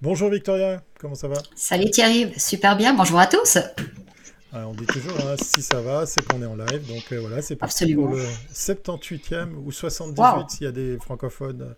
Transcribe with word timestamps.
Bonjour 0.00 0.30
Victoria, 0.30 0.80
comment 1.00 1.16
ça 1.16 1.26
va? 1.26 1.38
Salut 1.56 1.90
Thierry, 1.90 2.32
super 2.36 2.76
bien, 2.76 2.94
bonjour 2.94 3.18
à 3.18 3.26
tous. 3.26 3.58
on 4.52 4.72
dit 4.72 4.86
toujours, 4.86 5.18
hein, 5.26 5.34
si 5.42 5.60
ça 5.60 5.80
va, 5.80 6.06
c'est 6.06 6.24
qu'on 6.24 6.40
est 6.40 6.46
en 6.46 6.54
live. 6.54 6.86
Donc 6.86 7.10
euh, 7.10 7.18
voilà, 7.18 7.42
c'est 7.42 7.56
parti 7.56 7.96
pour 7.96 8.06
le 8.06 8.22
78e 8.52 9.54
ou 9.56 9.72
78 9.72 10.50
s'il 10.50 10.64
y 10.66 10.68
a 10.68 10.72
des 10.72 10.98
francophones, 10.98 11.74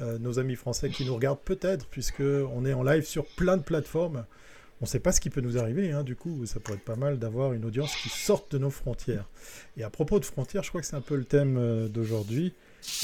euh, 0.00 0.18
nos 0.18 0.38
amis 0.38 0.56
français 0.56 0.88
qui 0.88 1.04
nous 1.04 1.14
regardent 1.14 1.42
peut-être, 1.44 1.86
puisqu'on 1.88 2.64
est 2.64 2.72
en 2.72 2.82
live 2.82 3.04
sur 3.04 3.26
plein 3.26 3.58
de 3.58 3.62
plateformes. 3.62 4.24
On 4.80 4.84
ne 4.84 4.88
sait 4.88 5.00
pas 5.00 5.12
ce 5.12 5.20
qui 5.20 5.28
peut 5.28 5.42
nous 5.42 5.58
arriver, 5.58 5.92
hein, 5.92 6.04
du 6.04 6.16
coup, 6.16 6.46
ça 6.46 6.60
pourrait 6.60 6.78
être 6.78 6.84
pas 6.84 6.96
mal 6.96 7.18
d'avoir 7.18 7.52
une 7.52 7.66
audience 7.66 7.94
qui 7.96 8.08
sorte 8.08 8.50
de 8.50 8.56
nos 8.56 8.70
frontières. 8.70 9.28
Et 9.76 9.82
à 9.82 9.90
propos 9.90 10.18
de 10.20 10.24
frontières, 10.24 10.62
je 10.62 10.70
crois 10.70 10.80
que 10.80 10.86
c'est 10.86 10.96
un 10.96 11.02
peu 11.02 11.16
le 11.16 11.24
thème 11.24 11.58
euh, 11.58 11.88
d'aujourd'hui. 11.88 12.54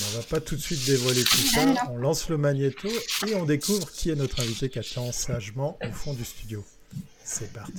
On 0.01 0.17
va 0.17 0.23
pas 0.23 0.41
tout 0.41 0.57
de 0.57 0.61
suite 0.61 0.85
dévoiler 0.87 1.25
tout 1.25 1.37
ça. 1.37 1.61
On 1.91 1.97
lance 1.97 2.29
le 2.29 2.37
magnéto 2.37 2.89
et 3.27 3.35
on 3.35 3.45
découvre 3.45 3.91
qui 3.91 4.11
est 4.11 4.17
notre 4.17 4.41
invité 4.41 4.69
qui 4.69 4.79
attend 4.79 5.13
sagement 5.13 5.79
au 5.83 5.93
fond 5.93 6.15
du 6.15 6.25
studio. 6.25 6.65
C'est 7.25 7.53
parti. 7.53 7.73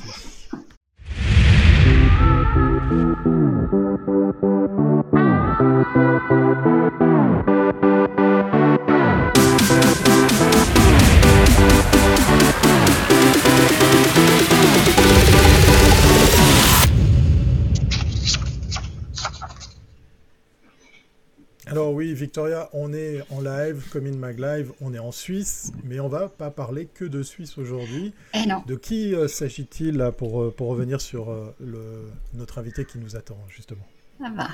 Alors 21.76 21.92
oui, 21.92 22.14
Victoria, 22.14 22.70
on 22.72 22.94
est 22.94 23.22
en 23.32 23.42
live, 23.42 23.84
comme 23.92 24.06
in 24.06 24.16
Mag 24.16 24.40
Live, 24.40 24.72
on 24.80 24.94
est 24.94 25.00
en 25.00 25.12
Suisse, 25.12 25.74
mais 25.84 26.00
on 26.00 26.08
va 26.08 26.30
pas 26.30 26.50
parler 26.50 26.86
que 26.86 27.04
de 27.04 27.22
Suisse 27.22 27.58
aujourd'hui. 27.58 28.14
Eh 28.34 28.48
non. 28.48 28.64
De 28.66 28.76
qui 28.76 29.14
euh, 29.14 29.28
s'agit-il 29.28 30.10
pour, 30.18 30.42
euh, 30.42 30.54
pour 30.56 30.70
revenir 30.70 31.02
sur 31.02 31.30
euh, 31.30 31.54
le, 31.60 32.06
notre 32.34 32.60
invité 32.60 32.86
qui 32.86 32.98
nous 32.98 33.18
attend, 33.18 33.38
justement? 33.50 33.86
Ah 34.24 34.30
bah, 34.34 34.48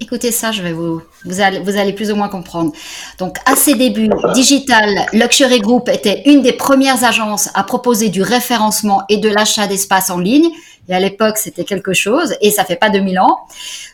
écoutez 0.00 0.30
ça, 0.30 0.52
je 0.52 0.62
vais 0.62 0.72
vous, 0.72 1.02
vous 1.24 1.40
allez, 1.40 1.58
vous 1.58 1.76
allez 1.76 1.92
plus 1.92 2.12
ou 2.12 2.14
moins 2.14 2.28
comprendre. 2.28 2.72
Donc, 3.18 3.36
à 3.46 3.56
ses 3.56 3.74
débuts, 3.74 4.10
Digital 4.32 5.06
Luxury 5.12 5.58
Group 5.58 5.88
était 5.88 6.22
une 6.26 6.40
des 6.40 6.52
premières 6.52 7.02
agences 7.02 7.50
à 7.54 7.64
proposer 7.64 8.10
du 8.10 8.22
référencement 8.22 9.02
et 9.08 9.16
de 9.16 9.28
l'achat 9.28 9.66
d'espace 9.66 10.10
en 10.10 10.18
ligne 10.18 10.50
et 10.88 10.94
à 10.94 11.00
l'époque, 11.00 11.36
c'était 11.36 11.64
quelque 11.64 11.92
chose, 11.92 12.34
et 12.40 12.50
ça 12.50 12.64
fait 12.64 12.76
pas 12.76 12.88
2000 12.88 13.20
ans. 13.20 13.40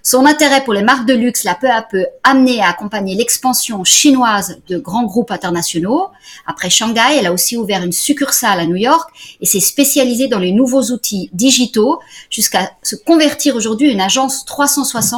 Son 0.02 0.26
intérêt 0.26 0.62
pour 0.62 0.74
les 0.74 0.82
marques 0.82 1.06
de 1.06 1.14
luxe 1.14 1.42
l'a 1.42 1.56
peu 1.56 1.68
à 1.68 1.82
peu 1.82 2.06
amené 2.22 2.60
à 2.60 2.68
accompagner 2.68 3.16
l'expansion 3.16 3.82
chinoise 3.82 4.58
de 4.68 4.78
grands 4.78 5.04
groupes 5.04 5.32
internationaux. 5.32 6.08
Après 6.46 6.70
Shanghai, 6.70 7.18
elle 7.18 7.26
a 7.26 7.32
aussi 7.32 7.56
ouvert 7.56 7.82
une 7.82 7.92
succursale 7.92 8.60
à 8.60 8.66
New 8.66 8.76
York 8.76 9.10
et 9.40 9.46
s'est 9.46 9.60
spécialisée 9.60 10.28
dans 10.28 10.38
les 10.38 10.52
nouveaux 10.52 10.92
outils 10.92 11.30
digitaux 11.32 11.98
jusqu'à 12.30 12.70
se 12.82 12.94
convertir 12.94 13.56
aujourd'hui 13.56 13.90
une 13.90 14.00
agence 14.00 14.44
360 14.44 15.13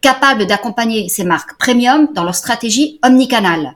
capable 0.00 0.46
d'accompagner 0.46 1.08
ces 1.08 1.24
marques 1.24 1.58
premium 1.58 2.08
dans 2.14 2.24
leur 2.24 2.34
stratégie 2.34 2.98
omnicanal. 3.02 3.74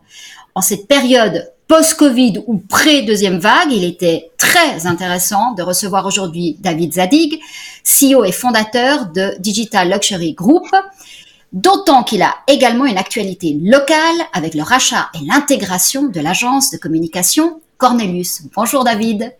En 0.54 0.60
cette 0.60 0.86
période 0.86 1.52
post-Covid 1.68 2.42
ou 2.46 2.58
pré-deuxième 2.58 3.38
vague, 3.38 3.70
il 3.70 3.84
était 3.84 4.30
très 4.36 4.86
intéressant 4.86 5.52
de 5.52 5.62
recevoir 5.62 6.04
aujourd'hui 6.04 6.56
David 6.58 6.94
Zadig, 6.94 7.40
CEO 7.84 8.24
et 8.24 8.32
fondateur 8.32 9.06
de 9.06 9.34
Digital 9.38 9.88
Luxury 9.88 10.34
Group, 10.34 10.66
d'autant 11.52 12.02
qu'il 12.02 12.22
a 12.22 12.34
également 12.48 12.86
une 12.86 12.98
actualité 12.98 13.56
locale 13.62 14.20
avec 14.32 14.54
le 14.54 14.62
rachat 14.62 15.10
et 15.14 15.24
l'intégration 15.26 16.08
de 16.08 16.20
l'agence 16.20 16.72
de 16.72 16.76
communication 16.76 17.60
Cornelius. 17.78 18.42
Bonjour 18.54 18.82
David. 18.82 19.34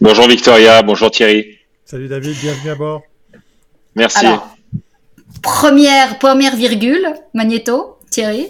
Bonjour 0.00 0.26
Victoria, 0.26 0.82
bonjour 0.82 1.10
Thierry. 1.10 1.46
Salut 1.84 2.08
David, 2.08 2.36
bienvenue 2.40 2.70
à 2.70 2.74
bord. 2.74 3.02
Merci. 3.94 4.26
Première, 5.42 6.18
première 6.18 6.56
virgule, 6.56 7.06
Magneto, 7.34 7.98
Thierry. 8.10 8.48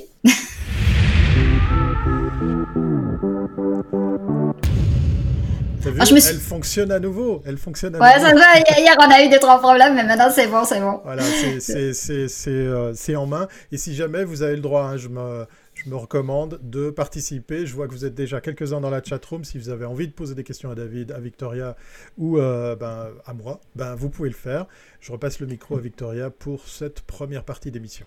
Ah, 5.98 6.04
elle 6.10 6.40
fonctionne 6.40 6.90
à 6.90 6.98
nouveau. 6.98 7.42
Elle 7.46 7.58
fonctionne 7.58 7.94
à 7.94 7.98
ouais, 7.98 8.20
ça 8.20 8.34
va. 8.34 8.58
Hier, 8.78 8.94
on 8.98 9.10
a 9.10 9.22
eu 9.22 9.28
des 9.28 9.38
trois 9.38 9.58
problèmes, 9.60 9.94
mais 9.94 10.04
maintenant, 10.04 10.30
c'est 10.34 10.46
bon, 10.48 10.64
c'est 10.64 10.80
bon. 10.80 11.00
Voilà, 11.04 11.22
euh, 11.22 12.92
c'est 12.94 13.16
en 13.16 13.26
main. 13.26 13.48
Et 13.72 13.78
si 13.78 13.94
jamais 13.94 14.24
vous 14.24 14.42
avez 14.42 14.56
le 14.56 14.62
droit, 14.62 14.82
hein, 14.82 14.96
je, 14.96 15.08
me, 15.08 15.46
je 15.76 15.90
me 15.90 15.96
recommande 15.96 16.58
de 16.62 16.90
participer. 16.90 17.66
Je 17.66 17.74
vois 17.74 17.86
que 17.86 17.92
vous 17.92 18.04
êtes 18.04 18.14
déjà 18.14 18.40
quelques-uns 18.40 18.80
dans 18.80 18.90
la 18.90 19.02
chatroom. 19.02 19.44
Si 19.44 19.58
vous 19.58 19.68
avez 19.68 19.84
envie 19.84 20.08
de 20.08 20.12
poser 20.12 20.34
des 20.34 20.42
questions 20.42 20.70
à 20.70 20.74
David, 20.74 21.12
à 21.12 21.20
Victoria 21.20 21.76
ou 22.16 22.38
euh, 22.38 22.74
ben, 22.74 23.10
à 23.26 23.34
moi, 23.34 23.60
ben, 23.74 23.94
vous 23.94 24.08
pouvez 24.08 24.30
le 24.30 24.34
faire. 24.34 24.66
Je 25.00 25.12
repasse 25.12 25.38
le 25.38 25.46
micro 25.46 25.76
à 25.76 25.80
Victoria 25.80 26.30
pour 26.30 26.66
cette 26.68 27.02
première 27.02 27.44
partie 27.44 27.70
d'émission. 27.70 28.06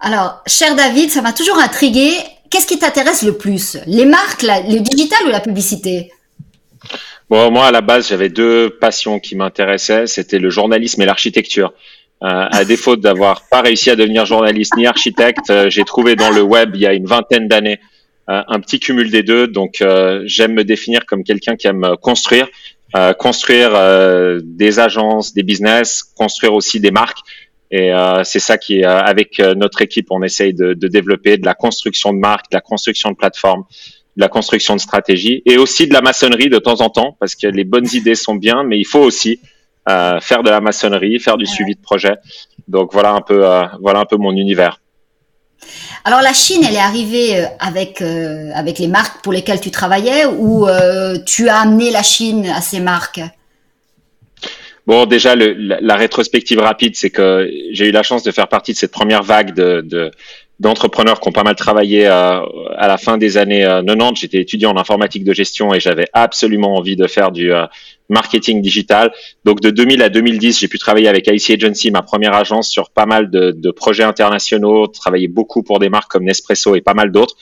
Alors, 0.00 0.42
cher 0.46 0.74
David, 0.74 1.10
ça 1.10 1.22
m'a 1.22 1.32
toujours 1.32 1.58
intrigué. 1.58 2.10
Qu'est-ce 2.50 2.66
qui 2.66 2.78
t'intéresse 2.78 3.22
le 3.22 3.36
plus? 3.36 3.76
Les 3.86 4.06
marques, 4.06 4.42
le 4.42 4.80
digital 4.80 5.18
ou 5.26 5.30
la 5.30 5.40
publicité? 5.40 6.10
Bon, 7.30 7.50
moi, 7.50 7.66
à 7.66 7.70
la 7.70 7.80
base, 7.80 8.08
j'avais 8.08 8.28
deux 8.28 8.70
passions 8.70 9.18
qui 9.18 9.34
m'intéressaient. 9.34 10.06
C'était 10.06 10.38
le 10.38 10.50
journalisme 10.50 11.00
et 11.02 11.06
l'architecture. 11.06 11.72
Euh, 12.22 12.46
à 12.50 12.64
défaut 12.64 12.96
d'avoir 12.96 13.46
pas 13.48 13.60
réussi 13.60 13.90
à 13.90 13.96
devenir 13.96 14.24
journaliste 14.24 14.76
ni 14.76 14.86
architecte, 14.86 15.50
euh, 15.50 15.68
j'ai 15.68 15.84
trouvé 15.84 16.16
dans 16.16 16.30
le 16.30 16.40
web, 16.40 16.70
il 16.74 16.80
y 16.80 16.86
a 16.86 16.94
une 16.94 17.04
vingtaine 17.04 17.48
d'années, 17.48 17.80
euh, 18.30 18.40
un 18.48 18.60
petit 18.60 18.80
cumul 18.80 19.10
des 19.10 19.22
deux. 19.22 19.46
Donc, 19.46 19.82
euh, 19.82 20.22
j'aime 20.24 20.54
me 20.54 20.64
définir 20.64 21.04
comme 21.06 21.22
quelqu'un 21.22 21.56
qui 21.56 21.66
aime 21.66 21.96
construire, 22.00 22.48
construire 23.18 23.72
des 24.44 24.78
agences, 24.78 25.34
des 25.34 25.42
business, 25.42 26.04
construire 26.16 26.54
aussi 26.54 26.78
des 26.78 26.92
marques. 26.92 27.18
Et 27.72 27.90
c'est 28.22 28.38
ça 28.38 28.56
qui, 28.56 28.84
avec 28.84 29.40
notre 29.40 29.82
équipe, 29.82 30.06
on 30.10 30.22
essaye 30.22 30.54
de, 30.54 30.74
de, 30.74 30.86
développer 30.86 31.36
de 31.36 31.44
la 31.44 31.54
construction 31.54 32.12
de 32.12 32.18
marques, 32.18 32.52
de 32.52 32.56
la 32.56 32.60
construction 32.60 33.10
de 33.10 33.16
plateformes, 33.16 33.64
de 34.16 34.20
la 34.20 34.28
construction 34.28 34.76
de 34.76 34.80
stratégie 34.80 35.42
et 35.44 35.58
aussi 35.58 35.88
de 35.88 35.92
la 35.92 36.02
maçonnerie 36.02 36.48
de 36.48 36.58
temps 36.58 36.82
en 36.82 36.88
temps 36.88 37.16
parce 37.18 37.34
que 37.34 37.48
les 37.48 37.64
bonnes 37.64 37.88
idées 37.92 38.14
sont 38.14 38.36
bien, 38.36 38.62
mais 38.62 38.78
il 38.78 38.86
faut 38.86 39.02
aussi 39.02 39.40
euh, 39.88 40.20
faire 40.20 40.42
de 40.42 40.50
la 40.50 40.60
maçonnerie, 40.60 41.18
faire 41.20 41.36
du 41.36 41.46
suivi 41.46 41.74
de 41.74 41.80
projet. 41.80 42.16
Donc 42.68 42.92
voilà 42.92 43.12
un 43.12 43.20
peu, 43.20 43.46
euh, 43.46 43.64
voilà 43.80 44.00
un 44.00 44.04
peu 44.04 44.16
mon 44.16 44.32
univers. 44.32 44.80
Alors 46.04 46.20
la 46.20 46.32
Chine, 46.32 46.62
elle 46.66 46.74
est 46.74 46.78
arrivée 46.78 47.38
euh, 47.38 47.46
avec 47.58 48.02
euh, 48.02 48.50
avec 48.54 48.78
les 48.78 48.88
marques 48.88 49.22
pour 49.22 49.32
lesquelles 49.32 49.60
tu 49.60 49.70
travaillais 49.70 50.26
ou 50.26 50.66
tu 51.26 51.48
as 51.48 51.58
amené 51.60 51.90
la 51.90 52.02
Chine 52.02 52.46
à 52.46 52.60
ces 52.60 52.80
marques? 52.80 53.20
Bon, 54.86 55.06
déjà, 55.06 55.34
le, 55.34 55.54
la, 55.54 55.96
rétrospective 55.96 56.58
rapide, 56.58 56.94
c'est 56.94 57.08
que 57.08 57.50
j'ai 57.72 57.88
eu 57.88 57.90
la 57.90 58.02
chance 58.02 58.22
de 58.22 58.30
faire 58.30 58.48
partie 58.48 58.74
de 58.74 58.76
cette 58.76 58.90
première 58.90 59.22
vague 59.22 59.54
de, 59.54 59.80
de, 59.80 60.10
d'entrepreneurs 60.60 61.20
qui 61.20 61.28
ont 61.28 61.32
pas 61.32 61.42
mal 61.42 61.56
travaillé 61.56 62.06
euh, 62.06 62.40
à 62.76 62.86
la 62.86 62.96
fin 62.96 63.18
des 63.18 63.36
années 63.36 63.62
90. 63.62 63.90
Euh, 63.90 64.10
J'étais 64.14 64.40
étudiant 64.40 64.70
en 64.70 64.78
informatique 64.78 65.24
de 65.24 65.34
gestion 65.34 65.74
et 65.74 65.80
j'avais 65.80 66.06
absolument 66.12 66.76
envie 66.76 66.94
de 66.94 67.06
faire 67.08 67.32
du 67.32 67.52
euh, 67.52 67.66
marketing 68.08 68.62
digital. 68.62 69.12
Donc 69.44 69.60
de 69.60 69.70
2000 69.70 70.02
à 70.02 70.08
2010, 70.08 70.60
j'ai 70.60 70.68
pu 70.68 70.78
travailler 70.78 71.08
avec 71.08 71.26
IC 71.26 71.50
Agency, 71.50 71.90
ma 71.90 72.02
première 72.02 72.34
agence, 72.34 72.68
sur 72.68 72.90
pas 72.90 73.06
mal 73.06 73.30
de, 73.30 73.50
de 73.50 73.70
projets 73.72 74.04
internationaux, 74.04 74.86
travailler 74.86 75.26
beaucoup 75.26 75.64
pour 75.64 75.80
des 75.80 75.88
marques 75.88 76.10
comme 76.10 76.24
Nespresso 76.24 76.76
et 76.76 76.80
pas 76.80 76.94
mal 76.94 77.10
d'autres. 77.10 77.34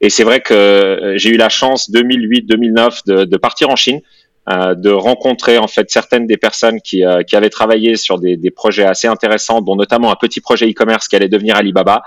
Et 0.00 0.08
c'est 0.08 0.24
vrai 0.24 0.40
que 0.40 1.14
j'ai 1.16 1.30
eu 1.30 1.36
la 1.36 1.48
chance 1.48 1.90
2008-2009 1.90 3.00
de, 3.06 3.24
de, 3.24 3.36
partir 3.36 3.68
en 3.70 3.76
Chine. 3.76 4.00
de 4.48 4.90
rencontrer 4.90 5.58
en 5.58 5.68
fait 5.68 5.90
certaines 5.90 6.26
des 6.26 6.36
personnes 6.36 6.80
qui, 6.80 7.02
qui 7.26 7.36
avaient 7.36 7.50
travaillé 7.50 7.96
sur 7.96 8.18
des, 8.18 8.36
des 8.36 8.50
projets 8.50 8.84
assez 8.84 9.08
intéressants, 9.08 9.60
dont 9.60 9.76
notamment 9.76 10.10
un 10.12 10.16
petit 10.16 10.40
projet 10.40 10.66
e-commerce 10.66 11.08
qui 11.08 11.16
allait 11.16 11.28
devenir 11.28 11.56
Alibaba. 11.56 12.02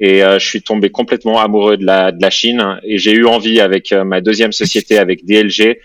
Et 0.00 0.24
euh, 0.24 0.38
je 0.38 0.46
suis 0.46 0.62
tombé 0.62 0.90
complètement 0.90 1.40
amoureux 1.40 1.76
de 1.76 1.84
la, 1.84 2.12
de 2.12 2.20
la 2.20 2.30
Chine 2.30 2.78
et 2.82 2.98
j'ai 2.98 3.12
eu 3.12 3.26
envie 3.26 3.60
avec 3.60 3.92
euh, 3.92 4.04
ma 4.04 4.20
deuxième 4.20 4.52
société, 4.52 4.98
avec 4.98 5.24
DLG, 5.24 5.78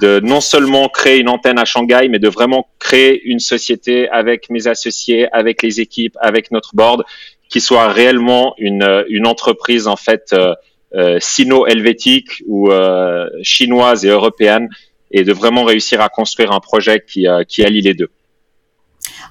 de 0.00 0.20
non 0.20 0.40
seulement 0.40 0.88
créer 0.88 1.18
une 1.18 1.28
antenne 1.28 1.58
à 1.58 1.64
Shanghai, 1.64 2.08
mais 2.08 2.18
de 2.18 2.28
vraiment 2.28 2.68
créer 2.78 3.22
une 3.24 3.38
société 3.38 4.08
avec 4.08 4.50
mes 4.50 4.66
associés, 4.66 5.28
avec 5.32 5.62
les 5.62 5.80
équipes, 5.80 6.16
avec 6.20 6.50
notre 6.50 6.74
board, 6.74 7.04
qui 7.48 7.60
soit 7.60 7.88
réellement 7.88 8.54
une, 8.58 8.82
euh, 8.82 9.04
une 9.08 9.26
entreprise 9.26 9.86
en 9.86 9.96
fait 9.96 10.34
euh, 10.34 11.18
sino-helvétique 11.20 12.42
ou 12.46 12.70
chinoise 13.42 14.04
et 14.04 14.08
européenne, 14.08 14.68
et 15.10 15.24
de 15.24 15.32
vraiment 15.32 15.64
réussir 15.64 16.00
à 16.02 16.08
construire 16.08 16.52
un 16.52 16.60
projet 16.60 17.02
qui, 17.06 17.26
qui 17.48 17.64
allie 17.64 17.80
les 17.80 17.94
deux. 17.94 18.10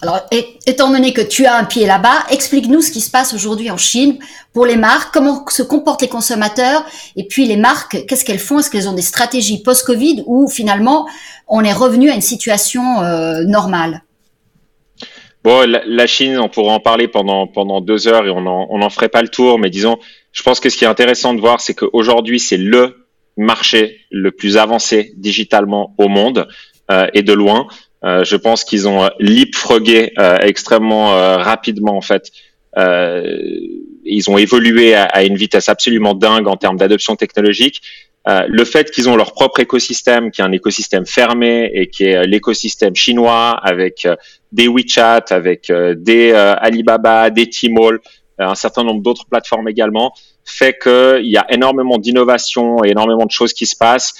Alors, 0.04 0.20
étant 0.66 0.92
donné 0.92 1.14
que 1.14 1.22
tu 1.22 1.46
as 1.46 1.56
un 1.56 1.64
pied 1.64 1.86
là-bas, 1.86 2.26
explique-nous 2.32 2.82
ce 2.82 2.90
qui 2.90 3.02
se 3.02 3.12
passe 3.12 3.36
aujourd'hui 3.36 3.70
en 3.70 3.78
Chine 3.78 4.18
pour 4.52 4.66
les 4.66 4.76
marques, 4.76 5.14
comment 5.14 5.46
se 5.48 5.62
comportent 5.62 6.02
les 6.02 6.08
consommateurs, 6.08 6.84
et 7.16 7.28
puis 7.28 7.46
les 7.46 7.56
marques, 7.56 8.08
qu'est-ce 8.08 8.26
qu'elles 8.26 8.40
font? 8.40 8.58
Est-ce 8.58 8.72
qu'elles 8.72 8.90
ont 8.90 8.94
des 8.94 9.04
stratégies 9.04 9.62
post-Covid 9.62 10.24
ou 10.26 10.50
finalement 10.50 11.08
on 11.48 11.64
est 11.64 11.74
revenu 11.74 12.10
à 12.10 12.16
une 12.16 12.22
situation 12.22 13.04
euh, 13.04 13.44
normale? 13.44 14.02
Bon, 15.44 15.68
la, 15.68 16.08
Chine, 16.08 16.40
on 16.40 16.50
pourrait 16.50 16.74
en 16.74 16.80
parler 16.80 17.08
pendant 17.08 17.82
deux 17.82 18.08
heures 18.08 18.26
et 18.26 18.30
on 18.32 18.42
n'en 18.42 18.90
ferait 18.90 19.10
pas 19.10 19.22
le 19.22 19.28
tour, 19.28 19.60
mais 19.60 19.70
disons, 19.70 20.00
je 20.32 20.42
pense 20.42 20.60
que 20.60 20.70
ce 20.70 20.78
qui 20.78 20.84
est 20.84 20.88
intéressant 20.88 21.36
de 21.36 21.42
voir, 21.42 21.62
c'est 21.62 21.74
qu'aujourd'hui, 21.74 22.40
c'est 22.40 22.58
le 22.58 23.08
marché 23.38 23.98
le 24.12 24.32
plus 24.32 24.58
avancé 24.58 25.14
digitalement 25.18 25.96
au 25.98 26.10
monde 26.10 26.48
et 27.14 27.24
de 27.24 27.34
loin. 27.34 27.68
Je 28.04 28.36
pense 28.36 28.64
qu'ils 28.64 28.88
ont 28.88 29.10
leapfrogué 29.20 30.14
extrêmement 30.42 31.38
rapidement 31.38 31.96
en 31.96 32.02
fait. 32.02 32.32
ils 32.78 34.26
ont 34.28 34.38
évolué 34.38 34.96
à, 34.96 35.24
une 35.24 35.36
vitesse 35.36 35.70
absolument 35.70 36.14
dingue 36.14 36.48
en 36.48 36.58
termes 36.58 36.78
d'adoption 36.78 37.16
technologique. 37.16 37.82
Euh, 38.28 38.46
le 38.48 38.66
fait 38.66 38.92
qu'ils 38.92 39.10
ont 39.10 39.16
leur 39.16 39.34
propre 39.34 39.62
écosystème, 39.62 40.30
qui 40.30 40.42
est 40.42 40.44
un 40.44 40.52
écosystème 40.52 41.06
fermé 41.08 41.72
et 41.74 41.88
qui 41.88 42.06
est 42.06 42.18
euh, 42.18 42.26
l'écosystème 42.26 42.96
chinois 42.96 43.60
avec 43.64 44.06
euh, 44.06 44.16
des 44.52 44.68
WeChat, 44.68 45.26
avec 45.32 45.72
des 45.72 46.34
Alibaba, 46.34 47.30
des 47.30 47.50
Tmall, 47.50 48.00
un 48.38 48.56
certain 48.56 48.84
nombre 48.84 49.02
d'autres 49.02 49.26
plateformes 49.26 49.70
également, 49.70 50.12
fait 50.44 50.78
qu'il 50.78 51.30
y 51.30 51.38
a 51.38 51.46
énormément 51.50 51.98
d'innovations 51.98 52.84
et 52.84 52.90
énormément 52.90 53.26
de 53.26 53.32
choses 53.32 53.54
qui 53.54 53.66
se 53.66 53.78
passent 53.78 54.14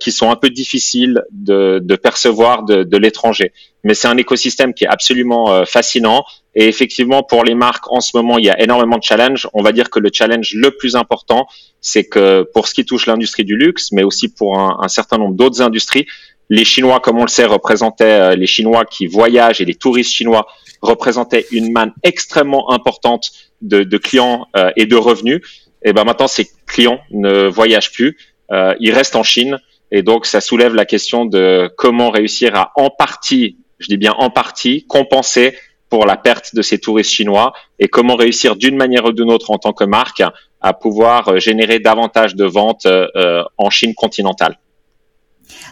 qui 0.00 0.10
sont 0.10 0.30
un 0.30 0.36
peu 0.36 0.48
difficiles 0.48 1.22
de, 1.30 1.80
de 1.82 1.96
percevoir 1.96 2.62
de, 2.62 2.82
de 2.82 2.96
l'étranger. 2.96 3.52
Mais 3.84 3.92
c'est 3.92 4.08
un 4.08 4.16
écosystème 4.16 4.72
qui 4.72 4.84
est 4.84 4.88
absolument 4.88 5.66
fascinant. 5.66 6.24
Et 6.54 6.66
effectivement, 6.66 7.22
pour 7.22 7.44
les 7.44 7.54
marques, 7.54 7.92
en 7.92 8.00
ce 8.00 8.16
moment, 8.16 8.38
il 8.38 8.46
y 8.46 8.50
a 8.50 8.58
énormément 8.60 8.96
de 8.96 9.02
challenges. 9.02 9.46
On 9.52 9.62
va 9.62 9.72
dire 9.72 9.90
que 9.90 9.98
le 10.00 10.08
challenge 10.10 10.54
le 10.54 10.70
plus 10.70 10.96
important, 10.96 11.46
c'est 11.82 12.04
que 12.04 12.48
pour 12.54 12.66
ce 12.66 12.74
qui 12.74 12.84
touche 12.84 13.06
l'industrie 13.06 13.44
du 13.44 13.56
luxe, 13.56 13.92
mais 13.92 14.02
aussi 14.02 14.28
pour 14.28 14.58
un, 14.58 14.88
certain 14.88 15.18
nombre 15.18 15.34
d'autres 15.34 15.60
industries, 15.60 16.06
les 16.48 16.64
Chinois, 16.64 17.00
comme 17.00 17.18
on 17.18 17.22
le 17.22 17.28
sait, 17.28 17.44
représentaient 17.44 18.04
euh, 18.04 18.36
les 18.36 18.46
Chinois 18.46 18.84
qui 18.84 19.06
voyagent 19.06 19.60
et 19.60 19.64
les 19.64 19.74
touristes 19.74 20.12
chinois 20.12 20.46
représentaient 20.80 21.46
une 21.50 21.72
manne 21.72 21.92
extrêmement 22.02 22.70
importante 22.70 23.30
de, 23.62 23.84
clients 23.98 24.46
euh, 24.56 24.70
et 24.76 24.86
de 24.86 24.96
revenus. 24.96 25.42
Et 25.84 25.92
ben 25.92 26.04
maintenant, 26.04 26.28
ces 26.28 26.48
clients 26.66 27.00
ne 27.10 27.48
voyagent 27.48 27.92
plus, 27.92 28.16
euh, 28.52 28.74
ils 28.80 28.92
restent 28.92 29.16
en 29.16 29.22
Chine, 29.22 29.58
et 29.90 30.02
donc 30.02 30.26
ça 30.26 30.40
soulève 30.40 30.74
la 30.74 30.84
question 30.84 31.24
de 31.24 31.70
comment 31.76 32.10
réussir 32.10 32.54
à 32.54 32.72
en 32.76 32.90
partie, 32.90 33.58
je 33.78 33.86
dis 33.86 33.96
bien 33.96 34.12
en 34.12 34.30
partie, 34.30 34.84
compenser 34.86 35.56
pour 35.88 36.06
la 36.06 36.16
perte 36.16 36.54
de 36.54 36.62
ces 36.62 36.78
touristes 36.78 37.12
chinois 37.12 37.52
et 37.78 37.88
comment 37.88 38.16
réussir 38.16 38.56
d'une 38.56 38.76
manière 38.76 39.04
ou 39.04 39.12
d'une 39.12 39.30
autre 39.30 39.50
en 39.50 39.58
tant 39.58 39.72
que 39.72 39.84
marque 39.84 40.22
à 40.60 40.72
pouvoir 40.72 41.28
euh, 41.28 41.38
générer 41.38 41.78
davantage 41.78 42.34
de 42.34 42.44
ventes 42.44 42.86
euh, 42.86 43.06
euh, 43.16 43.42
en 43.56 43.70
Chine 43.70 43.94
continentale. 43.94 44.58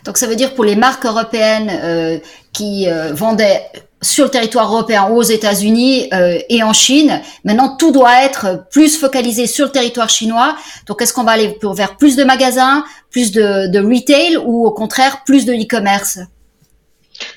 Donc 0.05 0.17
ça 0.17 0.27
veut 0.27 0.37
dire 0.37 0.55
pour 0.55 0.65
les 0.65 0.77
marques 0.77 1.05
européennes 1.05 2.21
qui 2.53 2.87
vendaient 3.11 3.63
sur 4.05 4.25
le 4.25 4.31
territoire 4.31 4.73
européen 4.73 5.09
aux 5.09 5.23
États-Unis 5.23 6.09
et 6.49 6.63
en 6.63 6.73
Chine. 6.73 7.21
Maintenant, 7.45 7.77
tout 7.77 7.91
doit 7.91 8.23
être 8.23 8.67
plus 8.71 8.99
focalisé 8.99 9.47
sur 9.47 9.67
le 9.67 9.73
territoire 9.73 10.09
chinois. 10.09 10.57
Donc, 10.87 11.03
est-ce 11.03 11.13
qu'on 11.13 11.25
va 11.25 11.33
aller 11.33 11.59
vers 11.63 11.97
plus 11.97 12.17
de 12.17 12.25
magasins, 12.25 12.85
plus 13.11 13.33
de, 13.33 13.79
retail 13.79 14.37
ou 14.37 14.67
au 14.67 14.71
contraire 14.73 15.25
plus 15.25 15.47
de 15.47 15.53
e-commerce? 15.55 16.19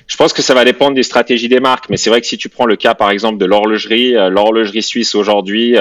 Je 0.06 0.16
pense 0.16 0.32
que 0.32 0.42
ça 0.42 0.54
va 0.54 0.64
dépendre 0.64 0.94
des 0.94 1.02
stratégies 1.02 1.48
des 1.48 1.60
marques, 1.60 1.88
mais 1.88 1.96
c'est 1.96 2.10
vrai 2.10 2.20
que 2.20 2.26
si 2.26 2.36
tu 2.36 2.48
prends 2.48 2.66
le 2.66 2.76
cas 2.76 2.94
par 2.94 3.10
exemple 3.10 3.38
de 3.38 3.46
l'horlogerie, 3.46 4.12
l'horlogerie 4.12 4.82
suisse 4.82 5.14
aujourd'hui, 5.14 5.76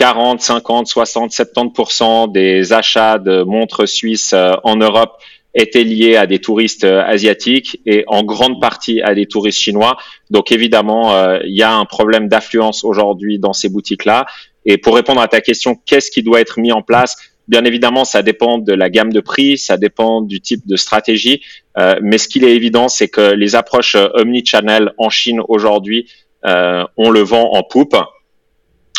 40, 0.00 0.40
50, 0.40 0.86
60, 0.86 1.30
70% 1.30 2.32
des 2.32 2.72
achats 2.72 3.18
de 3.18 3.42
montres 3.42 3.86
suisses 3.86 4.32
euh, 4.32 4.54
en 4.64 4.76
Europe 4.76 5.18
étaient 5.54 5.84
liés 5.84 6.16
à 6.16 6.26
des 6.26 6.38
touristes 6.38 6.84
euh, 6.84 7.02
asiatiques 7.02 7.80
et 7.86 8.04
en 8.06 8.22
grande 8.22 8.60
partie 8.60 9.00
à 9.02 9.14
des 9.14 9.26
touristes 9.26 9.58
chinois. 9.58 9.96
Donc 10.30 10.52
évidemment, 10.52 11.14
euh, 11.14 11.38
il 11.44 11.56
y 11.56 11.62
a 11.62 11.74
un 11.74 11.84
problème 11.84 12.28
d'affluence 12.28 12.84
aujourd'hui 12.84 13.38
dans 13.38 13.52
ces 13.52 13.68
boutiques-là. 13.68 14.26
Et 14.64 14.78
pour 14.78 14.94
répondre 14.94 15.20
à 15.20 15.28
ta 15.28 15.40
question, 15.40 15.76
qu'est-ce 15.86 16.10
qui 16.10 16.22
doit 16.22 16.40
être 16.40 16.60
mis 16.60 16.72
en 16.72 16.82
place? 16.82 17.16
Bien 17.48 17.64
évidemment, 17.64 18.04
ça 18.04 18.22
dépend 18.22 18.58
de 18.58 18.72
la 18.72 18.90
gamme 18.90 19.12
de 19.12 19.20
prix, 19.20 19.58
ça 19.58 19.76
dépend 19.76 20.20
du 20.20 20.40
type 20.40 20.66
de 20.66 20.76
stratégie. 20.76 21.42
mais 22.00 22.18
ce 22.18 22.28
qu'il 22.28 22.44
est 22.44 22.54
évident, 22.54 22.88
c'est 22.88 23.08
que 23.08 23.32
les 23.32 23.56
approches 23.56 23.96
omnichannel 24.14 24.92
en 24.98 25.10
Chine 25.10 25.40
aujourd'hui, 25.48 26.06
on 26.44 27.10
le 27.10 27.20
vend 27.20 27.50
en 27.54 27.64
poupe 27.64 27.96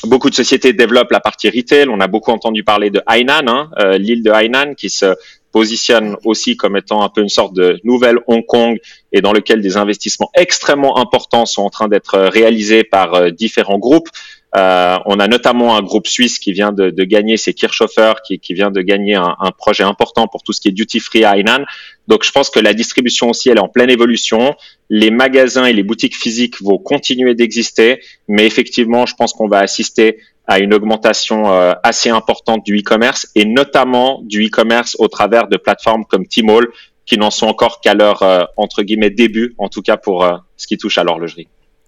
beaucoup 0.07 0.29
de 0.29 0.35
sociétés 0.35 0.73
développent 0.73 1.11
la 1.11 1.19
partie 1.19 1.49
retail. 1.49 1.87
On 1.89 1.99
a 1.99 2.07
beaucoup 2.07 2.31
entendu 2.31 2.63
parler 2.63 2.89
de 2.89 3.01
Hainan, 3.07 3.47
hein, 3.47 3.69
euh, 3.79 3.97
l'île 3.97 4.23
de 4.23 4.31
Hainan, 4.31 4.73
qui 4.75 4.89
se 4.89 5.15
positionne 5.51 6.15
aussi 6.23 6.55
comme 6.57 6.77
étant 6.77 7.03
un 7.03 7.09
peu 7.09 7.21
une 7.21 7.29
sorte 7.29 7.53
de 7.53 7.79
nouvelle 7.83 8.17
Hong 8.27 8.45
Kong 8.45 8.79
et 9.11 9.21
dans 9.21 9.33
lequel 9.33 9.61
des 9.61 9.77
investissements 9.77 10.31
extrêmement 10.35 10.97
importants 10.97 11.45
sont 11.45 11.63
en 11.63 11.69
train 11.69 11.87
d'être 11.87 12.17
réalisés 12.19 12.83
par 12.83 13.13
euh, 13.15 13.29
différents 13.29 13.79
groupes. 13.79 14.09
Euh, 14.57 14.97
on 15.05 15.19
a 15.21 15.29
notamment 15.29 15.77
un 15.77 15.81
groupe 15.81 16.07
suisse 16.07 16.37
qui 16.37 16.51
vient 16.51 16.73
de, 16.73 16.89
de 16.89 17.03
gagner, 17.05 17.37
c'est 17.37 17.53
Kirchhofer, 17.53 18.15
qui, 18.25 18.37
qui, 18.37 18.53
vient 18.53 18.69
de 18.69 18.81
gagner 18.81 19.15
un, 19.15 19.33
un, 19.39 19.51
projet 19.51 19.83
important 19.83 20.27
pour 20.27 20.43
tout 20.43 20.51
ce 20.51 20.59
qui 20.59 20.67
est 20.67 20.73
duty 20.73 20.99
free 20.99 21.23
à 21.23 21.37
Hainan. 21.37 21.63
Donc 22.07 22.25
je 22.25 22.31
pense 22.31 22.49
que 22.49 22.59
la 22.59 22.73
distribution 22.73 23.29
aussi, 23.29 23.49
elle 23.49 23.57
est 23.57 23.61
en 23.61 23.69
pleine 23.69 23.89
évolution. 23.89 24.53
Les 24.89 25.09
magasins 25.09 25.65
et 25.65 25.71
les 25.71 25.83
boutiques 25.83 26.17
physiques 26.17 26.61
vont 26.61 26.77
continuer 26.77 27.33
d'exister, 27.33 28.01
mais 28.27 28.45
effectivement, 28.45 29.05
je 29.05 29.15
pense 29.15 29.31
qu'on 29.31 29.47
va 29.47 29.59
assister 29.59 30.17
à 30.47 30.59
une 30.59 30.73
augmentation 30.73 31.51
euh, 31.51 31.73
assez 31.83 32.09
importante 32.09 32.65
du 32.65 32.79
e-commerce 32.79 33.27
et 33.35 33.45
notamment 33.45 34.21
du 34.23 34.47
e-commerce 34.47 34.95
au 34.99 35.07
travers 35.07 35.47
de 35.47 35.57
plateformes 35.57 36.05
comme 36.05 36.25
Tmall 36.25 36.67
qui 37.05 37.17
n'en 37.17 37.31
sont 37.31 37.47
encore 37.47 37.81
qu'à 37.81 37.93
leur 37.93 38.21
euh, 38.23 38.43
entre 38.57 38.83
guillemets 38.83 39.09
début, 39.09 39.53
en 39.57 39.69
tout 39.69 39.81
cas 39.81 39.97
pour 39.97 40.25
ce 40.57 40.67
qui 40.67 40.77
touche 40.77 40.97
à 40.97 41.03
l'horlogerie. 41.03 41.47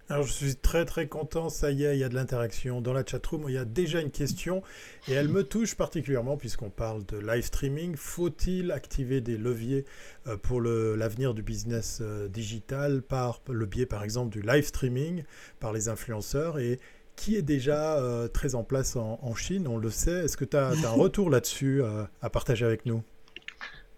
Alors 0.10 0.28
je 0.28 0.34
suis 0.34 0.56
très 0.56 0.84
très 0.84 1.08
content, 1.08 1.48
ça 1.48 1.72
y 1.72 1.86
est, 1.86 1.96
il 1.96 2.00
y 2.00 2.04
a 2.04 2.10
de 2.10 2.14
l'interaction 2.14 2.82
dans 2.82 2.92
la 2.92 3.06
chatroom, 3.06 3.46
il 3.48 3.56
y 3.56 3.58
a 3.58 3.64
déjà 3.64 4.02
une 4.02 4.12
question 4.12 4.62
et 5.08 5.14
elle 5.14 5.30
me 5.30 5.44
touche 5.44 5.76
particulièrement 5.76 6.36
puisqu'on 6.36 6.70
parle 6.70 7.06
de 7.06 7.18
live 7.18 7.46
streaming. 7.46 7.96
Faut-il 7.96 8.72
activer 8.72 9.22
des 9.22 9.38
leviers 9.38 9.86
euh, 10.28 10.36
pour 10.36 10.60
l'avenir 10.62 11.34
du 11.34 11.42
business 11.42 12.00
euh, 12.02 12.28
digital 12.28 13.02
par 13.02 13.42
le 13.48 13.66
biais 13.66 13.86
par 13.86 14.04
exemple 14.04 14.30
du 14.30 14.42
live 14.42 14.66
streaming 14.66 15.24
par 15.62 15.72
les 15.72 15.88
influenceurs? 15.88 16.60
Et 16.60 16.80
qui 17.16 17.36
est 17.36 17.42
déjà 17.42 17.98
euh, 17.98 18.28
très 18.28 18.56
en 18.56 18.64
place 18.64 18.96
en, 18.96 19.36
Chine, 19.36 19.68
on 19.68 19.78
le 19.78 19.90
sait. 19.90 20.26
Est-ce 20.26 20.38
que 20.38 20.46
tu 20.46 20.58
as, 20.58 20.70
un 20.70 20.90
retour 20.92 21.30
là-dessus 21.30 21.82
à 22.22 22.30
partager 22.30 22.66
avec 22.66 22.86
nous? 22.86 23.04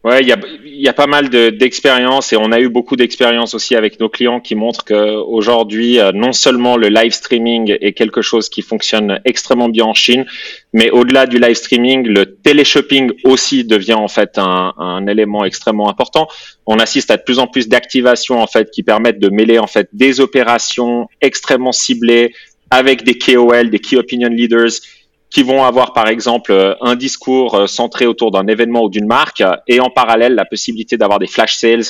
Ouais, 0.05 0.21
il 0.21 0.27
y 0.27 0.31
a, 0.33 0.37
y 0.63 0.87
a 0.87 0.93
pas 0.93 1.07
mal 1.07 1.29
d'expériences 1.29 2.31
et 2.31 2.37
on 2.37 2.51
a 2.51 2.59
eu 2.59 2.69
beaucoup 2.69 2.95
d'expériences 2.95 3.55
aussi 3.55 3.75
avec 3.75 3.99
nos 3.99 4.07
clients 4.07 4.39
qui 4.39 4.53
montrent 4.53 4.85
qu'aujourd'hui, 4.85 5.99
euh, 5.99 6.11
non 6.11 6.31
seulement 6.31 6.77
le 6.77 6.89
live 6.89 7.11
streaming 7.11 7.75
est 7.81 7.93
quelque 7.93 8.21
chose 8.21 8.47
qui 8.47 8.61
fonctionne 8.61 9.19
extrêmement 9.25 9.67
bien 9.67 9.85
en 9.85 9.95
Chine, 9.95 10.27
mais 10.73 10.91
au-delà 10.91 11.25
du 11.25 11.39
live 11.39 11.55
streaming, 11.55 12.05
le 12.05 12.35
téléshopping 12.35 13.13
aussi 13.23 13.63
devient 13.63 13.95
en 13.95 14.07
fait 14.07 14.37
un, 14.37 14.75
un 14.77 15.07
élément 15.07 15.43
extrêmement 15.43 15.89
important. 15.89 16.27
On 16.67 16.77
assiste 16.77 17.09
à 17.09 17.17
de 17.17 17.23
plus 17.23 17.39
en 17.39 17.47
plus 17.47 17.67
d'activations 17.67 18.39
en 18.39 18.45
fait 18.45 18.69
qui 18.69 18.83
permettent 18.83 19.19
de 19.19 19.29
mêler 19.29 19.57
en 19.57 19.65
fait 19.65 19.89
des 19.91 20.19
opérations 20.19 21.07
extrêmement 21.19 21.71
ciblées 21.71 22.31
avec 22.69 23.03
des 23.03 23.17
KOL, 23.17 23.69
des 23.69 23.79
Key 23.79 23.97
Opinion 23.97 24.29
Leaders 24.29 24.81
qui 25.29 25.43
vont 25.43 25.63
avoir 25.63 25.93
par 25.93 26.07
exemple 26.07 26.51
euh, 26.51 26.75
un 26.81 26.95
discours 26.95 27.55
euh, 27.55 27.67
centré 27.67 28.05
autour 28.05 28.31
d'un 28.31 28.47
événement 28.47 28.83
ou 28.83 28.89
d'une 28.89 29.05
marque 29.05 29.43
et 29.67 29.79
en 29.79 29.89
parallèle 29.89 30.33
la 30.35 30.45
possibilité 30.45 30.97
d'avoir 30.97 31.19
des 31.19 31.27
flash 31.27 31.57
sales 31.57 31.83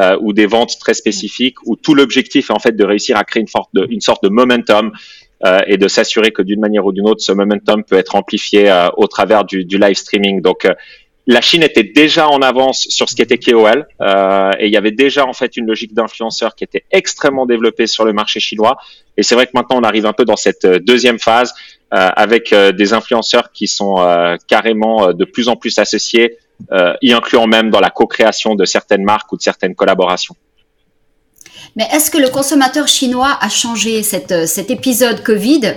euh, 0.00 0.16
ou 0.20 0.32
des 0.32 0.46
ventes 0.46 0.78
très 0.78 0.94
spécifiques 0.94 1.56
où 1.66 1.74
tout 1.74 1.94
l'objectif 1.94 2.50
est 2.50 2.52
en 2.52 2.58
fait 2.58 2.76
de 2.76 2.84
réussir 2.84 3.16
à 3.16 3.24
créer 3.24 3.40
une, 3.40 3.48
sorte 3.48 3.70
de, 3.74 3.86
une 3.90 4.00
sorte 4.00 4.22
de 4.22 4.28
momentum 4.28 4.92
et 5.66 5.76
de 5.76 5.88
s'assurer 5.88 6.30
que 6.30 6.40
d'une 6.40 6.60
manière 6.60 6.86
ou 6.86 6.92
d'une 6.92 7.08
autre 7.08 7.20
ce 7.20 7.32
momentum 7.32 7.82
peut 7.82 7.96
être 7.96 8.14
amplifié 8.14 8.72
au 8.96 9.08
travers 9.08 9.44
du, 9.44 9.64
du, 9.64 9.76
live 9.76 9.96
streaming. 9.96 10.40
Donc 10.40 10.68
la 11.26 11.40
Chine 11.40 11.62
était 11.62 11.84
déjà 11.84 12.28
en 12.28 12.42
avance 12.42 12.86
sur 12.88 13.08
ce 13.08 13.14
qui 13.14 13.22
était 13.22 13.38
KOL 13.38 13.86
euh, 14.00 14.50
et 14.58 14.66
il 14.66 14.72
y 14.72 14.76
avait 14.76 14.90
déjà 14.90 15.24
en 15.24 15.32
fait 15.32 15.56
une 15.56 15.66
logique 15.66 15.94
d'influenceur 15.94 16.56
qui 16.56 16.64
était 16.64 16.84
extrêmement 16.90 17.46
développée 17.46 17.86
sur 17.86 18.04
le 18.04 18.12
marché 18.12 18.40
chinois. 18.40 18.76
Et 19.16 19.22
c'est 19.22 19.36
vrai 19.36 19.46
que 19.46 19.52
maintenant 19.54 19.78
on 19.78 19.84
arrive 19.84 20.06
un 20.06 20.12
peu 20.12 20.24
dans 20.24 20.36
cette 20.36 20.66
deuxième 20.66 21.20
phase 21.20 21.54
euh, 21.94 22.08
avec 22.16 22.54
euh, 22.54 22.72
des 22.72 22.94
influenceurs 22.94 23.52
qui 23.52 23.68
sont 23.68 23.98
euh, 23.98 24.36
carrément 24.48 25.12
de 25.12 25.24
plus 25.26 25.48
en 25.48 25.56
plus 25.56 25.78
associés, 25.78 26.38
y 27.02 27.12
incluant 27.12 27.46
même 27.46 27.70
dans 27.70 27.80
la 27.80 27.90
co-création 27.90 28.54
de 28.54 28.64
certaines 28.64 29.02
marques 29.02 29.30
ou 29.32 29.36
de 29.36 29.42
certaines 29.42 29.74
collaborations. 29.74 30.36
Mais 31.76 31.86
est-ce 31.92 32.10
que 32.10 32.18
le 32.18 32.28
consommateur 32.28 32.86
chinois 32.86 33.36
a 33.40 33.48
changé 33.48 34.02
cet 34.02 34.70
épisode 34.70 35.22
Covid? 35.22 35.74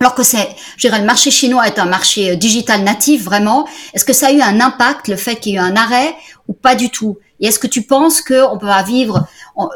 Alors 0.00 0.14
que 0.14 0.22
c'est, 0.22 0.48
le 0.82 1.04
marché 1.04 1.30
chinois 1.30 1.66
est 1.66 1.78
un 1.78 1.84
marché 1.84 2.36
digital 2.36 2.82
natif 2.82 3.22
vraiment. 3.22 3.68
Est-ce 3.94 4.04
que 4.04 4.12
ça 4.12 4.28
a 4.28 4.32
eu 4.32 4.40
un 4.40 4.60
impact, 4.60 5.08
le 5.08 5.16
fait 5.16 5.36
qu'il 5.36 5.52
y 5.52 5.54
ait 5.54 5.58
eu 5.58 5.60
un 5.60 5.76
arrêt 5.76 6.14
ou 6.48 6.54
pas 6.54 6.74
du 6.74 6.90
tout? 6.90 7.18
Et 7.40 7.46
est-ce 7.46 7.58
que 7.58 7.66
tu 7.66 7.82
penses 7.82 8.20
qu'on 8.20 8.58
peut 8.58 8.68
vivre, 8.86 9.26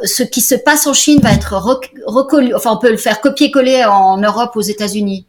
ce 0.05 0.23
qui 0.23 0.41
se 0.41 0.55
passe 0.55 0.87
en 0.87 0.95
Chine 0.95 1.21
va 1.21 1.33
être 1.33 1.55
recollé, 2.07 2.55
enfin 2.55 2.73
on 2.73 2.79
peut 2.79 2.91
le 2.91 2.97
faire 2.97 3.21
copier-coller 3.21 3.85
en 3.85 4.19
Europe, 4.19 4.53
aux 4.57 4.63
États-Unis? 4.63 5.27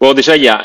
Bon, 0.00 0.14
déjà, 0.14 0.36
il 0.36 0.44
y 0.44 0.48
a 0.48 0.64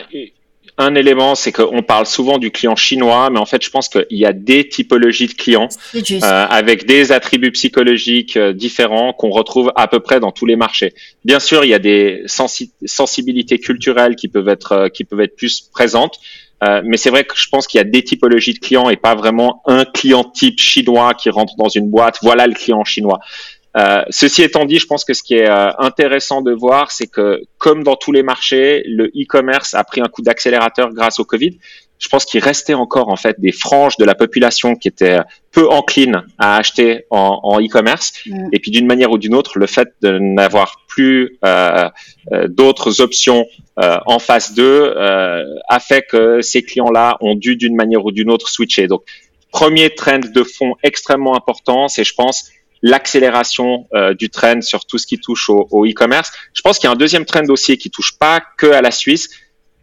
un 0.77 0.93
élément, 0.95 1.35
c'est 1.35 1.53
qu'on 1.53 1.83
parle 1.83 2.05
souvent 2.05 2.37
du 2.37 2.51
client 2.51 2.75
chinois, 2.75 3.29
mais 3.29 3.39
en 3.39 3.45
fait, 3.45 3.63
je 3.63 3.69
pense 3.69 3.87
qu'il 3.87 4.05
y 4.09 4.25
a 4.25 4.33
des 4.33 4.67
typologies 4.67 5.27
de 5.27 5.33
clients 5.33 5.69
euh, 5.95 6.19
avec 6.21 6.85
des 6.85 7.11
attributs 7.13 7.51
psychologiques 7.51 8.35
euh, 8.35 8.51
différents 8.51 9.13
qu'on 9.13 9.29
retrouve 9.29 9.71
à 9.75 9.87
peu 9.87 10.01
près 10.01 10.19
dans 10.19 10.31
tous 10.31 10.45
les 10.45 10.57
marchés. 10.57 10.93
Bien 11.23 11.39
sûr, 11.39 11.63
il 11.63 11.69
y 11.69 11.73
a 11.73 11.79
des 11.79 12.23
sensibilités 12.27 13.59
culturelles 13.59 14.15
qui 14.15 14.27
peuvent 14.27 14.49
être 14.49 14.71
euh, 14.73 14.89
qui 14.89 15.05
peuvent 15.05 15.21
être 15.21 15.35
plus 15.35 15.61
présentes, 15.71 16.19
Euh, 16.63 16.81
mais 16.85 16.97
c'est 16.97 17.09
vrai 17.09 17.25
que 17.25 17.35
je 17.35 17.49
pense 17.49 17.67
qu'il 17.67 17.77
y 17.79 17.81
a 17.81 17.83
des 17.83 18.03
typologies 18.03 18.53
de 18.53 18.59
clients 18.59 18.89
et 18.89 18.95
pas 18.95 19.13
vraiment 19.13 19.61
un 19.65 19.83
client 19.83 20.23
type 20.23 20.59
chinois 20.59 21.13
qui 21.13 21.29
rentre 21.29 21.55
dans 21.57 21.67
une 21.67 21.89
boîte. 21.89 22.19
Voilà 22.21 22.47
le 22.47 22.53
client 22.53 22.83
chinois. 22.85 23.19
Euh, 23.77 24.03
ceci 24.09 24.43
étant 24.43 24.65
dit, 24.65 24.79
je 24.79 24.85
pense 24.85 25.03
que 25.03 25.13
ce 25.13 25.21
qui 25.21 25.35
est 25.35 25.49
euh, 25.49 25.71
intéressant 25.79 26.41
de 26.41 26.51
voir, 26.51 26.91
c'est 26.91 27.07
que 27.07 27.41
comme 27.57 27.83
dans 27.83 27.95
tous 27.95 28.11
les 28.11 28.23
marchés, 28.23 28.83
le 28.87 29.07
e-commerce 29.07 29.73
a 29.73 29.83
pris 29.83 30.01
un 30.01 30.07
coup 30.07 30.21
d'accélérateur 30.21 30.93
grâce 30.93 31.19
au 31.19 31.25
Covid. 31.25 31.57
Je 31.97 32.09
pense 32.09 32.25
qu'il 32.25 32.41
restait 32.41 32.73
encore 32.73 33.09
en 33.09 33.15
fait 33.15 33.39
des 33.39 33.51
franges 33.51 33.97
de 33.97 34.05
la 34.05 34.15
population 34.15 34.75
qui 34.75 34.89
étaient 34.89 35.19
peu 35.51 35.69
enclines 35.69 36.23
à 36.37 36.57
acheter 36.57 37.05
en, 37.09 37.59
e-commerce. 37.59 38.13
Mm. 38.25 38.49
Et 38.53 38.59
puis 38.59 38.71
d'une 38.71 38.85
manière 38.85 39.11
ou 39.11 39.17
d'une 39.17 39.33
autre, 39.33 39.59
le 39.59 39.65
fait 39.65 39.89
de 40.01 40.19
n'avoir 40.19 40.81
plus 40.87 41.37
euh, 41.43 41.89
d'autres 42.47 43.01
options 43.01 43.45
en 43.77 44.19
face 44.19 44.53
d'eux 44.53 44.93
a 44.97 45.79
fait 45.81 46.05
que 46.09 46.39
ces 46.39 46.63
clients-là 46.63 47.17
ont 47.19 47.35
dû 47.35 47.57
d'une 47.57 47.75
manière 47.75 48.05
ou 48.05 48.11
d'une 48.11 48.29
autre 48.29 48.47
switcher. 48.47 48.87
Donc 48.87 49.03
premier 49.51 49.89
trend 49.89 50.19
de 50.19 50.43
fond 50.43 50.75
extrêmement 50.83 51.35
important, 51.35 51.89
c'est 51.89 52.05
je 52.05 52.13
pense 52.13 52.51
l'accélération 52.85 53.87
euh, 53.95 54.13
du 54.13 54.29
trend 54.29 54.61
sur 54.61 54.85
tout 54.85 54.99
ce 54.99 55.07
qui 55.07 55.17
touche 55.17 55.49
au, 55.49 55.85
e-commerce. 55.87 56.31
Je 56.53 56.61
pense 56.61 56.77
qu'il 56.77 56.87
y 56.87 56.89
a 56.89 56.91
un 56.91 56.95
deuxième 56.95 57.25
trend 57.25 57.49
aussi 57.49 57.79
qui 57.79 57.89
touche 57.89 58.15
pas 58.19 58.43
que 58.59 58.67
à 58.67 58.81
la 58.83 58.91
Suisse. 58.91 59.27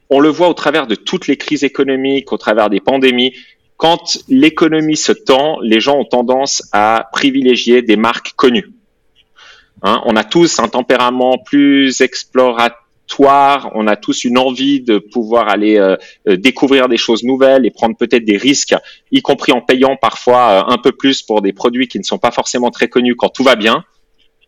On 0.09 0.21
le 0.21 0.29
voit 0.29 0.49
au 0.49 0.55
travers 0.55 0.87
de 0.87 0.95
toutes 0.95 1.27
les 1.27 1.37
crises 1.37 1.65
économiques, 1.65 2.33
au 2.33 2.39
travers 2.39 2.71
des 2.71 2.79
pandémies. 2.79 3.35
Quand 3.77 4.19
l'économie 4.29 4.97
se 4.97 5.11
tend, 5.11 5.59
les 5.63 5.81
gens 5.81 5.99
ont 5.99 6.05
tendance 6.05 6.63
à 6.71 7.09
privilégier 7.13 7.83
des 7.83 7.97
marques 7.97 8.35
connues. 8.37 8.71
Hein, 9.83 10.01
on 10.05 10.15
a 10.15 10.23
tous 10.23 10.61
un 10.61 10.69
tempérament 10.69 11.39
plus 11.39 12.03
explorateur 12.03 12.82
on 13.19 13.87
a 13.87 13.97
tous 13.97 14.25
une 14.25 14.39
envie 14.39 14.81
de 14.81 14.99
pouvoir 14.99 15.49
aller 15.49 15.79
euh, 15.79 15.97
euh, 16.29 16.37
découvrir 16.37 16.89
des 16.89 16.97
choses 16.97 17.25
nouvelles 17.25 17.67
et 17.67 17.71
prendre 17.71 17.97
peut-être 17.97 18.25
des 18.25 18.37
risques, 18.37 18.75
y 19.11 19.23
compris 19.23 19.53
en 19.53 19.61
payant 19.61 19.97
parfois 19.97 20.51
euh, 20.51 20.73
un 20.73 20.79
peu 20.79 20.93
plus 20.93 21.23
pour 21.23 21.43
des 21.43 21.53
produits 21.53 21.89
qui 21.89 21.99
ne 21.99 22.05
sont 22.05 22.19
pas 22.19 22.31
forcément 22.31 22.71
très 22.71 22.89
connus 22.89 23.17
quand 23.17 23.29
tout 23.29 23.45
va 23.45 23.57
bien. 23.57 23.85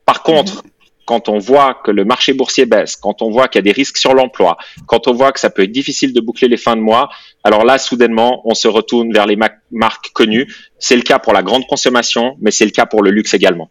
Par 0.07 0.23
contre, 0.23 0.57
mhm. 0.57 0.71
quand 1.07 1.29
on 1.29 1.39
voit 1.39 1.75
que 1.85 1.91
le 1.91 2.05
marché 2.05 2.33
boursier 2.33 2.67
baisse, 2.67 2.97
quand 2.97 3.23
on 3.23 3.31
voit 3.31 3.49
qu'il 3.49 3.59
y 3.59 3.65
a 3.65 3.69
des 3.71 3.73
risques 3.73 3.99
sur 3.99 4.15
l'emploi, 4.15 4.57
quand 4.87 5.09
on 5.09 5.13
voit 5.13 5.33
que 5.33 5.41
ça 5.41 5.51
peut 5.51 5.63
être 5.63 5.73
difficile 5.73 6.13
de 6.13 6.21
boucler 6.21 6.49
les 6.49 6.57
fins 6.57 6.77
de 6.77 6.83
mois, 6.83 7.09
alors 7.43 7.65
là, 7.65 7.79
soudainement, 7.79 8.43
on 8.45 8.55
se 8.55 8.69
retourne 8.69 9.13
vers 9.13 9.27
les 9.27 9.37
marques 9.71 10.11
connues. 10.13 10.53
C'est 10.79 10.97
le 10.97 11.03
cas 11.03 11.19
pour 11.19 11.33
la 11.33 11.43
grande 11.43 11.67
consommation, 11.67 12.37
mais 12.41 12.51
c'est 12.51 12.65
le 12.65 12.71
cas 12.71 12.87
pour 12.87 13.03
le 13.03 13.11
luxe 13.11 13.35
également. 13.35 13.71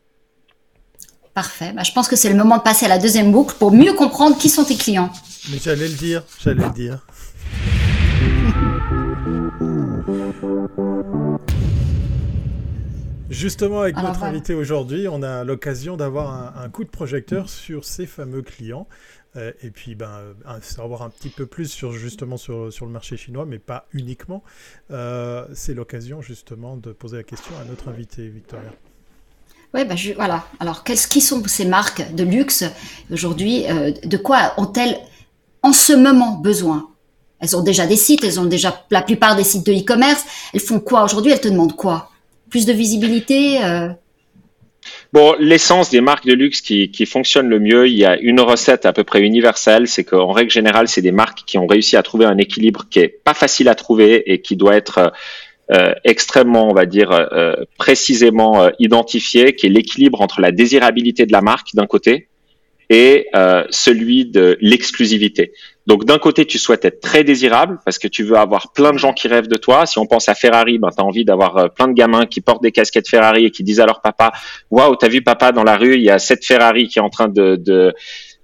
Parfait. 1.34 1.74
Bah, 1.74 1.84
je 1.84 1.92
pense 1.92 2.08
que 2.08 2.16
c'est 2.16 2.30
le 2.30 2.36
moment 2.36 2.58
de 2.58 2.63
passer 2.63 2.86
à 2.86 2.90
la 2.90 3.00
deuxième 3.00 3.32
boucle 3.32 3.56
pour 3.58 3.72
mieux 3.72 3.94
comprendre 3.94 4.38
qui 4.38 4.50
sont 4.50 4.63
tes 4.63 4.75
clients. 4.75 5.12
Mais 5.52 5.58
j'allais 5.58 5.88
le 5.88 5.96
dire, 5.96 6.24
j'allais 6.40 6.63
le 6.63 6.74
dire. 6.74 7.06
Justement, 13.34 13.82
avec 13.82 13.98
notre 13.98 14.24
invité 14.24 14.54
aujourd'hui, 14.54 15.08
on 15.10 15.24
a 15.24 15.44
l'occasion 15.44 15.98
d'avoir 15.98 16.56
un, 16.56 16.70
coup 16.70 16.84
de 16.84 16.90
projecteur 16.90 17.50
sur 17.50 17.84
ces 17.84 18.06
fameux 18.06 18.44
clients. 18.44 18.88
Euh, 19.36 19.52
et 19.63 19.72
puis, 19.72 19.96
ben, 19.96 20.36
savoir 20.62 21.02
un 21.02 21.10
petit 21.10 21.30
peu 21.30 21.48
plus 21.48 21.66
sur, 21.72 21.94
justement 21.94 22.38
sur, 22.38 22.72
sur 22.72 22.86
le 22.86 22.92
marché 22.92 23.18
chinois, 23.18 23.46
mais 23.46 23.58
pas 23.58 23.88
uniquement. 23.92 24.44
Euh, 24.92 25.48
c'est 25.56 25.74
l'occasion 25.74 26.22
justement 26.22 26.78
de 26.78 26.92
poser 26.92 27.18
la 27.18 27.24
question 27.24 27.54
à 27.60 27.66
notre 27.66 27.88
invité, 27.88 28.30
Victoria. 28.30 28.70
Oui, 29.74 29.86
bah, 29.86 29.96
voilà. 30.15 30.44
Alors, 30.60 30.84
quelles 30.84 31.00
qui 31.00 31.22
sont 31.22 31.42
ces 31.48 31.65
marques 31.65 32.13
de 32.13 32.24
luxe 32.24 32.63
aujourd'hui 33.12 33.65
euh, 33.70 33.92
De 34.03 34.18
quoi 34.18 34.53
ont-elles 34.58 34.98
en 35.63 35.74
ce 35.74 35.94
moment 35.94 36.34
besoin? 36.34 36.89
Elles 37.39 37.58
ont 37.58 37.63
déjà 37.63 37.88
des 37.88 37.96
sites, 37.96 38.24
elles 38.24 38.39
ont 38.39 38.46
déjà 38.46 38.86
la 38.92 39.01
plupart 39.01 39.36
des 39.36 39.44
sites 39.44 39.65
de 39.65 39.74
e-commerce. 39.74 40.24
Elles 40.53 40.62
font 40.62 40.80
quoi 40.80 41.03
aujourd'hui? 41.03 41.32
Elles 41.32 41.42
te 41.42 41.48
demandent 41.48 41.75
quoi? 41.75 42.12
Plus 42.50 42.65
de 42.65 42.74
visibilité 42.74 43.63
euh? 43.63 43.89
Bon, 45.12 45.36
l'essence 45.39 45.89
des 45.89 46.01
marques 46.01 46.25
de 46.25 46.34
luxe 46.34 46.62
qui, 46.62 46.92
qui 46.92 47.06
fonctionnent 47.06 47.48
le 47.48 47.60
mieux, 47.60 47.88
il 47.88 47.96
y 47.96 48.06
a 48.06 48.18
une 48.18 48.42
recette 48.42 48.86
à 48.86 48.94
peu 48.94 49.03
près 49.03 49.22
universelle, 49.22 49.88
c'est 49.88 50.03
qu'en 50.03 50.32
règle 50.32 50.51
générale, 50.51 50.88
c'est 50.88 51.01
des 51.01 51.12
marques 51.12 51.44
qui 51.46 51.58
ont 51.58 51.68
réussi 51.68 51.96
à 51.96 52.03
trouver 52.03 52.25
un 52.25 52.38
équilibre 52.38 52.86
qui 52.89 53.00
est 53.00 53.08
pas 53.08 53.34
facile 53.34 53.70
à 53.70 53.75
trouver 53.75 54.32
et 54.32 54.42
qui 54.42 54.56
doit 54.56 54.75
être 54.75 54.98
euh, 54.98 55.10
extrêmement, 56.03 56.70
on 56.70 56.74
va 56.74 56.86
dire, 56.86 57.12
euh, 57.12 57.56
précisément 57.77 58.62
euh, 58.62 58.70
identifié, 58.80 59.56
qui 59.56 59.65
est 59.65 59.70
l'équilibre 59.70 60.22
entre 60.22 60.42
la 60.42 60.51
désirabilité 60.51 61.25
de 61.25 61.32
la 61.32 61.42
marque 61.42 61.70
d'un 61.74 61.88
côté 61.88 62.27
et 62.89 63.27
celui 63.72 64.25
de 64.25 64.56
l'exclusivité. 64.62 65.53
Donc 65.88 66.06
d'un 66.06 66.20
côté, 66.20 66.46
tu 66.46 66.60
souhaites 66.60 66.86
être 66.86 67.00
très 67.00 67.24
désirable 67.24 67.80
parce 67.86 67.98
que 67.98 68.08
tu 68.08 68.24
veux 68.24 68.38
avoir 68.38 68.72
plein 68.72 68.92
de 68.92 69.00
gens 69.00 69.13
qui 69.13 69.27
rêvent 69.27 69.48
de 69.48 69.56
toi. 69.56 69.88
Si 69.88 69.98
on 69.98 70.06
pense 70.06 70.30
à 70.30 70.36
Ferrari, 70.36 70.77
ben, 70.77 70.89
tu 70.96 71.01
as 71.01 71.03
envie 71.03 71.25
d'avoir 71.25 71.74
plein 71.74 71.88
de 71.88 71.94
gamins 71.94 72.27
qui 72.27 72.42
portent 72.42 72.62
des 72.62 72.72
casquettes 72.72 73.10
Ferrari 73.10 73.46
et 73.46 73.51
qui 73.51 73.63
disent 73.63 73.80
à 73.80 73.88
leur 73.88 74.01
papa, 74.01 74.32
waouh, 74.70 74.96
t'as 74.96 75.08
vu 75.08 75.24
papa 75.24 75.51
dans 75.51 75.63
la 75.63 75.75
rue, 75.75 75.96
il 75.96 76.03
y 76.03 76.12
a 76.12 76.20
cette 76.20 76.46
Ferrari 76.46 76.88
qui 76.88 77.00
est 77.00 77.01
en 77.01 77.10
train 77.10 77.30
de, 77.30 77.56
de 77.56 77.96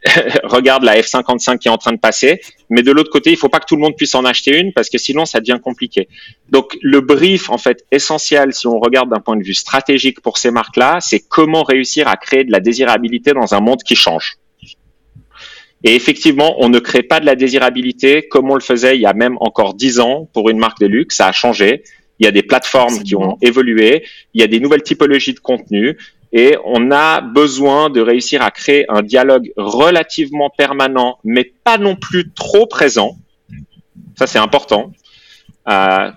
regarde 0.44 0.84
la 0.84 1.00
F55 1.00 1.58
qui 1.58 1.68
est 1.68 1.72
en 1.72 1.78
train 1.78 1.92
de 1.92 2.00
passer. 2.00 2.42
Mais 2.70 2.84
de 2.84 2.92
l'autre 2.92 3.10
côté, 3.10 3.32
il 3.32 3.38
faut 3.38 3.50
pas 3.50 3.60
que 3.60 3.66
tout 3.66 3.76
le 3.76 3.82
monde 3.82 3.96
puisse 3.96 4.16
en 4.16 4.26
acheter 4.26 4.58
une 4.58 4.72
parce 4.74 4.90
que 4.90 4.98
sinon 4.98 5.26
ça 5.26 5.40
devient 5.40 5.60
compliqué. 5.62 6.08
Donc 6.50 6.78
le 6.82 7.02
brief 7.02 7.50
en 7.50 7.58
fait 7.58 7.86
essentiel, 7.92 8.54
si 8.54 8.68
on 8.68 8.80
regarde 8.80 9.10
d'un 9.10 9.20
point 9.20 9.36
de 9.36 9.44
vue 9.44 9.54
stratégique 9.54 10.22
pour 10.22 10.38
ces 10.38 10.52
marques-là, 10.52 11.00
c'est 11.02 11.20
comment 11.20 11.64
réussir 11.64 12.08
à 12.08 12.18
créer 12.18 12.44
de 12.44 12.52
la 12.52 12.60
désirabilité 12.60 13.34
dans 13.34 13.54
un 13.54 13.60
monde 13.60 13.84
qui 13.84 13.96
change. 13.96 14.38
Et 15.84 15.96
effectivement, 15.96 16.56
on 16.60 16.70
ne 16.70 16.80
crée 16.80 17.04
pas 17.04 17.20
de 17.20 17.26
la 17.26 17.36
désirabilité 17.36 18.28
comme 18.28 18.52
on 18.52 18.56
le 18.56 18.62
faisait 18.62 18.98
il 18.98 19.02
y 19.02 19.06
a 19.06 19.14
même 19.14 19.38
encore 19.40 19.74
dix 19.74 20.00
ans 20.00 20.30
pour 20.34 20.50
une 20.50 20.58
marque 20.58 20.80
de 20.80 20.88
luxe. 20.88 21.18
Ça 21.18 21.28
a 21.28 21.32
changé. 21.32 21.84
Il 22.20 22.26
y 22.26 22.28
a 22.28 22.32
des 22.32 22.44
plateformes 22.44 23.02
qui 23.02 23.16
ont 23.16 23.38
évolué. 23.42 24.04
Il 24.34 24.42
y 24.42 24.44
a 24.44 24.48
des 24.48 24.60
nouvelles 24.60 24.84
typologies 24.84 25.34
de 25.34 25.40
contenu 25.40 25.98
et 26.32 26.58
on 26.64 26.92
a 26.92 27.22
besoin 27.22 27.90
de 27.90 28.02
réussir 28.02 28.42
à 28.42 28.52
créer 28.52 28.86
un 28.90 29.02
dialogue 29.02 29.52
relativement 29.58 30.50
permanent, 30.50 31.18
mais 31.24 31.52
pas 31.64 31.78
non 31.78 31.96
plus 31.96 32.32
trop 32.32 32.68
présent. 32.68 33.18
Ça, 34.18 34.28
c'est 34.28 34.40
important. 34.40 34.92
Euh, 35.70 36.12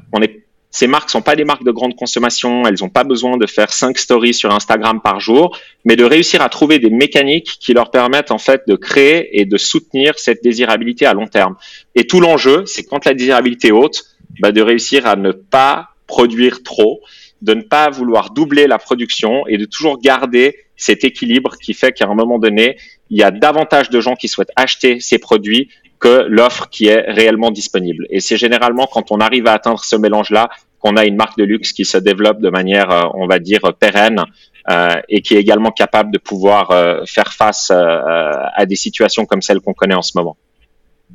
ces 0.74 0.86
marques 0.86 1.10
sont 1.10 1.20
pas 1.20 1.36
des 1.36 1.44
marques 1.44 1.64
de 1.64 1.70
grande 1.70 1.94
consommation. 1.94 2.66
Elles 2.66 2.78
n'ont 2.80 2.88
pas 2.88 3.04
besoin 3.04 3.36
de 3.36 3.46
faire 3.46 3.72
cinq 3.72 3.98
stories 3.98 4.32
sur 4.32 4.52
Instagram 4.52 5.00
par 5.02 5.20
jour, 5.20 5.56
mais 5.84 5.96
de 5.96 6.04
réussir 6.04 6.40
à 6.40 6.48
trouver 6.48 6.78
des 6.78 6.88
mécaniques 6.88 7.58
qui 7.60 7.74
leur 7.74 7.90
permettent 7.90 8.30
en 8.30 8.38
fait 8.38 8.62
de 8.66 8.74
créer 8.74 9.38
et 9.38 9.44
de 9.44 9.58
soutenir 9.58 10.18
cette 10.18 10.42
désirabilité 10.42 11.04
à 11.04 11.12
long 11.12 11.26
terme. 11.26 11.56
Et 11.94 12.06
tout 12.06 12.20
l'enjeu, 12.20 12.64
c'est 12.64 12.84
quand 12.84 13.04
la 13.04 13.12
désirabilité 13.12 13.68
est 13.68 13.72
haute, 13.72 14.04
bah, 14.40 14.50
de 14.50 14.62
réussir 14.62 15.06
à 15.06 15.14
ne 15.14 15.32
pas 15.32 15.88
produire 16.06 16.62
trop 16.62 17.00
de 17.42 17.54
ne 17.54 17.62
pas 17.62 17.90
vouloir 17.90 18.30
doubler 18.30 18.66
la 18.66 18.78
production 18.78 19.46
et 19.46 19.58
de 19.58 19.64
toujours 19.64 20.00
garder 20.00 20.56
cet 20.76 21.04
équilibre 21.04 21.56
qui 21.62 21.74
fait 21.74 21.92
qu'à 21.92 22.06
un 22.06 22.14
moment 22.14 22.38
donné, 22.38 22.76
il 23.10 23.18
y 23.18 23.22
a 23.22 23.30
davantage 23.30 23.90
de 23.90 24.00
gens 24.00 24.14
qui 24.14 24.28
souhaitent 24.28 24.52
acheter 24.56 25.00
ces 25.00 25.18
produits 25.18 25.68
que 25.98 26.26
l'offre 26.28 26.68
qui 26.70 26.86
est 26.86 27.00
réellement 27.00 27.50
disponible. 27.50 28.06
Et 28.10 28.20
c'est 28.20 28.36
généralement 28.36 28.88
quand 28.90 29.12
on 29.12 29.18
arrive 29.20 29.46
à 29.46 29.52
atteindre 29.52 29.84
ce 29.84 29.96
mélange-là 29.96 30.50
qu'on 30.80 30.96
a 30.96 31.04
une 31.04 31.16
marque 31.16 31.38
de 31.38 31.44
luxe 31.44 31.72
qui 31.72 31.84
se 31.84 31.98
développe 31.98 32.40
de 32.40 32.50
manière, 32.50 32.90
euh, 32.90 33.02
on 33.14 33.26
va 33.26 33.38
dire, 33.38 33.60
pérenne 33.78 34.24
euh, 34.70 35.00
et 35.08 35.22
qui 35.22 35.34
est 35.34 35.40
également 35.40 35.70
capable 35.70 36.12
de 36.12 36.18
pouvoir 36.18 36.72
euh, 36.72 37.04
faire 37.06 37.32
face 37.32 37.70
à 37.70 38.66
des 38.66 38.76
situations 38.76 39.26
comme 39.26 39.42
celles 39.42 39.60
qu'on 39.60 39.74
connaît 39.74 39.94
en 39.94 40.02
ce 40.02 40.12
moment. 40.16 40.36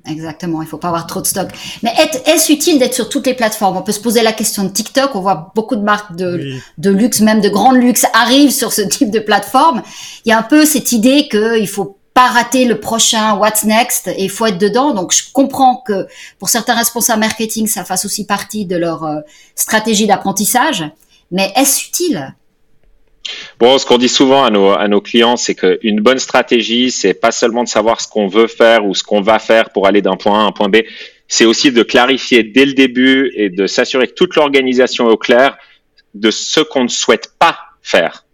Exactement, 0.06 0.62
il 0.62 0.66
ne 0.66 0.70
faut 0.70 0.77
pas 0.77 0.88
avoir 0.88 1.08
trop 1.08 1.22
de 1.22 1.27
stock. 1.27 1.50
Mais 1.84 1.94
est-ce 2.25 2.51
utile 2.51 2.80
d'être 2.80 2.94
sur 2.94 3.10
toutes 3.10 3.27
les 3.27 3.34
plateformes? 3.34 3.77
On 3.77 3.82
peut 3.82 3.92
se 3.92 4.00
poser 4.00 4.22
la 4.22 4.32
question 4.32 4.63
de 4.63 4.70
TikTok. 4.70 5.16
On 5.16 5.22
voit 5.22 5.51
beaucoup 5.56 5.75
de 5.75 5.82
marques 5.82 6.16
de, 6.16 6.56
de 6.77 6.89
luxe, 6.89 7.20
même 7.22 7.42
de 7.42 7.50
grande 7.50 7.77
luxe, 7.77 8.06
arrivent 8.13 8.51
sur 8.51 8.72
ce 8.72 8.82
type 8.82 9.12
de 9.12 9.20
plateforme. 9.20 9.82
Il 10.25 10.30
y 10.30 10.32
a 10.32 10.38
un 10.38 10.44
peu 10.44 10.66
cette 10.66 10.92
idée 10.92 11.27
qu'il 11.30 11.68
faut 11.68 11.98
pas 12.13 12.30
rater 12.30 12.66
le 12.66 12.80
prochain 12.80 13.36
What's 13.36 13.63
Next 13.63 14.08
et 14.08 14.24
il 14.24 14.32
faut 14.32 14.48
être 14.48 14.58
dedans. 14.58 14.94
Donc 14.94 15.13
je 15.13 15.32
comprends 15.32 15.84
que 15.86 16.08
pour 16.39 16.50
certains 16.50 16.74
responsables 16.74 17.20
marketing, 17.20 17.68
ça 17.68 17.84
fasse 17.84 18.06
aussi 18.06 18.25
partie 18.25 18.66
de 18.66 18.75
leur 18.75 19.04
euh, 19.04 19.20
stratégie 19.56 20.08
d'apprentissage. 20.08 20.84
Mais 21.30 21.54
est-ce 21.56 21.88
utile? 21.88 22.34
Bon, 23.60 23.77
ce 23.77 23.86
qu'on 23.86 23.98
dit 23.98 24.10
souvent 24.10 24.43
à 24.43 24.50
nos, 24.50 24.69
à 24.69 24.88
nos 24.88 25.01
clients, 25.01 25.38
c'est 25.38 25.55
qu'une 25.55 26.01
bonne 26.01 26.19
stratégie, 26.19 26.91
c'est 26.91 27.13
pas 27.13 27.31
seulement 27.31 27.63
de 27.63 27.69
savoir 27.69 28.01
ce 28.01 28.07
qu'on 28.07 28.27
veut 28.27 28.48
faire 28.48 28.86
ou 28.86 28.93
ce 28.93 29.03
qu'on 29.03 29.22
va 29.22 29.39
faire 29.39 29.69
pour 29.72 29.88
aller 29.88 30.01
d'un 30.01 30.15
point 30.15 30.39
A 30.39 30.43
à 30.43 30.46
un 30.46 30.51
point 30.51 30.69
B, 30.69 30.77
c'est 31.27 31.46
aussi 31.46 31.72
de 31.72 31.84
clarifier 31.84 32.43
dès 32.43 32.65
le 32.65 32.74
début 32.74 33.31
et 33.36 33.50
de 33.50 33.67
s'assurer 33.67 34.07
que 34.07 34.13
toute 34.13 34.36
l'organisation 34.36 35.10
est 35.10 35.13
au 35.13 35.17
clair 35.17 35.57
de 36.13 36.31
ce 36.31 36.62
qu'on 36.62 36.84
ne 36.84 36.89
souhaite 36.89 37.34
pas 37.38 37.57
faire. 37.81 38.25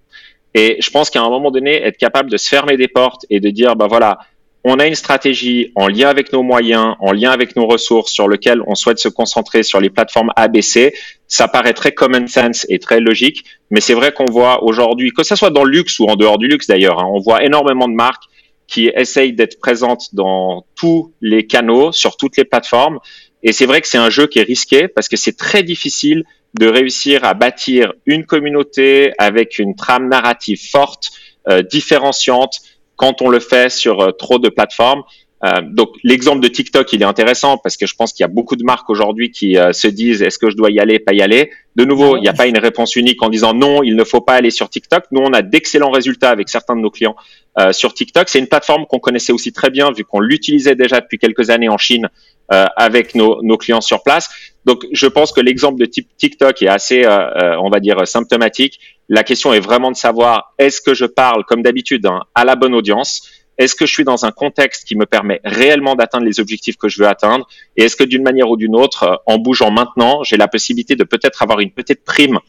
Et 0.54 0.78
je 0.80 0.90
pense 0.92 1.10
qu'à 1.10 1.22
un 1.22 1.30
moment 1.30 1.50
donné, 1.50 1.82
être 1.82 1.98
capable 1.98 2.30
de 2.30 2.38
se 2.38 2.48
fermer 2.48 2.78
des 2.78 2.88
portes 2.88 3.26
et 3.30 3.40
de 3.40 3.50
dire, 3.50 3.76
ben 3.76 3.88
voilà, 3.88 4.20
on 4.64 4.80
a 4.80 4.88
une 4.88 4.96
stratégie 4.96 5.72
en 5.76 5.88
lien 5.88 6.10
avec 6.10 6.32
nos 6.32 6.42
moyens, 6.42 6.96
en 7.00 7.12
lien 7.12 7.32
avec 7.32 7.56
nos 7.56 7.68
ressources 7.68 8.12
sur 8.12 8.28
lequel 8.28 8.62
on 8.66 8.76
souhaite 8.76 9.00
se 9.00 9.10
concentrer 9.10 9.64
sur 9.64 9.82
les 9.82 9.90
plateformes 9.90 10.32
ABC. 10.36 10.94
Ça 11.28 11.48
paraît 11.48 11.74
très 11.74 11.92
common 11.92 12.28
sense 12.28 12.66
et 12.70 12.80
très 12.80 13.02
logique, 13.02 13.44
mais 13.72 13.82
c'est 13.82 13.94
vrai 13.94 14.14
qu'on 14.14 14.32
voit 14.32 14.64
aujourd'hui, 14.64 15.12
que 15.12 15.24
ce 15.24 15.36
soit 15.36 15.50
dans 15.50 15.66
le 15.66 15.72
luxe 15.72 16.00
ou 16.00 16.06
en 16.06 16.16
dehors 16.16 16.38
du 16.38 16.48
luxe 16.48 16.68
d'ailleurs, 16.68 17.00
hein, 17.00 17.10
on 17.12 17.20
voit 17.20 17.44
énormément 17.44 17.88
de 17.88 17.94
marques 17.94 18.24
qui 18.68 18.90
essayent 18.96 19.34
d'être 19.34 19.60
présentes 19.60 20.16
dans 20.16 20.66
tous 20.76 21.14
les 21.22 21.46
canaux, 21.46 21.92
sur 21.92 22.16
toutes 22.16 22.38
les 22.38 22.46
plateformes. 22.46 23.00
Et 23.44 23.52
c'est 23.52 23.66
vrai 23.66 23.82
que 23.82 23.88
c'est 23.88 23.98
un 23.98 24.10
jeu 24.10 24.28
qui 24.28 24.40
est 24.40 24.44
risqué 24.44 24.88
parce 24.88 25.10
que 25.10 25.18
c'est 25.18 25.38
très 25.38 25.64
difficile 25.64 26.24
de 26.58 26.68
réussir 26.68 27.26
à 27.26 27.34
bâtir 27.34 27.94
une 28.06 28.26
communauté 28.26 29.12
avec 29.18 29.60
une 29.60 29.76
trame 29.76 30.08
narrative 30.08 30.62
forte, 30.72 31.12
euh, 31.50 31.62
différenciante, 31.62 32.62
quand 32.96 33.22
on 33.22 33.30
le 33.30 33.40
fait 33.40 33.72
sur 33.72 34.02
euh, 34.02 34.12
trop 34.12 34.40
de 34.40 34.50
plateformes. 34.50 35.04
Euh, 35.44 35.62
donc 35.62 35.90
l'exemple 36.04 36.40
de 36.40 36.48
TikTok, 36.48 36.94
il 36.94 37.02
est 37.02 37.06
intéressant 37.06 37.58
parce 37.58 37.76
que 37.76 37.86
je 37.86 37.96
pense 37.96 38.14
qu'il 38.14 38.24
y 38.24 38.26
a 38.26 38.30
beaucoup 38.30 38.56
de 38.56 38.64
marques 38.64 38.90
aujourd'hui 38.90 39.30
qui 39.30 39.58
euh, 39.58 39.74
se 39.74 39.88
disent 39.88 40.22
est-ce 40.22 40.40
que 40.40 40.50
je 40.50 40.56
dois 40.56 40.72
y 40.72 40.80
aller, 40.80 41.00
pas 41.00 41.14
y 41.14 41.22
aller? 41.22 41.52
De 41.76 41.84
nouveau, 41.84 42.16
il 42.16 42.22
n'y 42.22 42.30
a 42.30 42.34
pas 42.34 42.48
une 42.48 42.58
réponse 42.58 42.96
unique 42.96 43.22
en 43.22 43.30
disant 43.30 43.54
non, 43.54 43.84
il 43.84 43.96
ne 43.96 44.04
faut 44.06 44.22
pas 44.22 44.36
aller 44.36 44.52
sur 44.52 44.70
TikTok. 44.70 45.04
Nous, 45.12 45.20
on 45.20 45.34
a 45.34 45.42
d'excellents 45.42 45.92
résultats 45.92 46.30
avec 46.30 46.48
certains 46.48 46.78
de 46.78 46.82
nos 46.82 46.92
clients 46.92 47.16
euh, 47.60 47.74
sur 47.74 47.94
TikTok. 47.94 48.30
C'est 48.30 48.40
une 48.40 48.48
plateforme 48.48 48.86
qu'on 48.86 49.00
connaissait 49.00 49.34
aussi 49.34 49.52
très 49.52 49.70
bien 49.70 49.92
vu 49.92 50.06
qu'on 50.06 50.22
l'utilisait 50.22 50.76
déjà 50.76 51.02
depuis 51.02 51.18
quelques 51.18 51.50
années 51.50 51.70
en 51.70 51.78
Chine 51.78 52.08
avec 52.76 53.16
nos, 53.16 53.42
nos, 53.42 53.58
clients 53.58 53.82
sur 53.82 54.04
place. 54.04 54.30
Donc, 54.66 54.86
je 54.92 55.08
pense 55.08 55.32
que 55.32 55.42
l'exemple 55.42 55.80
de 55.80 55.86
TikTok 55.86 56.62
est 56.62 56.68
assez, 56.68 57.04
on 57.08 57.70
va 57.72 57.80
dire, 57.80 58.08
symptomatique. 58.08 58.80
La 59.14 59.24
question 59.24 59.54
est 59.54 59.60
vraiment 59.60 59.92
de 59.92 59.96
savoir 59.96 60.56
est-ce 60.58 60.82
que 60.82 60.96
je 60.96 61.06
parle, 61.06 61.44
comme 61.46 61.62
d'habitude, 61.62 62.04
hein, 62.08 62.24
à 62.34 62.46
la 62.46 62.56
bonne 62.56 62.74
audience? 62.74 63.30
Est-ce 63.60 63.76
que 63.76 63.86
je 63.86 63.94
suis 63.94 64.04
dans 64.04 64.26
un 64.26 64.32
contexte 64.32 64.88
qui 64.88 64.96
me 64.96 65.06
permet 65.06 65.40
réellement 65.44 65.94
d'atteindre 65.94 66.26
les 66.26 66.40
objectifs 66.40 66.78
que 66.78 66.90
je 66.90 67.00
veux 67.00 67.08
atteindre? 67.08 67.48
Et 67.78 67.84
est-ce 67.84 67.96
que 67.96 68.04
d'une 68.04 68.24
manière 68.24 68.50
ou 68.50 68.58
d'une 68.58 68.76
autre, 68.76 69.04
euh, 69.04 69.16
en 69.28 69.38
bougeant 69.38 69.70
maintenant, 69.70 70.24
j'ai 70.24 70.36
la 70.36 70.48
possibilité 70.48 70.96
de 70.96 71.04
peut-être 71.04 71.44
avoir 71.44 71.60
une 71.60 71.70
petite 71.70 72.04
prime, 72.04 72.40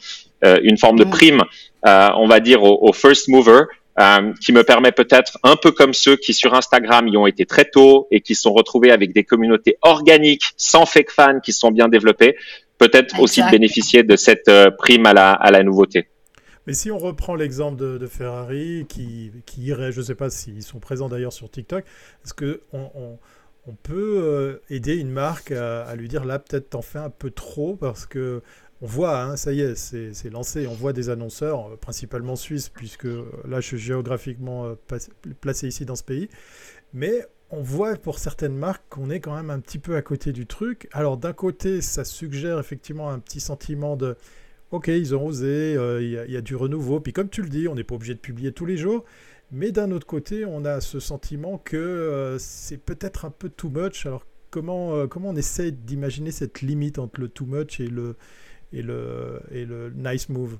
euh, 0.42 0.58
une 0.62 0.78
forme 0.78 0.98
de 0.98 1.04
mm. 1.04 1.10
prime, 1.10 1.42
euh, 1.86 2.08
on 2.16 2.26
va 2.26 2.40
dire 2.40 2.62
au, 2.62 2.92
first 2.94 3.28
mover, 3.28 3.64
qui 4.40 4.52
me 4.52 4.64
permet 4.64 4.92
peut-être, 4.92 5.36
un 5.42 5.56
peu 5.56 5.70
comme 5.70 5.92
ceux 5.92 6.16
qui 6.16 6.32
sur 6.32 6.54
Instagram 6.54 7.08
y 7.08 7.18
ont 7.18 7.26
été 7.26 7.44
très 7.44 7.66
tôt 7.66 8.08
et 8.10 8.22
qui 8.22 8.34
sont 8.34 8.54
retrouvés 8.54 8.90
avec 8.90 9.12
des 9.12 9.24
communautés 9.24 9.76
organiques, 9.82 10.44
sans 10.56 10.86
fake 10.86 11.10
fans, 11.10 11.40
qui 11.40 11.52
sont 11.52 11.70
bien 11.70 11.88
développées, 11.88 12.36
peut-être 12.78 13.20
aussi 13.20 13.42
de 13.42 13.50
bénéficier 13.50 14.02
de 14.02 14.16
cette 14.16 14.50
prime 14.78 15.04
à 15.04 15.12
la, 15.12 15.32
à 15.32 15.50
la 15.50 15.62
nouveauté. 15.62 16.08
Mais 16.66 16.72
si 16.72 16.90
on 16.90 16.98
reprend 16.98 17.34
l'exemple 17.34 17.76
de, 17.76 18.06
Ferrari, 18.06 18.86
qui, 18.88 19.32
irait, 19.58 19.92
je 19.92 20.00
ne 20.00 20.04
sais 20.04 20.14
pas 20.14 20.30
s'ils 20.30 20.62
sont 20.62 20.80
présents 20.80 21.08
d'ailleurs 21.08 21.32
sur 21.32 21.50
TikTok, 21.50 21.84
est-ce 22.24 22.34
qu'on 22.34 22.90
on, 22.94 23.18
on, 23.66 23.74
peut 23.74 24.20
euh, 24.22 24.62
aider 24.70 24.96
une 24.96 25.10
marque 25.10 25.50
à, 25.52 25.94
lui 25.94 26.08
dire 26.08 26.24
là, 26.24 26.38
peut-être 26.38 26.70
t'en 26.70 26.82
fais 26.82 26.98
un 26.98 27.10
peu 27.10 27.30
trop 27.30 27.76
parce 27.76 28.06
que 28.06 28.42
on 28.82 28.86
voit, 28.86 29.22
hein, 29.22 29.36
ça 29.36 29.52
y 29.52 29.60
est, 29.60 29.76
c'est 29.76 30.30
lancé, 30.30 30.66
on 30.66 30.74
voit 30.74 30.92
des 30.92 31.08
annonceurs, 31.08 31.68
euh, 31.68 31.76
principalement 31.76 32.36
suisses, 32.36 32.68
puisque 32.68 33.06
euh, 33.06 33.24
là 33.46 33.60
je 33.60 33.66
suis 33.68 33.78
géographiquement 33.78 34.74
placé 35.40 35.68
ici 35.68 35.84
dans 35.84 35.96
ce 35.96 36.02
pays, 36.02 36.28
mais 36.92 37.26
on 37.50 37.62
voit 37.62 37.94
pour 37.96 38.18
certaines 38.18 38.56
marques 38.56 38.82
qu'on 38.88 39.10
est 39.10 39.20
quand 39.20 39.34
même 39.34 39.50
un 39.50 39.60
petit 39.60 39.78
peu 39.78 39.96
à 39.96 40.02
côté 40.02 40.32
du 40.32 40.46
truc. 40.46 40.88
Alors 40.92 41.16
d'un 41.16 41.32
côté, 41.32 41.80
ça 41.80 42.04
suggère 42.04 42.58
effectivement 42.58 43.10
un 43.10 43.18
petit 43.18 43.40
sentiment 43.40 43.96
de 43.96 44.16
ok, 44.74 44.88
ils 44.88 45.14
ont 45.14 45.24
osé, 45.24 45.76
euh, 45.76 46.02
il 46.02 46.32
y, 46.32 46.36
a 46.36 46.40
du 46.40 46.56
renouveau. 46.56 46.98
Puis 46.98 47.12
comme 47.12 47.28
tu 47.28 47.42
le 47.42 47.48
dis, 47.48 47.68
on 47.68 47.76
n'est 47.76 47.84
pas 47.84 47.94
obligé 47.94 48.14
de 48.14 48.18
publier 48.18 48.50
tous 48.52 48.66
les 48.66 48.76
jours. 48.76 49.04
Mais 49.52 49.70
d'un 49.70 49.92
autre 49.92 50.06
côté, 50.06 50.44
on 50.44 50.64
a 50.64 50.80
ce 50.80 50.98
sentiment 50.98 51.58
que 51.58 51.76
euh, 51.76 52.38
c'est 52.38 52.78
peut-être 52.78 53.24
un 53.24 53.30
peu 53.30 53.48
too 53.48 53.70
much. 53.70 54.04
Alors 54.04 54.26
comment, 54.50 54.96
euh, 54.96 55.06
comment 55.06 55.28
on 55.28 55.36
essaie 55.36 55.70
d'imaginer 55.70 56.32
cette 56.32 56.60
limite 56.60 56.98
entre 56.98 57.20
le 57.20 57.28
too 57.28 57.46
much 57.46 57.78
et 57.78 57.86
le, 57.86 58.16
et 58.72 58.82
le, 58.82 59.40
et 59.52 59.64
le 59.64 59.90
nice 59.90 60.28
move? 60.28 60.58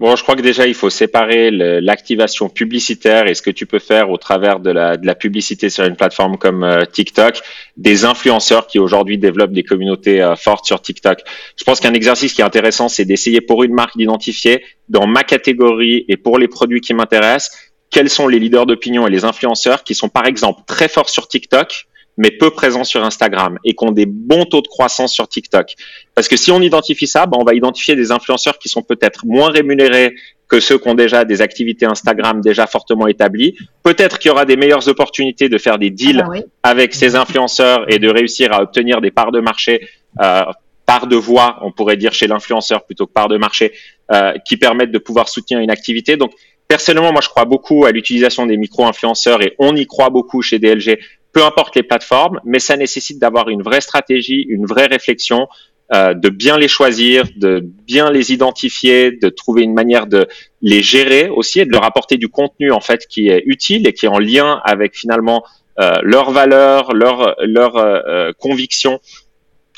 Bon, 0.00 0.16
je 0.16 0.22
crois 0.22 0.36
que 0.36 0.42
déjà, 0.42 0.66
il 0.66 0.74
faut 0.74 0.90
séparer 0.90 1.50
l'activation 1.50 2.48
publicitaire 2.48 3.26
et 3.26 3.34
ce 3.34 3.42
que 3.42 3.50
tu 3.50 3.66
peux 3.66 3.78
faire 3.78 4.10
au 4.10 4.16
travers 4.16 4.60
de 4.60 4.70
la, 4.70 5.14
publicité 5.14 5.70
sur 5.70 5.84
une 5.84 5.96
plateforme 5.96 6.36
comme 6.36 6.64
euh, 6.64 6.84
TikTok, 6.84 7.40
des 7.76 8.04
influenceurs 8.04 8.66
qui 8.66 8.78
aujourd'hui 8.78 9.16
développent 9.16 9.52
des 9.52 9.62
communautés 9.62 10.20
euh, 10.20 10.34
fortes 10.36 10.66
sur 10.66 10.82
TikTok. 10.82 11.20
Je 11.56 11.64
pense 11.64 11.80
qu'un 11.80 11.94
exercice 11.94 12.32
qui 12.32 12.40
est 12.40 12.44
intéressant, 12.44 12.88
c'est 12.88 13.04
d'essayer 13.04 13.40
pour 13.40 13.62
une 13.62 13.72
marque 13.72 13.96
d'identifier 13.96 14.64
dans 14.88 15.06
ma 15.06 15.22
catégorie 15.22 16.04
et 16.08 16.16
pour 16.16 16.38
les 16.38 16.48
produits 16.48 16.80
qui 16.80 16.94
m'intéressent, 16.94 17.56
quels 17.90 18.10
sont 18.10 18.26
les 18.26 18.40
leaders 18.40 18.66
d'opinion 18.66 19.06
et 19.06 19.10
les 19.10 19.24
influenceurs 19.24 19.84
qui 19.84 19.94
sont 19.94 20.08
par 20.08 20.26
exemple 20.26 20.62
très 20.66 20.88
forts 20.88 21.08
sur 21.08 21.28
TikTok, 21.28 21.86
mais 22.16 22.30
peu 22.30 22.50
présents 22.50 22.84
sur 22.84 23.04
Instagram 23.04 23.58
et 23.64 23.74
qui 23.74 23.84
ont 23.84 23.92
des 23.92 24.06
bons 24.06 24.44
taux 24.44 24.60
de 24.60 24.68
croissance 24.68 25.12
sur 25.12 25.28
TikTok. 25.28 25.74
Parce 26.14 26.28
que 26.28 26.36
si 26.36 26.50
on 26.52 26.60
identifie 26.60 27.06
ça, 27.06 27.26
ben 27.26 27.38
on 27.40 27.44
va 27.44 27.54
identifier 27.54 27.96
des 27.96 28.12
influenceurs 28.12 28.58
qui 28.58 28.68
sont 28.68 28.82
peut-être 28.82 29.26
moins 29.26 29.50
rémunérés 29.50 30.14
que 30.48 30.60
ceux 30.60 30.78
qui 30.78 30.88
ont 30.88 30.94
déjà 30.94 31.24
des 31.24 31.40
activités 31.42 31.86
Instagram 31.86 32.40
déjà 32.40 32.66
fortement 32.66 33.06
établies. 33.06 33.56
Peut-être 33.82 34.18
qu'il 34.18 34.28
y 34.28 34.32
aura 34.32 34.44
des 34.44 34.56
meilleures 34.56 34.86
opportunités 34.88 35.48
de 35.48 35.58
faire 35.58 35.78
des 35.78 35.90
deals 35.90 36.22
ah 36.24 36.28
bah 36.30 36.40
avec 36.62 36.94
ces 36.94 37.16
influenceurs 37.16 37.90
et 37.92 37.98
de 37.98 38.08
réussir 38.08 38.52
à 38.52 38.62
obtenir 38.62 39.00
des 39.00 39.10
parts 39.10 39.32
de 39.32 39.40
marché, 39.40 39.88
euh, 40.20 40.42
parts 40.86 41.06
de 41.06 41.16
voix, 41.16 41.58
on 41.62 41.72
pourrait 41.72 41.96
dire 41.96 42.12
chez 42.12 42.26
l'influenceur 42.26 42.84
plutôt 42.84 43.06
que 43.06 43.12
parts 43.12 43.28
de 43.28 43.38
marché, 43.38 43.72
euh, 44.12 44.34
qui 44.46 44.56
permettent 44.56 44.92
de 44.92 44.98
pouvoir 44.98 45.28
soutenir 45.28 45.60
une 45.60 45.70
activité. 45.70 46.16
Donc 46.16 46.32
personnellement, 46.68 47.12
moi 47.12 47.22
je 47.22 47.28
crois 47.28 47.46
beaucoup 47.46 47.86
à 47.86 47.90
l'utilisation 47.90 48.46
des 48.46 48.56
micro-influenceurs 48.56 49.42
et 49.42 49.54
on 49.58 49.74
y 49.74 49.86
croit 49.86 50.10
beaucoup 50.10 50.42
chez 50.42 50.58
DLG 50.58 50.98
peu 51.34 51.44
importe 51.44 51.76
les 51.76 51.82
plateformes, 51.82 52.40
mais 52.44 52.60
ça 52.60 52.76
nécessite 52.76 53.18
d'avoir 53.18 53.48
une 53.50 53.62
vraie 53.62 53.82
stratégie, 53.82 54.46
une 54.48 54.66
vraie 54.66 54.86
réflexion, 54.86 55.48
euh, 55.92 56.14
de 56.14 56.30
bien 56.30 56.56
les 56.56 56.68
choisir, 56.68 57.24
de 57.36 57.60
bien 57.60 58.10
les 58.10 58.32
identifier, 58.32 59.10
de 59.10 59.28
trouver 59.28 59.62
une 59.62 59.74
manière 59.74 60.06
de 60.06 60.26
les 60.62 60.82
gérer 60.82 61.28
aussi 61.28 61.60
et 61.60 61.66
de 61.66 61.72
leur 61.72 61.84
apporter 61.84 62.16
du 62.16 62.28
contenu 62.28 62.72
en 62.72 62.80
fait 62.80 63.06
qui 63.06 63.28
est 63.28 63.42
utile 63.44 63.86
et 63.86 63.92
qui 63.92 64.06
est 64.06 64.08
en 64.08 64.18
lien 64.18 64.60
avec 64.64 64.96
finalement 64.96 65.44
euh, 65.80 65.98
leurs 66.02 66.30
valeurs, 66.30 66.94
leurs 66.94 67.34
leur, 67.40 67.76
euh, 67.76 67.98
euh, 68.06 68.32
convictions 68.38 69.00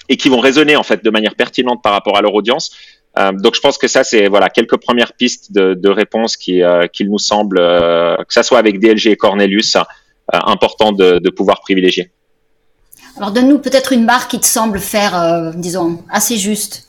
et 0.08 0.16
qui 0.16 0.28
vont 0.28 0.38
résonner 0.38 0.76
en 0.76 0.84
fait 0.84 1.02
de 1.02 1.10
manière 1.10 1.34
pertinente 1.34 1.82
par 1.82 1.92
rapport 1.92 2.16
à 2.16 2.20
leur 2.20 2.34
audience. 2.34 2.70
Euh, 3.18 3.32
donc 3.32 3.54
je 3.56 3.60
pense 3.60 3.78
que 3.78 3.88
ça 3.88 4.04
c'est 4.04 4.28
voilà 4.28 4.50
quelques 4.50 4.76
premières 4.76 5.14
pistes 5.14 5.52
de, 5.52 5.72
de 5.74 6.36
qui 6.38 6.62
qu'il 6.92 7.10
nous 7.10 7.18
semble 7.18 7.56
que 7.56 8.34
ça 8.34 8.42
soit 8.42 8.58
avec 8.58 8.78
DLG 8.78 9.06
et 9.06 9.16
Cornelius 9.16 9.76
euh, 9.76 9.80
important 10.32 10.92
de, 10.92 11.18
de, 11.18 11.30
pouvoir 11.30 11.60
privilégier. 11.60 12.10
Alors 13.16 13.30
donne-nous 13.30 13.58
peut-être 13.58 13.92
une 13.92 14.04
marque 14.04 14.30
qui 14.30 14.40
te 14.40 14.46
semble 14.46 14.78
faire, 14.78 15.18
euh, 15.18 15.52
disons, 15.54 16.02
assez 16.10 16.36
juste. 16.36 16.88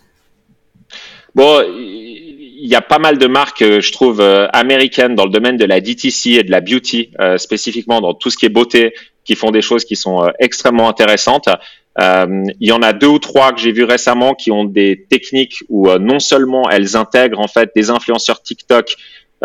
Bon, 1.35 1.63
il 1.69 2.67
y 2.67 2.75
a 2.75 2.81
pas 2.81 2.99
mal 2.99 3.17
de 3.17 3.27
marques, 3.27 3.61
euh, 3.61 3.79
je 3.79 3.91
trouve, 3.91 4.21
américaines 4.51 5.15
dans 5.15 5.25
le 5.25 5.31
domaine 5.31 5.57
de 5.57 5.65
la 5.65 5.79
DTC 5.79 6.31
et 6.31 6.43
de 6.43 6.51
la 6.51 6.61
beauty, 6.61 7.11
spécifiquement 7.37 8.01
dans 8.01 8.13
tout 8.13 8.29
ce 8.29 8.37
qui 8.37 8.45
est 8.45 8.49
beauté, 8.49 8.93
qui 9.23 9.35
font 9.35 9.51
des 9.51 9.61
choses 9.61 9.85
qui 9.85 9.95
sont 9.95 10.27
extrêmement 10.39 10.89
intéressantes. 10.89 11.49
Euh, 11.99 12.43
il 12.59 12.67
y 12.67 12.71
en 12.71 12.81
a 12.81 12.93
deux 12.93 13.07
ou 13.07 13.19
trois 13.19 13.53
que 13.53 13.59
j'ai 13.59 13.71
vu 13.71 13.83
récemment 13.83 14.35
qui 14.35 14.51
ont 14.51 14.65
des 14.65 15.05
techniques 15.09 15.63
où 15.67 15.89
non 15.97 16.19
seulement 16.19 16.69
elles 16.69 16.95
intègrent 16.95 17.39
en 17.39 17.47
fait 17.47 17.71
des 17.75 17.89
influenceurs 17.89 18.41
TikTok 18.41 18.95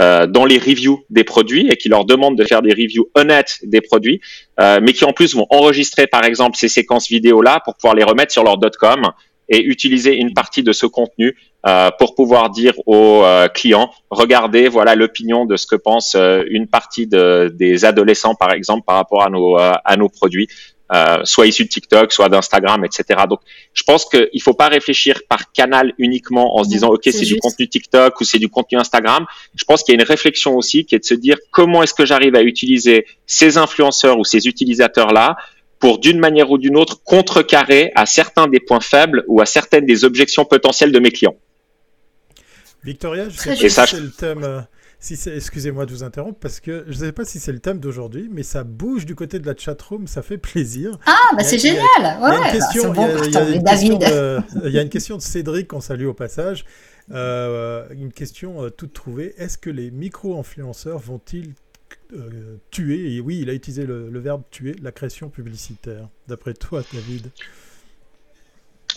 euh, 0.00 0.26
dans 0.26 0.46
les 0.46 0.58
reviews 0.58 1.04
des 1.10 1.22
produits 1.22 1.68
et 1.68 1.76
qui 1.76 1.90
leur 1.90 2.06
demandent 2.06 2.38
de 2.38 2.44
faire 2.44 2.62
des 2.62 2.72
reviews 2.72 3.10
honnêtes 3.14 3.58
des 3.62 3.82
produits, 3.82 4.22
euh, 4.58 4.80
mais 4.82 4.94
qui 4.94 5.04
en 5.04 5.12
plus 5.12 5.34
vont 5.34 5.46
enregistrer 5.50 6.06
par 6.06 6.24
exemple 6.24 6.56
ces 6.56 6.68
séquences 6.68 7.08
vidéo 7.08 7.42
là 7.42 7.60
pour 7.62 7.76
pouvoir 7.76 7.94
les 7.94 8.02
remettre 8.02 8.32
sur 8.32 8.42
leur 8.42 8.58
.com 8.80 9.02
et 9.50 9.62
utiliser 9.62 10.16
une 10.16 10.32
partie 10.32 10.62
de 10.62 10.72
ce 10.72 10.86
contenu 10.86 11.36
euh, 11.66 11.90
pour 11.98 12.14
pouvoir 12.14 12.48
dire 12.48 12.72
aux 12.86 13.22
clients 13.52 13.90
regardez 14.10 14.68
voilà 14.68 14.94
l'opinion 14.94 15.44
de 15.44 15.56
ce 15.56 15.66
que 15.66 15.76
pense 15.76 16.16
une 16.16 16.68
partie 16.68 17.06
de, 17.06 17.52
des 17.54 17.84
adolescents 17.84 18.34
par 18.34 18.52
exemple 18.52 18.84
par 18.86 18.96
rapport 18.96 19.22
à 19.22 19.96
nos 19.96 20.08
produits 20.08 20.48
euh, 20.92 21.20
soit 21.24 21.46
issus 21.46 21.64
de 21.64 21.68
TikTok, 21.68 22.12
soit 22.12 22.28
d'Instagram, 22.28 22.84
etc. 22.84 23.22
Donc, 23.28 23.40
je 23.72 23.82
pense 23.82 24.04
qu'il 24.04 24.28
ne 24.34 24.40
faut 24.40 24.54
pas 24.54 24.68
réfléchir 24.68 25.20
par 25.28 25.50
canal 25.52 25.94
uniquement 25.98 26.58
en 26.58 26.64
se 26.64 26.68
disant, 26.68 26.88
OK, 26.88 27.02
c'est 27.04 27.24
du 27.24 27.36
contenu 27.36 27.68
TikTok 27.68 28.20
ou 28.20 28.24
c'est 28.24 28.38
du 28.38 28.48
contenu 28.48 28.78
Instagram. 28.78 29.24
Je 29.54 29.64
pense 29.64 29.82
qu'il 29.82 29.94
y 29.94 29.98
a 29.98 30.00
une 30.02 30.06
réflexion 30.06 30.56
aussi 30.56 30.84
qui 30.84 30.94
est 30.94 30.98
de 30.98 31.04
se 31.04 31.14
dire, 31.14 31.36
comment 31.50 31.82
est-ce 31.82 31.94
que 31.94 32.04
j'arrive 32.04 32.34
à 32.34 32.42
utiliser 32.42 33.06
ces 33.26 33.56
influenceurs 33.56 34.18
ou 34.18 34.24
ces 34.24 34.46
utilisateurs-là 34.46 35.36
pour, 35.78 35.98
d'une 35.98 36.18
manière 36.18 36.50
ou 36.50 36.58
d'une 36.58 36.76
autre, 36.76 37.02
contrecarrer 37.02 37.90
à 37.94 38.04
certains 38.04 38.46
des 38.46 38.60
points 38.60 38.80
faibles 38.80 39.24
ou 39.28 39.40
à 39.40 39.46
certaines 39.46 39.86
des 39.86 40.04
objections 40.04 40.44
potentielles 40.44 40.92
de 40.92 40.98
mes 40.98 41.10
clients? 41.10 41.36
Victoria, 42.84 43.28
je 43.28 43.36
sais 43.36 43.50
pas 43.50 43.86
si 43.86 43.96
c'est 43.96 44.00
le 44.00 44.10
thème 44.10 44.66
si 45.02 45.18
excusez-moi 45.28 45.84
de 45.84 45.90
vous 45.90 46.04
interrompre 46.04 46.38
parce 46.38 46.60
que 46.60 46.84
je 46.86 46.92
ne 46.92 47.06
sais 47.06 47.12
pas 47.12 47.24
si 47.24 47.40
c'est 47.40 47.52
le 47.52 47.58
thème 47.58 47.80
d'aujourd'hui, 47.80 48.28
mais 48.30 48.44
ça 48.44 48.62
bouge 48.62 49.04
du 49.04 49.16
côté 49.16 49.40
de 49.40 49.46
la 49.46 49.56
chatroom, 49.56 50.06
ça 50.06 50.22
fait 50.22 50.38
plaisir. 50.38 50.96
Ah, 51.06 51.34
bah 51.36 51.42
c'est 51.42 51.58
génial. 51.58 51.82
Il 54.64 54.70
y 54.70 54.78
a 54.78 54.82
une 54.82 54.88
question 54.88 55.16
de 55.16 55.22
Cédric 55.22 55.68
qu'on 55.68 55.80
salue 55.80 56.06
au 56.06 56.14
passage. 56.14 56.64
Euh, 57.10 57.88
une 57.90 58.12
question 58.12 58.62
euh, 58.62 58.70
toute 58.70 58.92
trouvée. 58.92 59.34
Est-ce 59.38 59.58
que 59.58 59.70
les 59.70 59.90
micro-influenceurs 59.90 60.98
vont-ils 60.98 61.54
euh, 62.14 62.56
tuer, 62.70 63.14
et 63.14 63.20
oui, 63.20 63.40
il 63.42 63.50
a 63.50 63.54
utilisé 63.54 63.86
le 63.86 64.18
verbe 64.20 64.42
tuer, 64.50 64.76
la 64.82 64.92
création 64.92 65.30
publicitaire, 65.30 66.08
d'après 66.28 66.54
toi, 66.54 66.82
David? 66.92 67.30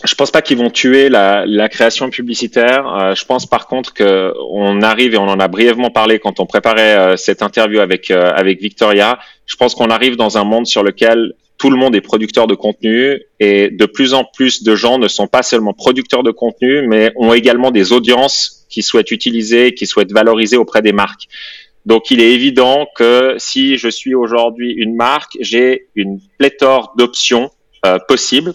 Je 0.04 0.14
pense 0.14 0.30
pas 0.30 0.42
qu'ils 0.42 0.58
vont 0.58 0.70
tuer 0.70 1.08
la, 1.08 1.44
la 1.46 1.68
création 1.68 2.10
publicitaire. 2.10 2.86
Euh, 2.86 3.14
je 3.14 3.24
pense 3.24 3.46
par 3.46 3.66
contre 3.66 3.94
que 3.94 4.32
on 4.50 4.82
arrive 4.82 5.14
et 5.14 5.18
on 5.18 5.28
en 5.28 5.40
a 5.40 5.48
brièvement 5.48 5.90
parlé 5.90 6.18
quand 6.18 6.38
on 6.40 6.46
préparait 6.46 6.96
euh, 6.96 7.16
cette 7.16 7.42
interview 7.42 7.80
avec 7.80 8.10
euh, 8.10 8.30
avec 8.34 8.60
Victoria. 8.60 9.18
Je 9.46 9.56
pense 9.56 9.74
qu'on 9.74 9.90
arrive 9.90 10.16
dans 10.16 10.38
un 10.38 10.44
monde 10.44 10.66
sur 10.66 10.82
lequel 10.82 11.32
tout 11.58 11.70
le 11.70 11.76
monde 11.76 11.96
est 11.96 12.02
producteur 12.02 12.46
de 12.46 12.54
contenu 12.54 13.22
et 13.40 13.70
de 13.70 13.86
plus 13.86 14.12
en 14.12 14.24
plus 14.24 14.62
de 14.62 14.74
gens 14.74 14.98
ne 14.98 15.08
sont 15.08 15.26
pas 15.26 15.42
seulement 15.42 15.72
producteurs 15.72 16.22
de 16.22 16.30
contenu, 16.30 16.86
mais 16.86 17.12
ont 17.16 17.32
également 17.32 17.70
des 17.70 17.92
audiences 17.92 18.66
qui 18.68 18.82
souhaitent 18.82 19.10
utiliser, 19.10 19.72
qui 19.72 19.86
souhaitent 19.86 20.12
valoriser 20.12 20.58
auprès 20.58 20.82
des 20.82 20.92
marques. 20.92 21.28
Donc, 21.86 22.10
il 22.10 22.20
est 22.20 22.32
évident 22.32 22.86
que 22.96 23.36
si 23.38 23.78
je 23.78 23.88
suis 23.88 24.14
aujourd'hui 24.14 24.72
une 24.72 24.96
marque, 24.96 25.38
j'ai 25.40 25.86
une 25.94 26.20
pléthore 26.36 26.92
d'options 26.98 27.50
euh, 27.86 27.98
possibles 28.08 28.52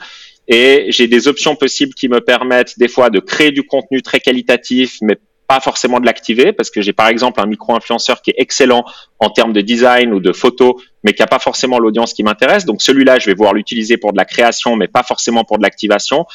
et 0.51 0.87
j'ai 0.89 1.07
des 1.07 1.29
options 1.29 1.55
possibles 1.55 1.93
qui 1.93 2.09
me 2.09 2.19
permettent 2.19 2.77
des 2.77 2.89
fois 2.89 3.09
de 3.09 3.19
créer 3.19 3.51
du 3.51 3.63
contenu 3.63 4.01
très 4.01 4.19
qualitatif, 4.19 4.97
mais 5.01 5.17
pas 5.47 5.61
forcément 5.61 6.01
de 6.01 6.05
l'activer 6.05 6.51
parce 6.51 6.69
que 6.69 6.81
j'ai 6.81 6.91
par 6.91 7.07
exemple 7.07 7.39
un 7.39 7.45
micro-influenceur 7.45 8.21
qui 8.21 8.31
est 8.31 8.35
excellent 8.37 8.83
en 9.19 9.29
termes 9.29 9.53
de 9.53 9.61
design 9.61 10.13
ou 10.13 10.19
de 10.19 10.33
photos, 10.33 10.73
mais 11.05 11.13
qui 11.13 11.23
a 11.23 11.27
pas 11.27 11.39
forcément 11.39 11.79
l'audience 11.79 12.13
qui 12.13 12.23
m'intéresse. 12.23 12.65
Donc 12.65 12.81
celui-là, 12.81 13.17
je 13.17 13.27
vais 13.27 13.35
pouvoir 13.35 13.53
l'utiliser 13.53 13.95
pour 13.95 14.11
de 14.11 14.17
la 14.17 14.25
création, 14.25 14.75
mais 14.75 14.89
pas 14.89 15.03
forcément 15.03 15.45
pour 15.45 15.57
de 15.57 15.63
l'activation. 15.63 16.25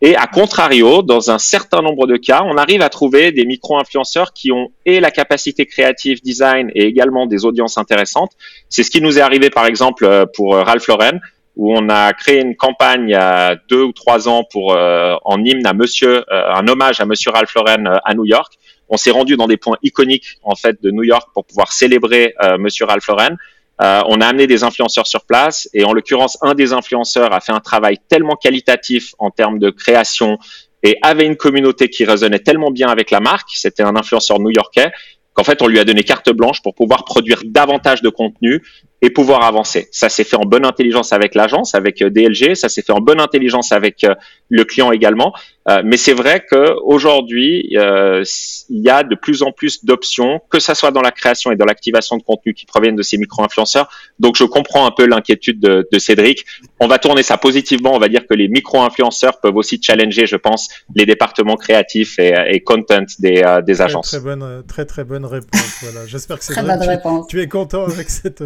Et 0.00 0.14
à 0.14 0.26
contrario, 0.28 1.02
dans 1.02 1.32
un 1.32 1.38
certain 1.38 1.82
nombre 1.82 2.06
de 2.06 2.16
cas, 2.16 2.42
on 2.44 2.56
arrive 2.56 2.82
à 2.82 2.88
trouver 2.90 3.32
des 3.32 3.44
micro-influenceurs 3.44 4.32
qui 4.32 4.52
ont 4.52 4.68
et 4.86 5.00
la 5.00 5.10
capacité 5.10 5.66
créative 5.66 6.20
design 6.22 6.70
et 6.76 6.84
également 6.84 7.26
des 7.26 7.44
audiences 7.44 7.76
intéressantes. 7.76 8.30
C'est 8.68 8.84
ce 8.84 8.90
qui 8.90 9.00
nous 9.00 9.18
est 9.18 9.22
arrivé 9.22 9.50
par 9.50 9.66
exemple 9.66 10.04
euh, 10.04 10.26
pour 10.32 10.54
euh, 10.54 10.62
Ralph 10.62 10.86
Lauren 10.86 11.20
où 11.56 11.72
on 11.76 11.88
a 11.88 12.12
créé 12.12 12.40
une 12.40 12.56
campagne 12.56 13.08
il 13.08 13.12
y 13.12 13.14
a 13.14 13.56
deux 13.68 13.82
ou 13.82 13.92
trois 13.92 14.28
ans 14.28 14.44
pour 14.50 14.74
euh, 14.74 15.14
en 15.24 15.42
hymne 15.44 15.66
à 15.66 15.72
Monsieur, 15.72 16.24
un 16.30 16.66
hommage 16.66 17.00
à 17.00 17.06
Monsieur 17.06 17.30
Ralph 17.30 17.54
Lauren 17.54 18.00
à 18.04 18.14
New 18.14 18.24
York. 18.24 18.54
On 18.88 18.96
s'est 18.96 19.10
rendu 19.10 19.36
dans 19.36 19.46
des 19.46 19.56
points 19.56 19.78
iconiques 19.82 20.38
en 20.42 20.54
fait 20.54 20.82
de 20.82 20.90
New 20.90 21.04
York 21.04 21.28
pour 21.32 21.44
pouvoir 21.44 21.72
célébrer 21.72 22.34
euh, 22.42 22.58
Monsieur 22.58 22.84
Ralph 22.84 23.06
Lauren. 23.06 23.36
Euh, 23.82 24.02
on 24.06 24.20
a 24.20 24.26
amené 24.26 24.46
des 24.46 24.62
influenceurs 24.62 25.06
sur 25.06 25.24
place 25.24 25.68
et 25.74 25.84
en 25.84 25.92
l'occurrence, 25.92 26.38
un 26.42 26.54
des 26.54 26.72
influenceurs 26.72 27.32
a 27.32 27.40
fait 27.40 27.52
un 27.52 27.60
travail 27.60 27.98
tellement 28.08 28.36
qualitatif 28.36 29.14
en 29.18 29.30
termes 29.30 29.58
de 29.58 29.70
création 29.70 30.38
et 30.82 30.96
avait 31.02 31.26
une 31.26 31.36
communauté 31.36 31.88
qui 31.88 32.04
résonnait 32.04 32.38
tellement 32.38 32.70
bien 32.70 32.88
avec 32.88 33.10
la 33.10 33.20
marque. 33.20 33.48
C'était 33.54 33.82
un 33.82 33.96
influenceur 33.96 34.38
new-yorkais 34.38 34.92
qu'en 35.32 35.44
fait, 35.44 35.60
on 35.62 35.66
lui 35.66 35.80
a 35.80 35.84
donné 35.84 36.04
carte 36.04 36.30
blanche 36.30 36.62
pour 36.62 36.74
pouvoir 36.74 37.04
produire 37.04 37.42
davantage 37.44 38.02
de 38.02 38.10
contenu 38.10 38.62
et 39.04 39.10
pouvoir 39.10 39.44
avancer. 39.44 39.86
Ça 39.92 40.08
s'est 40.08 40.24
fait 40.24 40.36
en 40.36 40.46
bonne 40.46 40.64
intelligence 40.64 41.12
avec 41.12 41.34
l'agence, 41.34 41.74
avec 41.74 42.00
euh, 42.00 42.08
DLG, 42.08 42.54
ça 42.54 42.70
s'est 42.70 42.80
fait 42.80 42.92
en 42.92 43.00
bonne 43.00 43.20
intelligence 43.20 43.70
avec 43.70 44.02
euh, 44.02 44.14
le 44.48 44.64
client 44.64 44.92
également. 44.92 45.34
Euh, 45.68 45.82
mais 45.84 45.96
c'est 45.96 46.12
vrai 46.12 46.44
qu'aujourd'hui, 46.50 47.74
euh, 47.76 48.22
il 48.68 48.82
y 48.82 48.90
a 48.90 49.02
de 49.02 49.14
plus 49.14 49.42
en 49.42 49.50
plus 49.50 49.84
d'options, 49.84 50.40
que 50.50 50.60
ça 50.60 50.74
soit 50.74 50.90
dans 50.90 51.00
la 51.00 51.10
création 51.10 51.50
et 51.52 51.56
dans 51.56 51.64
l'activation 51.64 52.18
de 52.18 52.22
contenu 52.22 52.52
qui 52.52 52.66
proviennent 52.66 52.96
de 52.96 53.02
ces 53.02 53.16
micro-influenceurs. 53.16 53.88
Donc, 54.18 54.36
je 54.36 54.44
comprends 54.44 54.86
un 54.86 54.90
peu 54.90 55.06
l'inquiétude 55.06 55.60
de, 55.60 55.88
de, 55.90 55.98
Cédric. 55.98 56.44
On 56.80 56.86
va 56.86 56.98
tourner 56.98 57.22
ça 57.22 57.38
positivement. 57.38 57.94
On 57.94 57.98
va 57.98 58.08
dire 58.08 58.26
que 58.26 58.34
les 58.34 58.48
micro-influenceurs 58.48 59.40
peuvent 59.40 59.56
aussi 59.56 59.80
challenger, 59.82 60.26
je 60.26 60.36
pense, 60.36 60.68
les 60.94 61.06
départements 61.06 61.56
créatifs 61.56 62.18
et, 62.18 62.34
et 62.48 62.60
content 62.60 63.06
des, 63.18 63.42
euh, 63.42 63.62
des 63.62 63.80
agences. 63.80 64.08
Très, 64.08 64.20
bonne, 64.20 64.64
très 64.68 64.84
très 64.84 65.04
bonne 65.04 65.24
réponse. 65.24 65.78
Voilà. 65.80 66.06
J'espère 66.06 66.38
que 66.38 66.44
Cédric, 66.44 66.66
tu, 66.68 67.36
tu, 67.36 67.40
es 67.40 67.48
content 67.48 67.84
avec 67.84 68.10
cette, 68.10 68.44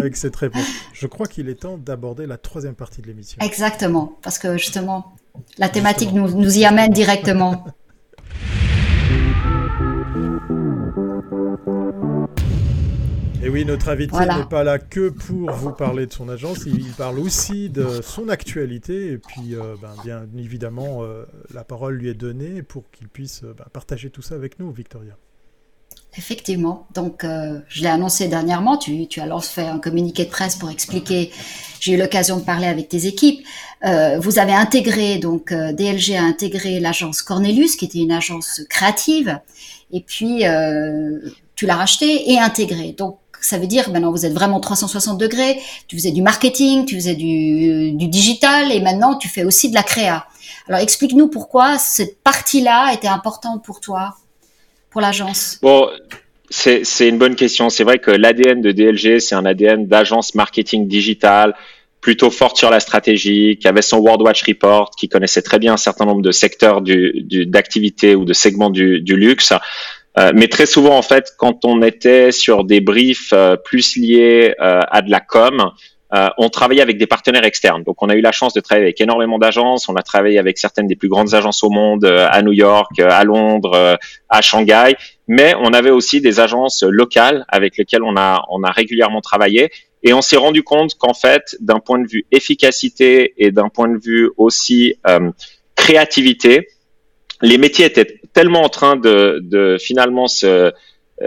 avec 0.00 0.16
cette 0.16 0.36
réponse. 0.36 0.66
Je 0.92 1.06
crois 1.06 1.26
qu'il 1.26 1.48
est 1.48 1.60
temps 1.60 1.78
d'aborder 1.78 2.26
la 2.26 2.36
troisième 2.36 2.74
partie 2.74 3.02
de 3.02 3.06
l'émission. 3.06 3.38
Exactement, 3.40 4.18
parce 4.22 4.38
que 4.38 4.56
justement, 4.56 5.14
la 5.58 5.68
thématique 5.68 6.12
nous, 6.12 6.28
nous 6.30 6.58
y 6.58 6.64
amène 6.64 6.92
directement. 6.92 7.64
Et 13.42 13.48
oui, 13.48 13.64
notre 13.64 13.88
invité 13.88 14.18
n'est 14.18 14.44
pas 14.50 14.64
là 14.64 14.78
que 14.78 15.08
pour 15.08 15.50
vous 15.52 15.72
parler 15.72 16.06
de 16.06 16.12
son 16.12 16.28
agence, 16.28 16.66
il 16.66 16.92
parle 16.92 17.18
aussi 17.18 17.70
de 17.70 18.02
son 18.02 18.28
actualité. 18.28 19.12
Et 19.12 19.18
puis, 19.18 19.54
euh, 19.54 19.76
ben, 19.80 19.94
bien 20.04 20.26
évidemment, 20.36 21.02
euh, 21.02 21.24
la 21.54 21.64
parole 21.64 21.94
lui 21.94 22.10
est 22.10 22.14
donnée 22.14 22.62
pour 22.62 22.90
qu'il 22.90 23.08
puisse 23.08 23.42
euh, 23.44 23.54
ben, 23.56 23.64
partager 23.72 24.10
tout 24.10 24.20
ça 24.20 24.34
avec 24.34 24.58
nous, 24.58 24.70
Victoria. 24.70 25.16
Effectivement. 26.16 26.86
Donc, 26.92 27.22
euh, 27.22 27.60
je 27.68 27.82
l'ai 27.82 27.88
annoncé 27.88 28.26
dernièrement. 28.26 28.76
Tu, 28.76 29.06
tu 29.06 29.20
as 29.20 29.26
lancé 29.26 29.52
fait 29.52 29.66
un 29.66 29.78
communiqué 29.78 30.24
de 30.24 30.30
presse 30.30 30.56
pour 30.56 30.70
expliquer. 30.70 31.30
J'ai 31.80 31.92
eu 31.92 31.96
l'occasion 31.96 32.36
de 32.38 32.42
parler 32.42 32.66
avec 32.66 32.88
tes 32.88 33.06
équipes. 33.06 33.46
Euh, 33.84 34.18
vous 34.20 34.38
avez 34.38 34.52
intégré, 34.52 35.18
donc 35.18 35.52
euh, 35.52 35.72
DLG 35.72 36.16
a 36.16 36.22
intégré 36.22 36.80
l'agence 36.80 37.22
Cornelius, 37.22 37.76
qui 37.76 37.86
était 37.86 38.00
une 38.00 38.12
agence 38.12 38.60
créative. 38.68 39.40
Et 39.92 40.00
puis, 40.00 40.46
euh, 40.46 41.18
tu 41.54 41.64
l'as 41.64 41.76
racheté 41.76 42.30
et 42.32 42.38
intégré. 42.38 42.92
Donc, 42.92 43.18
ça 43.40 43.56
veut 43.56 43.66
dire 43.66 43.88
maintenant 43.90 44.10
vous 44.10 44.26
êtes 44.26 44.34
vraiment 44.34 44.60
360 44.60 45.16
degrés. 45.16 45.58
Tu 45.88 45.96
faisais 45.96 46.10
du 46.10 46.20
marketing, 46.20 46.84
tu 46.84 46.96
faisais 46.96 47.14
du, 47.14 47.92
du 47.92 48.08
digital, 48.08 48.70
et 48.70 48.80
maintenant 48.80 49.16
tu 49.16 49.28
fais 49.28 49.44
aussi 49.44 49.70
de 49.70 49.74
la 49.74 49.82
créa. 49.82 50.26
Alors, 50.68 50.80
explique-nous 50.80 51.28
pourquoi 51.28 51.78
cette 51.78 52.22
partie-là 52.22 52.92
était 52.92 53.08
importante 53.08 53.64
pour 53.64 53.80
toi 53.80 54.16
pour 54.90 55.00
l'agence 55.00 55.58
Bon, 55.62 55.88
c'est 56.50 57.08
une 57.08 57.18
bonne 57.18 57.36
question. 57.36 57.70
C'est 57.70 57.84
vrai 57.84 57.98
que 57.98 58.10
l'ADN 58.10 58.60
de 58.60 58.72
DLG, 58.72 59.20
c'est 59.20 59.34
un 59.34 59.46
ADN 59.46 59.86
d'agence 59.86 60.34
marketing 60.34 60.88
digital, 60.88 61.54
plutôt 62.00 62.30
forte 62.30 62.56
sur 62.56 62.70
la 62.70 62.80
stratégie, 62.80 63.56
qui 63.58 63.68
avait 63.68 63.82
son 63.82 63.98
World 63.98 64.22
Watch 64.22 64.42
Report, 64.42 64.90
qui 64.98 65.08
connaissait 65.08 65.42
très 65.42 65.58
bien 65.58 65.74
un 65.74 65.78
certain 65.78 66.06
nombre 66.06 66.22
de 66.22 66.32
secteurs 66.32 66.82
d'activité 66.82 68.10
du, 68.10 68.14
ou 68.16 68.24
de 68.24 68.32
segments 68.32 68.70
du, 68.70 69.00
du 69.00 69.16
luxe. 69.16 69.52
Euh, 70.18 70.32
mais 70.34 70.48
très 70.48 70.66
souvent, 70.66 70.96
en 70.96 71.02
fait, 71.02 71.34
quand 71.38 71.64
on 71.64 71.82
était 71.82 72.32
sur 72.32 72.64
des 72.64 72.80
briefs 72.80 73.32
euh, 73.32 73.56
plus 73.56 73.96
liés 73.96 74.54
euh, 74.60 74.80
à 74.90 75.02
de 75.02 75.10
la 75.10 75.20
com, 75.20 75.70
euh, 76.12 76.28
on 76.38 76.48
travaillait 76.48 76.82
avec 76.82 76.98
des 76.98 77.06
partenaires 77.06 77.44
externes. 77.44 77.84
Donc, 77.84 78.02
on 78.02 78.08
a 78.08 78.16
eu 78.16 78.20
la 78.20 78.32
chance 78.32 78.52
de 78.52 78.60
travailler 78.60 78.86
avec 78.86 79.00
énormément 79.00 79.38
d'agences. 79.38 79.88
On 79.88 79.94
a 79.94 80.02
travaillé 80.02 80.38
avec 80.38 80.58
certaines 80.58 80.88
des 80.88 80.96
plus 80.96 81.08
grandes 81.08 81.34
agences 81.34 81.62
au 81.62 81.70
monde, 81.70 82.04
euh, 82.04 82.26
à 82.30 82.42
New 82.42 82.52
York, 82.52 82.98
euh, 82.98 83.08
à 83.10 83.22
Londres, 83.24 83.98
à 84.28 84.42
Shanghai. 84.42 84.96
Mais 85.28 85.54
on 85.60 85.72
avait 85.72 85.90
aussi 85.90 86.20
des 86.20 86.40
agences 86.40 86.82
locales 86.82 87.44
avec 87.48 87.76
lesquelles 87.76 88.02
on 88.02 88.16
a, 88.16 88.42
on 88.50 88.64
a 88.64 88.70
régulièrement 88.70 89.20
travaillé. 89.20 89.70
Et 90.02 90.12
on 90.12 90.22
s'est 90.22 90.36
rendu 90.36 90.62
compte 90.62 90.96
qu'en 90.98 91.14
fait, 91.14 91.56
d'un 91.60 91.78
point 91.78 92.00
de 92.00 92.08
vue 92.08 92.26
efficacité 92.32 93.34
et 93.36 93.52
d'un 93.52 93.68
point 93.68 93.88
de 93.88 93.98
vue 93.98 94.30
aussi 94.36 94.94
créativité, 95.76 96.68
les 97.42 97.58
métiers 97.58 97.84
étaient 97.84 98.20
tellement 98.32 98.62
en 98.62 98.68
train 98.68 98.96
de, 98.96 99.40
de 99.42 99.76
finalement 99.78 100.26
se 100.26 100.72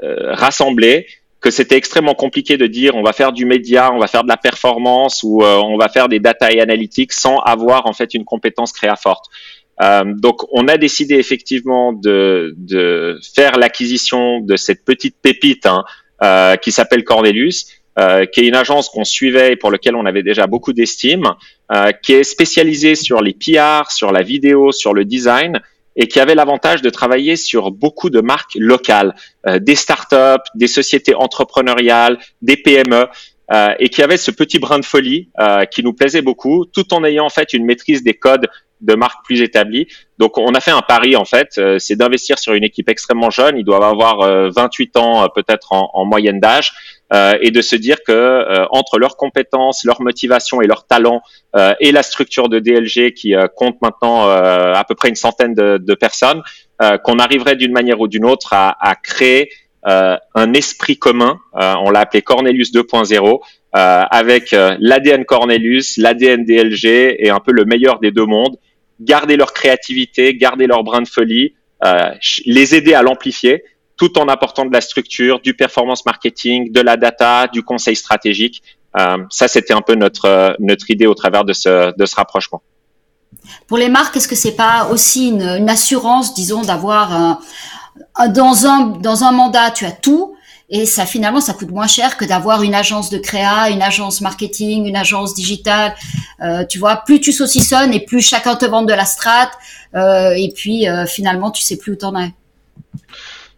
rassembler 0.02 1.06
que 1.44 1.52
c'était 1.52 1.76
extrêmement 1.76 2.16
compliqué 2.16 2.58
de 2.58 2.66
dire 2.66 2.96
on 2.96 3.04
va 3.04 3.12
faire 3.12 3.34
du 3.34 3.46
média, 3.46 3.92
on 3.94 4.00
va 4.00 4.08
faire 4.08 4.24
de 4.24 4.30
la 4.30 4.38
performance 4.38 5.22
ou 5.24 5.44
euh, 5.44 5.58
on 5.58 5.78
va 5.78 5.90
faire 5.90 6.08
des 6.08 6.20
data 6.20 6.52
et 6.52 6.62
analytics 6.62 7.12
sans 7.12 7.38
avoir 7.40 7.86
en 7.86 7.94
fait 7.94 8.14
une 8.14 8.24
compétence 8.24 8.72
créa 8.72 8.96
forte. 8.96 9.26
Euh, 9.82 10.06
donc 10.06 10.46
on 10.54 10.70
a 10.70 10.78
décidé 10.78 11.16
effectivement 11.16 11.92
de, 11.92 12.56
faire 13.36 13.58
l'acquisition 13.58 14.40
de 14.40 14.56
cette 14.56 14.86
petite 14.86 15.18
pépite 15.22 15.66
hein, 15.66 15.84
euh, 16.24 16.56
qui 16.56 16.72
s'appelle 16.72 17.04
Cornelius. 17.04 17.68
Qui 18.34 18.40
est 18.40 18.48
une 18.48 18.56
agence 18.56 18.90
qu'on 18.90 19.04
suivait 19.04 19.54
et 19.54 19.56
pour 19.56 19.70
laquelle 19.70 19.96
on 19.96 20.08
avait 20.08 20.24
déjà 20.24 20.48
beaucoup 20.48 20.74
d'estime, 20.74 21.26
qui 22.02 22.14
est 22.14 22.24
spécialisée 22.24 22.96
sur 22.96 23.22
les 23.22 23.34
PR, 23.34 23.92
sur 23.92 24.12
la 24.12 24.24
vidéo, 24.24 24.72
sur 24.72 24.96
le 24.96 25.06
design, 25.06 25.62
et 25.96 26.08
qui 26.08 26.20
avait 26.20 26.36
l'avantage 26.36 26.82
de 26.82 26.90
travailler 26.90 27.36
sur 27.36 27.72
beaucoup 27.72 28.10
de 28.10 28.22
marques 28.22 28.56
locales, 28.56 29.16
euh, 29.48 29.60
des 29.60 29.76
startups, 29.76 30.44
des 30.56 30.68
sociétés 30.68 31.16
entrepreneuriales, 31.16 32.18
des 32.42 32.58
PME, 32.58 33.08
euh, 33.52 33.74
et 33.78 33.90
qui 33.90 34.02
avait 34.02 34.18
ce 34.18 34.32
petit 34.32 34.58
brin 34.58 34.80
de 34.80 34.86
folie 34.86 35.30
euh, 35.40 35.66
qui 35.66 35.84
nous 35.84 35.94
plaisait 35.94 36.22
beaucoup, 36.22 36.66
tout 36.66 36.94
en 36.94 37.04
ayant 37.04 37.26
en 37.26 37.30
fait 37.30 37.52
une 37.52 37.66
maîtrise 37.66 38.02
des 38.02 38.14
codes 38.14 38.48
de 38.80 38.96
marques 38.96 39.26
plus 39.26 39.42
établies. 39.42 39.88
Donc 40.18 40.38
on 40.38 40.54
a 40.54 40.62
fait 40.62 40.72
un 40.72 40.82
pari 40.82 41.18
en 41.18 41.26
fait, 41.26 41.50
euh, 41.58 41.78
c'est 41.78 41.98
d'investir 41.98 42.40
sur 42.40 42.54
une 42.54 42.64
équipe 42.64 42.88
extrêmement 42.90 43.30
jeune, 43.30 43.58
ils 43.58 43.66
doivent 43.66 43.84
avoir 43.84 44.50
28 44.50 44.96
ans 44.96 45.28
peut-être 45.36 45.74
en, 45.74 45.92
en, 45.94 46.06
moyenne 46.06 46.40
d'âge, 46.40 46.74
euh, 47.14 47.38
et 47.42 47.52
de 47.52 47.62
se 47.62 47.76
dire 47.76 47.98
que 48.04 48.12
euh, 48.12 48.66
entre 48.72 48.98
leurs 48.98 49.18
compétences, 49.18 49.84
leur 49.84 50.02
motivation 50.02 50.62
et 50.62 50.68
leur 50.68 50.88
talent 50.88 51.22
euh, 51.56 51.76
et 51.80 51.92
la 51.92 52.02
structure 52.02 52.50
de 52.50 52.58
DLG 52.58 53.14
qui 53.14 53.36
compte 53.56 53.80
maintenant 53.82 54.28
à 54.28 54.84
peu 54.88 54.96
près 54.96 55.10
une 55.10 55.16
centaine 55.16 55.54
de, 55.54 55.78
de 55.78 55.94
personnes, 55.94 56.42
qu'on 57.04 57.20
arriverait 57.20 57.56
d'une 57.56 57.72
manière 57.72 58.00
ou 58.02 58.08
d'une 58.08 58.26
autre 58.26 58.54
à, 58.54 58.76
à 58.80 58.96
créer 58.96 59.52
un 59.84 60.54
esprit 60.54 60.98
commun. 60.98 61.40
on 61.54 61.90
l'a 61.90 62.02
appelé 62.02 62.22
Cornelius 62.22 62.74
2.0. 62.74 63.40
avec 63.74 64.52
l'ADN 64.52 65.26
Cornelius, 65.26 65.98
l'ADN 65.98 66.46
DLG 66.46 67.16
et 67.20 67.30
un 67.30 67.40
peu 67.40 67.52
le 67.52 67.66
meilleur 67.66 68.00
des 68.00 68.12
deux 68.12 68.26
mondes, 68.26 68.58
garder 69.00 69.38
leur 69.38 69.54
créativité, 69.54 70.36
garder 70.36 70.68
leur 70.68 70.84
brin 70.84 71.02
de 71.02 71.08
folie, 71.08 71.54
les 72.46 72.76
aider 72.76 72.94
à 72.94 73.02
l'amplifier 73.02 73.64
tout 73.98 74.18
en 74.18 74.28
apportant 74.28 74.66
de 74.66 74.74
la 74.74 74.82
structure, 74.82 75.40
du 75.40 75.54
performance 75.54 76.06
marketing, 76.06 76.72
de 76.72 76.82
la 76.82 76.98
data, 76.98 77.48
du 77.48 77.64
conseil 77.64 77.96
stratégique. 77.96 78.64
Euh, 79.00 79.18
ça, 79.30 79.48
c'était 79.48 79.74
un 79.74 79.82
peu 79.82 79.96
notre, 79.96 80.26
euh, 80.26 80.54
notre 80.60 80.90
idée 80.90 81.08
au 81.08 81.14
travers 81.14 81.46
de 81.46 81.54
ce, 81.54 81.96
de 81.98 82.06
ce 82.06 82.16
rapprochement. 82.16 82.62
Pour 83.68 83.78
les 83.78 83.90
marques, 83.90 84.16
est-ce 84.18 84.28
que 84.28 84.36
c'est 84.36 84.56
pas 84.56 84.88
aussi 84.92 85.30
une, 85.30 85.70
assurance, 85.70 86.34
disons, 86.34 86.62
d'avoir 86.62 87.12
un, 87.14 87.40
dans 88.30 88.66
un 88.66 88.88
dans 88.88 89.24
un 89.24 89.32
mandat, 89.32 89.72
tu 89.72 89.86
as 89.86 89.92
tout, 89.92 90.36
et 90.70 90.86
ça 90.86 91.06
finalement 91.06 91.42
ça 91.42 91.54
coûte 91.54 91.70
moins 91.70 91.88
cher 91.88 92.18
que 92.18 92.26
d'avoir 92.26 92.64
une 92.64 92.76
agence 92.76 93.10
de 93.10 93.18
créa, 93.18 93.70
une 93.70 93.82
agence 93.82 94.22
marketing, 94.22 94.86
une 94.86 94.96
agence 94.96 95.34
digitale. 95.34 95.96
Euh, 96.42 96.66
tu 96.66 96.80
vois, 96.80 96.98
plus 96.98 97.20
tu 97.20 97.32
saucissonnes 97.32 97.94
et 97.94 98.00
plus 98.00 98.22
chacun 98.22 98.56
te 98.56 98.66
vend 98.66 98.84
de 98.84 98.94
la 98.94 99.06
strat 99.06 99.52
euh, 99.96 100.34
et 100.36 100.52
puis 100.56 100.88
euh, 100.88 101.06
finalement 101.06 101.52
tu 101.52 101.62
sais 101.62 101.78
plus 101.78 101.94
où 101.94 101.96
t'en 101.96 102.20
es. 102.20 102.34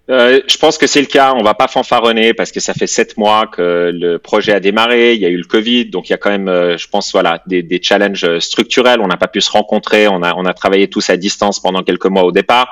Euh, 0.08 0.40
je 0.48 0.58
pense 0.58 0.78
que 0.78 0.86
c'est 0.86 1.02
le 1.02 1.08
cas. 1.08 1.34
On 1.36 1.44
va 1.44 1.56
pas 1.56 1.68
fanfaronner 1.68 2.34
parce 2.34 2.52
que 2.52 2.60
ça 2.60 2.74
fait 2.74 2.88
sept 2.88 3.18
mois 3.18 3.48
que 3.48 3.92
le 3.94 4.18
projet 4.20 4.54
a 4.54 4.60
démarré. 4.60 5.16
Il 5.16 5.22
y 5.22 5.26
a 5.26 5.30
eu 5.30 5.38
le 5.38 5.46
Covid, 5.46 5.86
donc 5.86 6.10
il 6.10 6.12
y 6.12 6.14
a 6.14 6.18
quand 6.18 6.30
même, 6.30 6.48
euh, 6.48 6.78
je 6.78 6.88
pense, 6.88 7.12
voilà, 7.12 7.42
des, 7.48 7.80
challenges 7.82 8.40
structurels. 8.40 9.02
On 9.02 9.08
n'a 9.08 9.18
pas 9.18 9.28
pu 9.28 9.42
se 9.42 9.52
rencontrer. 9.52 10.08
On 10.08 10.22
a, 10.22 10.54
travaillé 10.54 10.88
tous 10.88 11.10
à 11.10 11.18
distance 11.18 11.60
pendant 11.60 11.82
quelques 11.82 12.06
mois 12.06 12.24
au 12.24 12.32
départ. 12.32 12.70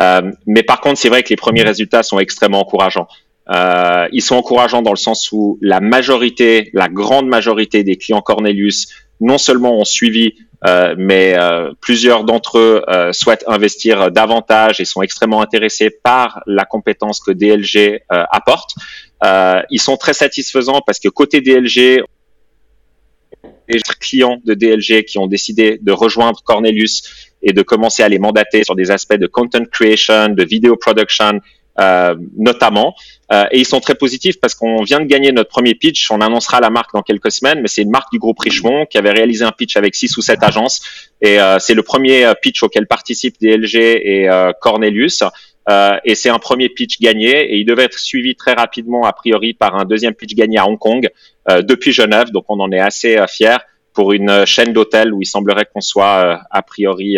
Euh, 0.00 0.32
mais 0.46 0.62
par 0.62 0.80
contre, 0.80 0.98
c'est 0.98 1.10
vrai 1.10 1.22
que 1.22 1.28
les 1.28 1.36
premiers 1.36 1.62
résultats 1.62 2.02
sont 2.02 2.18
extrêmement 2.18 2.60
encourageants. 2.60 3.08
Euh, 3.50 4.08
ils 4.12 4.22
sont 4.22 4.36
encourageants 4.36 4.82
dans 4.82 4.92
le 4.92 4.96
sens 4.96 5.30
où 5.32 5.58
la 5.60 5.80
majorité, 5.80 6.70
la 6.72 6.88
grande 6.88 7.26
majorité 7.26 7.82
des 7.82 7.96
clients 7.96 8.22
Cornelius, 8.22 8.88
non 9.20 9.38
seulement 9.38 9.78
ont 9.78 9.84
suivi 9.84 10.34
euh, 10.66 10.94
mais 10.98 11.34
euh, 11.38 11.72
plusieurs 11.80 12.24
d'entre 12.24 12.58
eux 12.58 12.84
euh, 12.88 13.12
souhaitent 13.12 13.44
investir 13.46 14.10
davantage 14.10 14.80
et 14.80 14.84
sont 14.84 15.00
extrêmement 15.00 15.40
intéressés 15.40 15.90
par 15.90 16.42
la 16.46 16.66
compétence 16.66 17.20
que 17.20 17.30
DLG 17.30 18.02
apporte. 18.08 18.74
ils 19.70 19.80
sont 19.80 19.96
très 19.96 20.12
satisfaisants 20.12 20.82
parce 20.86 20.98
que 20.98 21.08
côté 21.08 21.40
DLG, 21.40 22.02
les 23.68 23.80
clients 24.00 24.38
de 24.44 24.54
DLG 24.54 25.04
qui 25.04 25.18
ont 25.18 25.26
décidé 25.26 25.78
de 25.80 25.92
rejoindre 25.92 26.42
Cornelius 26.42 27.30
et 27.42 27.52
de 27.52 27.62
commencer 27.62 28.02
à 28.02 28.08
les 28.08 28.18
mandater 28.18 28.64
sur 28.64 28.74
des 28.74 28.90
aspects 28.90 29.14
de 29.14 29.26
content 29.26 29.64
creation, 29.64 30.28
de 30.28 30.44
video 30.44 30.76
production, 30.76 31.40
euh, 31.80 32.14
notamment. 32.36 32.94
Euh, 33.32 33.44
et 33.52 33.60
ils 33.60 33.64
sont 33.64 33.80
très 33.80 33.94
positifs 33.94 34.38
parce 34.40 34.54
qu'on 34.54 34.82
vient 34.82 35.00
de 35.00 35.06
gagner 35.06 35.32
notre 35.32 35.48
premier 35.48 35.74
pitch. 35.74 36.10
On 36.10 36.20
annoncera 36.20 36.60
la 36.60 36.68
marque 36.68 36.92
dans 36.92 37.02
quelques 37.02 37.30
semaines, 37.30 37.60
mais 37.62 37.68
c'est 37.68 37.82
une 37.82 37.90
marque 37.90 38.12
du 38.12 38.18
groupe 38.18 38.38
Richemont 38.38 38.86
qui 38.86 38.98
avait 38.98 39.12
réalisé 39.12 39.44
un 39.44 39.52
pitch 39.52 39.76
avec 39.76 39.94
six 39.94 40.14
ou 40.16 40.20
sept 40.20 40.42
agences. 40.42 40.82
Et 41.22 41.40
euh, 41.40 41.58
c'est 41.58 41.74
le 41.74 41.82
premier 41.82 42.30
pitch 42.42 42.62
auquel 42.62 42.86
participent 42.86 43.36
DLG 43.40 43.76
et 43.76 44.28
Cornelius. 44.60 45.22
et 46.04 46.14
c'est 46.14 46.28
un 46.28 46.38
premier 46.38 46.68
pitch 46.68 46.98
gagné 47.00 47.30
et 47.30 47.56
il 47.58 47.64
devait 47.64 47.84
être 47.84 47.98
suivi 47.98 48.34
très 48.34 48.52
rapidement, 48.52 49.04
a 49.04 49.12
priori, 49.12 49.54
par 49.54 49.76
un 49.76 49.84
deuxième 49.84 50.14
pitch 50.14 50.34
gagné 50.34 50.58
à 50.58 50.66
Hong 50.66 50.78
Kong 50.78 51.08
depuis 51.48 51.92
Genève. 51.92 52.30
Donc 52.32 52.44
on 52.48 52.58
en 52.60 52.72
est 52.72 52.80
assez 52.80 53.16
fiers 53.28 53.62
pour 53.94 54.12
une 54.12 54.44
chaîne 54.44 54.72
d'hôtels 54.72 55.14
où 55.14 55.22
il 55.22 55.26
semblerait 55.26 55.66
qu'on 55.72 55.80
soit 55.80 56.40
a 56.50 56.62
priori 56.62 57.16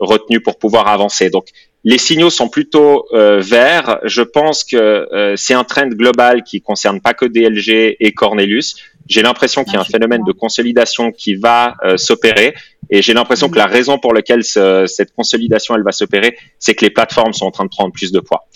retenu 0.00 0.40
pour 0.40 0.58
pouvoir 0.58 0.88
avancer. 0.88 1.30
Donc 1.30 1.46
les 1.86 1.98
signaux 1.98 2.30
sont 2.30 2.48
plutôt 2.48 3.06
euh, 3.12 3.40
verts. 3.40 4.00
Je 4.02 4.22
pense 4.22 4.64
que 4.64 4.76
euh, 4.76 5.36
c'est 5.36 5.54
un 5.54 5.62
trend 5.62 5.86
global 5.86 6.42
qui 6.42 6.60
concerne 6.60 7.00
pas 7.00 7.14
que 7.14 7.24
DLG 7.24 7.96
et 8.00 8.12
Cornelius. 8.12 8.74
J'ai 9.06 9.22
l'impression 9.22 9.62
qu'il 9.62 9.74
y 9.74 9.76
a 9.76 9.82
un 9.82 9.84
phénomène 9.84 10.22
de 10.26 10.32
consolidation 10.32 11.12
qui 11.12 11.36
va 11.36 11.76
euh, 11.84 11.96
s'opérer. 11.96 12.54
Et 12.90 13.02
j'ai 13.02 13.14
l'impression 13.14 13.48
que 13.48 13.56
la 13.56 13.66
raison 13.66 13.98
pour 14.00 14.12
laquelle 14.14 14.42
cette 14.42 15.14
consolidation 15.14 15.76
elle 15.76 15.84
va 15.84 15.92
s'opérer, 15.92 16.36
c'est 16.58 16.74
que 16.74 16.84
les 16.84 16.90
plateformes 16.90 17.32
sont 17.32 17.46
en 17.46 17.50
train 17.52 17.64
de 17.64 17.70
prendre 17.70 17.92
plus 17.92 18.10
de 18.10 18.20
poids. 18.20 18.46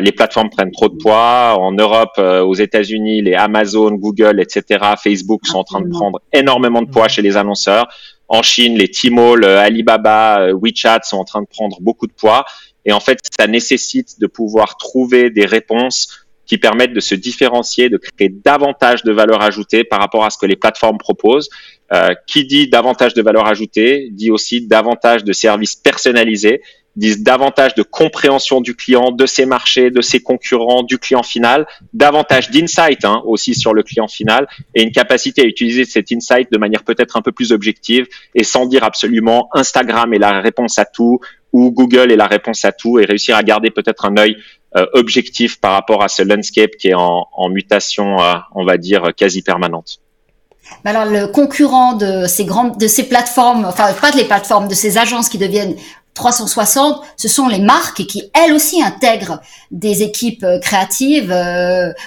les 0.00 0.12
plateformes 0.12 0.48
prennent 0.48 0.72
trop 0.72 0.88
de 0.88 0.96
poids. 0.96 1.58
En 1.58 1.72
Europe, 1.72 2.16
aux 2.18 2.54
États-Unis, 2.54 3.20
les 3.20 3.34
Amazon, 3.34 3.90
Google, 3.92 4.40
etc., 4.40 4.94
Facebook 5.02 5.46
sont 5.46 5.58
en 5.58 5.64
train 5.64 5.82
de 5.82 5.90
prendre 5.90 6.22
énormément 6.32 6.80
de 6.80 6.88
poids 6.88 7.08
chez 7.08 7.20
les 7.20 7.36
annonceurs. 7.36 7.86
En 8.28 8.42
Chine, 8.42 8.76
les 8.76 8.90
Tmall, 8.90 9.44
Alibaba, 9.44 10.52
WeChat 10.52 11.00
sont 11.04 11.18
en 11.18 11.24
train 11.24 11.42
de 11.42 11.46
prendre 11.46 11.78
beaucoup 11.80 12.06
de 12.06 12.12
poids. 12.12 12.44
Et 12.84 12.92
en 12.92 13.00
fait, 13.00 13.20
ça 13.38 13.46
nécessite 13.46 14.20
de 14.20 14.26
pouvoir 14.26 14.76
trouver 14.76 15.30
des 15.30 15.46
réponses 15.46 16.26
qui 16.46 16.58
permettent 16.58 16.92
de 16.92 17.00
se 17.00 17.14
différencier, 17.14 17.88
de 17.88 17.98
créer 17.98 18.28
davantage 18.28 19.02
de 19.02 19.12
valeur 19.12 19.42
ajoutée 19.42 19.82
par 19.82 20.00
rapport 20.00 20.24
à 20.24 20.30
ce 20.30 20.38
que 20.38 20.46
les 20.46 20.56
plateformes 20.56 20.98
proposent. 20.98 21.48
Euh, 21.92 22.14
qui 22.26 22.44
dit 22.44 22.68
davantage 22.68 23.14
de 23.14 23.22
valeur 23.22 23.46
ajoutée 23.46 24.08
dit 24.10 24.32
aussi 24.32 24.66
davantage 24.66 25.22
de 25.22 25.32
services 25.32 25.76
personnalisés, 25.76 26.60
dit 26.96 27.22
davantage 27.22 27.74
de 27.74 27.82
compréhension 27.82 28.60
du 28.60 28.74
client, 28.74 29.12
de 29.12 29.26
ses 29.26 29.46
marchés, 29.46 29.90
de 29.90 30.00
ses 30.00 30.20
concurrents, 30.20 30.82
du 30.82 30.98
client 30.98 31.22
final, 31.22 31.66
davantage 31.92 32.50
d'insight 32.50 33.04
hein, 33.04 33.22
aussi 33.26 33.54
sur 33.54 33.74
le 33.74 33.82
client 33.82 34.08
final 34.08 34.48
et 34.74 34.82
une 34.82 34.92
capacité 34.92 35.42
à 35.42 35.44
utiliser 35.44 35.84
cet 35.84 36.10
insight 36.10 36.50
de 36.50 36.58
manière 36.58 36.84
peut-être 36.84 37.16
un 37.16 37.22
peu 37.22 37.32
plus 37.32 37.52
objective 37.52 38.06
et 38.34 38.44
sans 38.44 38.66
dire 38.66 38.82
absolument 38.84 39.48
Instagram 39.52 40.12
est 40.14 40.18
la 40.18 40.40
réponse 40.40 40.78
à 40.78 40.84
tout, 40.84 41.20
ou 41.52 41.70
Google 41.70 42.10
est 42.12 42.16
la 42.16 42.26
réponse 42.26 42.64
à 42.64 42.72
tout 42.72 42.98
et 42.98 43.04
réussir 43.04 43.36
à 43.36 43.42
garder 43.42 43.70
peut-être 43.70 44.04
un 44.04 44.16
œil 44.16 44.36
euh, 44.76 44.86
objectif 44.94 45.60
par 45.60 45.72
rapport 45.72 46.02
à 46.02 46.08
ce 46.08 46.22
landscape 46.22 46.72
qui 46.78 46.88
est 46.88 46.94
en, 46.94 47.48
mutation, 47.48 48.20
euh, 48.20 48.34
on 48.54 48.64
va 48.64 48.76
dire, 48.76 49.14
quasi 49.16 49.42
permanente. 49.42 50.00
Alors 50.84 51.04
le 51.04 51.28
concurrent 51.28 51.94
de 51.94 52.26
ces 52.26 52.44
grandes, 52.44 52.76
de 52.78 52.88
ces 52.88 53.08
plateformes, 53.08 53.64
enfin 53.64 53.92
pas 53.92 54.10
de 54.10 54.16
les 54.16 54.24
plateformes, 54.24 54.68
de 54.68 54.74
ces 54.74 54.98
agences 54.98 55.28
qui 55.28 55.38
deviennent 55.38 55.76
360, 56.16 57.02
ce 57.16 57.28
sont 57.28 57.46
les 57.46 57.60
marques 57.60 58.04
qui 58.06 58.30
elles 58.34 58.52
aussi 58.52 58.82
intègrent 58.82 59.40
des 59.70 60.02
équipes 60.02 60.42
euh, 60.42 60.58
créatives. 60.58 61.32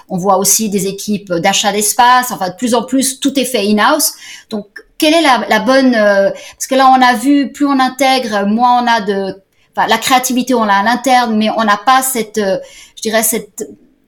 on 0.09 0.17
voit 0.17 0.37
aussi 0.37 0.69
des 0.69 0.87
équipes 0.87 1.31
d'achat 1.33 1.71
d'espace. 1.71 2.31
Enfin 2.31 2.49
de 2.49 2.55
plus 2.55 2.75
en 2.75 2.83
plus, 2.83 3.21
tout 3.21 3.39
est 3.39 3.45
fait 3.45 3.65
in-house. 3.65 4.13
Donc 4.49 4.67
quelle 4.99 5.13
est 5.13 5.21
la, 5.21 5.59
bonne 5.59 5.95
euh, 5.95 6.29
parce 6.29 6.67
que 6.67 6.75
là 6.75 6.93
on 6.95 7.01
a 7.01 7.15
vu 7.15 7.51
plus 7.51 7.65
on 7.65 7.79
intègre 7.79 8.45
moins 8.45 8.83
on 8.83 8.87
a 8.87 9.01
de 9.01 9.41
enfin, 9.75 9.87
la 9.87 9.97
créativité 9.97 10.53
on 10.53 10.65
l'a 10.65 10.79
à 10.79 10.83
l'interne 10.83 11.35
mais 11.35 11.49
on 11.57 11.63
n'a 11.63 11.77
pas 11.77 12.03
cette 12.03 12.37
euh, 12.37 12.57
je 12.95 13.01
dirais 13.01 13.23
cette 13.23 13.67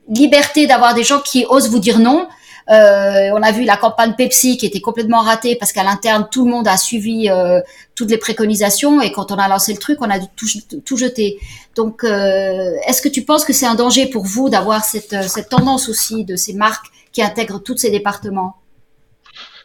liberté 0.10 0.68
d'avoir 0.68 0.94
des 0.94 1.04
gens 1.04 1.22
qui 1.22 1.46
osent 1.50 1.70
vous 1.70 1.80
dire 1.80 1.98
non 1.98 2.28
euh, 2.69 3.32
on 3.34 3.41
a 3.41 3.52
vu 3.52 3.63
la 3.63 3.78
campagne 3.78 4.13
Pepsi 4.17 4.58
qui 4.58 4.65
était 4.65 4.82
complètement 4.82 5.21
ratée 5.21 5.56
parce 5.56 5.71
qu'à 5.71 5.84
l'interne 5.84 6.28
tout 6.32 6.45
le 6.45 6.52
monde 6.52 6.67
a 6.67 6.78
suivi 6.78 7.30
toutes 7.95 8.12
les 8.12 8.17
préconisations. 8.17 9.02
Et 9.02 9.12
quand 9.12 9.32
on 9.32 9.36
a 9.36 9.47
lancé 9.47 9.74
le 9.74 9.80
truc 9.80 10.00
on 10.02 10.10
a 10.10 10.19
dû 10.19 10.28
tout, 10.36 10.47
tout 10.86 10.97
jeter. 10.97 11.39
Donc 11.76 12.04
est-ce 12.04 13.02
que 13.02 13.10
tu 13.10 13.24
penses 13.24 13.45
que 13.45 13.54
c'est 13.54 13.65
un 13.65 13.76
danger 13.76 14.06
pour 14.08 14.24
vous 14.24 14.50
d'avoir 14.50 14.84
cette, 14.84 15.15
tendance 15.50 15.89
aussi 15.89 16.24
de 16.24 16.36
ces 16.36 16.54
marques 16.54 16.88
qui 17.12 17.21
intègrent 17.21 17.62
tous 17.62 17.78
ces 17.78 17.89
départements? 17.89 18.56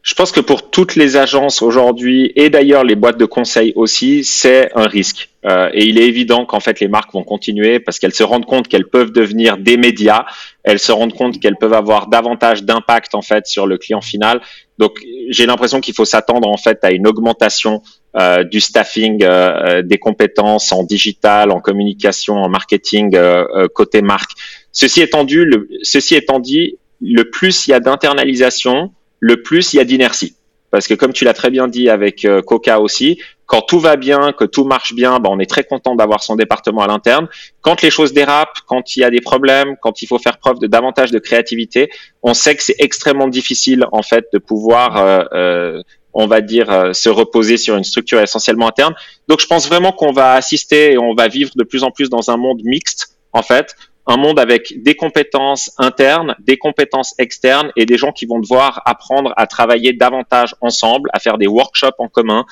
Je 0.07 0.15
pense 0.15 0.31
que 0.31 0.39
pour 0.39 0.71
toutes 0.71 0.95
les 0.95 1.17
agences 1.17 1.63
aujourd'hui 1.63 2.31
et 2.37 2.49
d'ailleurs 2.49 2.85
les 2.85 2.95
boîtes 2.95 3.19
de 3.19 3.25
conseil 3.25 3.73
aussi, 3.75 4.23
c'est 4.23 4.71
un 4.77 4.87
risque. 4.87 5.31
Euh, 5.45 5.69
et 5.73 5.85
il 5.85 5.99
est 5.99 6.07
évident 6.07 6.47
qu'en 6.47 6.61
fait 6.61 6.79
les 6.79 6.87
marques 6.87 7.13
vont 7.13 7.25
continuer 7.25 7.81
parce 7.81 7.99
qu'elles 7.99 8.15
se 8.15 8.23
rendent 8.23 8.47
compte 8.47 8.69
qu'elles 8.69 8.87
peuvent 8.87 9.11
devenir 9.11 9.59
des 9.59 9.77
médias, 9.77 10.25
elles 10.67 10.81
se 10.81 10.91
rendent 10.91 11.15
compte 11.15 11.39
qu'elles 11.41 11.57
peuvent 11.57 11.73
avoir 11.73 12.09
davantage 12.09 12.65
d'impact 12.65 13.15
en 13.15 13.23
fait 13.23 13.47
sur 13.47 13.67
le 13.69 13.79
client 13.79 14.01
final. 14.01 14.41
Donc 14.79 15.01
j'ai 15.31 15.47
l'impression 15.47 15.81
qu'il 15.81 15.95
faut 15.95 16.05
s'attendre 16.05 16.49
en 16.49 16.57
fait 16.57 16.81
à 16.83 16.91
une 16.91 17.07
augmentation 17.07 17.83
euh, 18.17 18.43
du 18.43 18.61
staffing, 18.61 19.23
euh, 19.23 19.29
euh 19.29 19.83
des 19.83 19.99
compétences 19.99 20.73
en 20.73 20.83
digital, 20.83 21.53
en 21.53 21.61
communication, 21.61 22.35
en 22.35 22.49
marketing 22.49 23.15
euh, 23.15 23.45
euh, 23.55 23.69
côté 23.73 24.03
marque. 24.03 24.33
Ceci 24.73 25.01
le, 25.01 25.69
ceci 25.83 26.17
étant 26.17 26.41
dit, 26.41 26.77
le 27.01 27.31
plus 27.31 27.69
il 27.69 27.71
y 27.71 27.75
a 27.75 27.81
d'internalisation, 27.81 28.93
le 29.21 29.43
plus 29.43 29.73
il 29.73 29.77
y 29.77 29.81
a 29.81 29.85
d'inertie. 29.85 30.35
Parce 30.73 30.89
que 30.89 30.95
comme 30.95 31.13
tu 31.13 31.25
l'as 31.25 31.33
très 31.33 31.51
bien 31.51 31.69
dit 31.69 31.89
avec 31.89 32.25
euh, 32.25 32.43
Coca 32.43 32.81
aussi, 32.81 33.21
quand 33.47 33.63
tout 33.63 33.79
va 33.79 33.97
bien, 33.97 34.33
que 34.33 34.45
tout 34.45 34.65
marche 34.65 34.93
bien, 34.93 35.19
ben 35.21 35.31
on 35.33 35.39
est 35.39 35.49
très 35.49 35.65
content 35.65 35.95
d'avoir 35.95 36.23
son 36.23 36.37
département 36.37 36.83
à 36.83 36.89
l'interne. 36.89 37.29
Quand 37.61 37.81
les 37.83 37.91
choses 37.91 38.13
dérapent, 38.13 38.59
quand 38.67 38.97
il 38.97 39.01
y 39.01 39.05
a 39.05 39.11
des 39.11 39.21
problèmes, 39.21 39.77
quand 39.81 40.03
il 40.03 40.07
faut 40.07 40.19
faire 40.19 40.39
preuve 40.39 40.59
de 40.59 40.67
davantage 40.67 41.11
de 41.13 41.19
créativité, 41.19 41.91
on 42.23 42.35
sait 42.35 42.57
que 42.57 42.63
c'est 42.63 42.77
extrêmement 42.79 43.29
difficile 43.29 43.87
en 43.93 44.03
fait 44.03 44.27
de 44.33 44.39
pouvoir, 44.39 44.97
euh, 44.97 45.25
euh, 45.33 45.83
on 46.13 46.27
va 46.27 46.41
dire, 46.41 46.91
se 46.95 47.09
reposer 47.09 47.57
sur 47.57 47.77
une 47.77 47.85
structure 47.85 48.21
essentiellement 48.21 48.69
interne. 48.69 48.95
Donc 49.29 49.41
je 49.41 49.47
pense 49.47 49.69
vraiment 49.69 49.93
qu'on 49.93 50.13
va 50.13 50.33
assister 50.33 50.93
et 50.93 50.99
on 50.99 51.15
va 51.15 51.29
vivre 51.29 51.51
de 51.55 51.63
plus 51.63 51.85
en 51.85 51.91
plus 51.91 52.09
dans 52.09 52.31
un 52.31 52.37
monde 52.37 52.63
mixte 52.65 53.17
en 53.33 53.43
fait, 53.43 53.77
un 54.07 54.17
monde 54.17 54.39
avec 54.39 54.83
des 54.83 54.95
compétences 54.95 55.73
internes, 55.79 56.37
des 56.39 56.57
compétences 56.57 57.15
externes 57.19 57.73
et 57.77 57.87
des 57.87 57.99
gens 57.99 58.13
qui 58.13 58.25
vont 58.25 58.39
devoir 58.39 58.83
apprendre 58.87 59.33
à 59.37 59.47
travailler 59.47 59.93
davantage 59.93 60.55
ensemble, 60.61 61.11
à 61.13 61.19
faire 61.19 61.39
des 61.39 61.49
workshops 61.49 61.97
en 61.99 62.09
commun, 62.09 62.47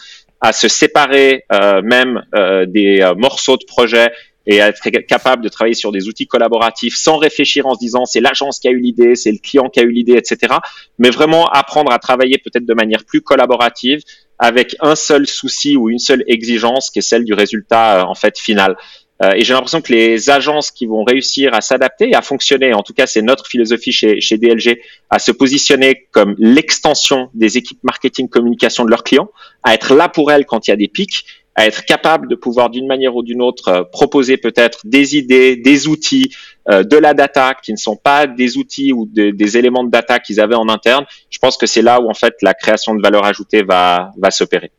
à 0.44 0.52
se 0.52 0.68
séparer 0.68 1.44
euh, 1.54 1.80
même 1.80 2.22
euh, 2.34 2.66
des 2.66 3.00
euh, 3.00 3.14
morceaux 3.14 3.56
de 3.56 3.64
projet 3.64 4.12
et 4.46 4.60
à 4.60 4.68
être 4.68 4.90
capable 5.06 5.42
de 5.42 5.48
travailler 5.48 5.74
sur 5.74 5.90
des 5.90 6.06
outils 6.06 6.26
collaboratifs 6.26 6.96
sans 6.96 7.16
réfléchir 7.16 7.64
en 7.64 7.72
se 7.72 7.78
disant 7.78 8.04
c'est 8.04 8.20
l'agence 8.20 8.58
qui 8.58 8.68
a 8.68 8.70
eu 8.70 8.78
l'idée, 8.78 9.14
c'est 9.14 9.32
le 9.32 9.38
client 9.38 9.70
qui 9.70 9.80
a 9.80 9.84
eu 9.84 9.90
l'idée, 9.90 10.18
etc. 10.18 10.56
Mais 10.98 11.08
vraiment 11.08 11.48
apprendre 11.48 11.90
à 11.92 11.98
travailler 11.98 12.36
peut-être 12.36 12.66
de 12.66 12.74
manière 12.74 13.04
plus 13.06 13.22
collaborative 13.22 14.02
avec 14.38 14.76
un 14.80 14.96
seul 14.96 15.26
souci 15.26 15.78
ou 15.78 15.88
une 15.88 15.98
seule 15.98 16.22
exigence 16.26 16.90
qui 16.90 16.98
est 16.98 17.02
celle 17.02 17.24
du 17.24 17.32
résultat 17.32 18.06
en 18.06 18.14
fait 18.14 18.38
final. 18.38 18.76
Euh, 19.22 19.32
et 19.36 19.44
j'ai 19.44 19.52
l'impression 19.52 19.80
que 19.80 19.92
les 19.92 20.28
agences 20.30 20.70
qui 20.70 20.86
vont 20.86 21.04
réussir 21.04 21.54
à 21.54 21.60
s'adapter 21.60 22.10
et 22.10 22.14
à 22.14 22.22
fonctionner, 22.22 22.74
en 22.74 22.82
tout 22.82 22.94
cas 22.94 23.06
c'est 23.06 23.22
notre 23.22 23.46
philosophie 23.46 23.92
chez, 23.92 24.20
chez 24.20 24.38
DLG, 24.38 24.80
à 25.08 25.18
se 25.18 25.30
positionner 25.30 26.08
comme 26.10 26.34
l'extension 26.38 27.30
des 27.32 27.56
équipes 27.56 27.78
marketing 27.84 28.28
communication 28.28 28.84
de 28.84 28.90
leurs 28.90 29.04
clients, 29.04 29.30
à 29.62 29.74
être 29.74 29.94
là 29.94 30.08
pour 30.08 30.32
elles 30.32 30.46
quand 30.46 30.66
il 30.66 30.70
y 30.70 30.74
a 30.74 30.76
des 30.76 30.88
pics, 30.88 31.24
à 31.54 31.66
être 31.66 31.84
capable 31.84 32.26
de 32.26 32.34
pouvoir 32.34 32.68
d'une 32.70 32.88
manière 32.88 33.14
ou 33.14 33.22
d'une 33.22 33.40
autre 33.40 33.88
proposer 33.92 34.36
peut-être 34.36 34.80
des 34.84 35.16
idées, 35.16 35.54
des 35.54 35.86
outils, 35.86 36.34
de 36.68 36.96
la 36.96 37.14
data 37.14 37.54
qui 37.54 37.70
ne 37.70 37.76
sont 37.76 37.94
pas 37.94 38.26
des 38.26 38.56
outils 38.56 38.92
ou 38.92 39.06
des 39.06 39.56
éléments 39.56 39.84
de 39.84 39.90
data 39.90 40.18
qu'ils 40.18 40.40
avaient 40.40 40.56
en 40.56 40.68
interne. 40.68 41.04
Je 41.30 41.38
pense 41.38 41.56
que 41.56 41.66
c'est 41.66 41.82
là 41.82 42.00
où 42.00 42.10
en 42.10 42.14
fait 42.14 42.34
la 42.42 42.54
création 42.54 42.96
de 42.96 43.00
valeur 43.00 43.24
ajoutée 43.24 43.62
va 43.62 44.10
va 44.18 44.32
s'opérer. 44.32 44.72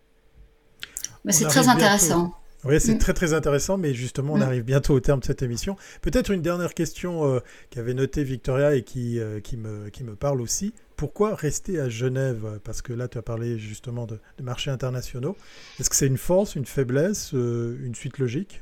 C'est 1.29 1.47
très 1.47 1.69
intéressant. 1.69 2.33
Oui, 2.65 2.79
c'est 2.79 2.95
mm. 2.95 2.99
très 2.99 3.13
très 3.13 3.33
intéressant, 3.33 3.77
mais 3.77 3.93
justement, 3.93 4.33
on 4.33 4.37
mm. 4.37 4.41
arrive 4.43 4.63
bientôt 4.63 4.95
au 4.95 4.99
terme 4.99 5.19
de 5.19 5.25
cette 5.25 5.43
émission. 5.43 5.75
Peut-être 6.01 6.31
une 6.31 6.41
dernière 6.41 6.73
question 6.73 7.25
euh, 7.25 7.39
qu'avait 7.69 7.93
notée 7.93 8.23
Victoria 8.23 8.73
et 8.73 8.81
qui, 8.81 9.19
euh, 9.19 9.39
qui, 9.39 9.55
me, 9.55 9.89
qui 9.89 10.03
me 10.03 10.15
parle 10.15 10.41
aussi. 10.41 10.73
Pourquoi 10.97 11.35
rester 11.35 11.79
à 11.79 11.89
Genève? 11.89 12.59
Parce 12.63 12.81
que 12.81 12.93
là, 12.93 13.07
tu 13.07 13.17
as 13.17 13.21
parlé 13.21 13.59
justement 13.59 14.07
de, 14.07 14.19
marchés 14.41 14.71
internationaux. 14.71 15.35
Est-ce 15.79 15.89
que 15.89 15.95
c'est 15.95 16.07
une 16.07 16.17
force, 16.17 16.55
une 16.55 16.65
faiblesse, 16.65 17.33
euh, 17.33 17.77
une 17.83 17.93
suite 17.93 18.17
logique? 18.17 18.61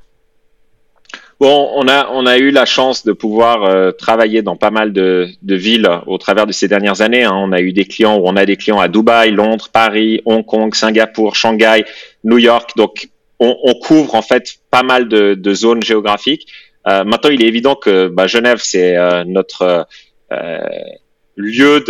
Bon, 1.39 1.71
on 1.75 1.87
a, 1.87 2.09
on 2.09 2.25
a 2.25 2.37
eu 2.37 2.51
la 2.51 2.65
chance 2.65 3.05
de 3.05 3.11
pouvoir 3.11 3.93
travailler 3.97 4.41
dans 4.41 4.55
pas 4.55 4.71
mal 4.71 4.93
de, 4.93 5.27
de, 5.41 5.55
villes 5.55 5.89
au 6.07 6.17
travers 6.17 6.47
de 6.47 6.51
ces 6.51 6.67
dernières 6.67 7.01
années. 7.01 7.23
Hein. 7.23 7.33
On 7.35 7.51
a 7.51 7.59
eu 7.59 7.73
des 7.73 7.85
clients 7.85 8.17
où 8.17 8.23
on 8.25 8.35
a 8.35 8.45
des 8.45 8.55
clients 8.55 8.79
à 8.79 8.87
Dubaï, 8.87 9.31
Londres, 9.31 9.69
Paris, 9.71 10.21
Hong 10.25 10.45
Kong, 10.45 10.73
Singapour, 10.73 11.35
Shanghai, 11.35 11.85
New 12.23 12.37
York. 12.37 12.71
Donc, 12.77 13.09
on, 13.43 13.73
couvre 13.75 14.15
en 14.15 14.21
fait 14.21 14.55
pas 14.71 14.83
mal 14.83 15.07
de, 15.07 15.53
zones 15.53 15.83
géographiques. 15.83 16.47
Euh, 16.87 17.03
maintenant, 17.03 17.29
il 17.29 17.43
est 17.43 17.47
évident 17.47 17.75
que 17.75 18.07
bah, 18.07 18.27
Genève, 18.27 18.59
c'est 18.61 18.97
euh, 18.97 19.23
notre 19.25 19.87
euh, 20.31 20.59
lieu 21.35 21.83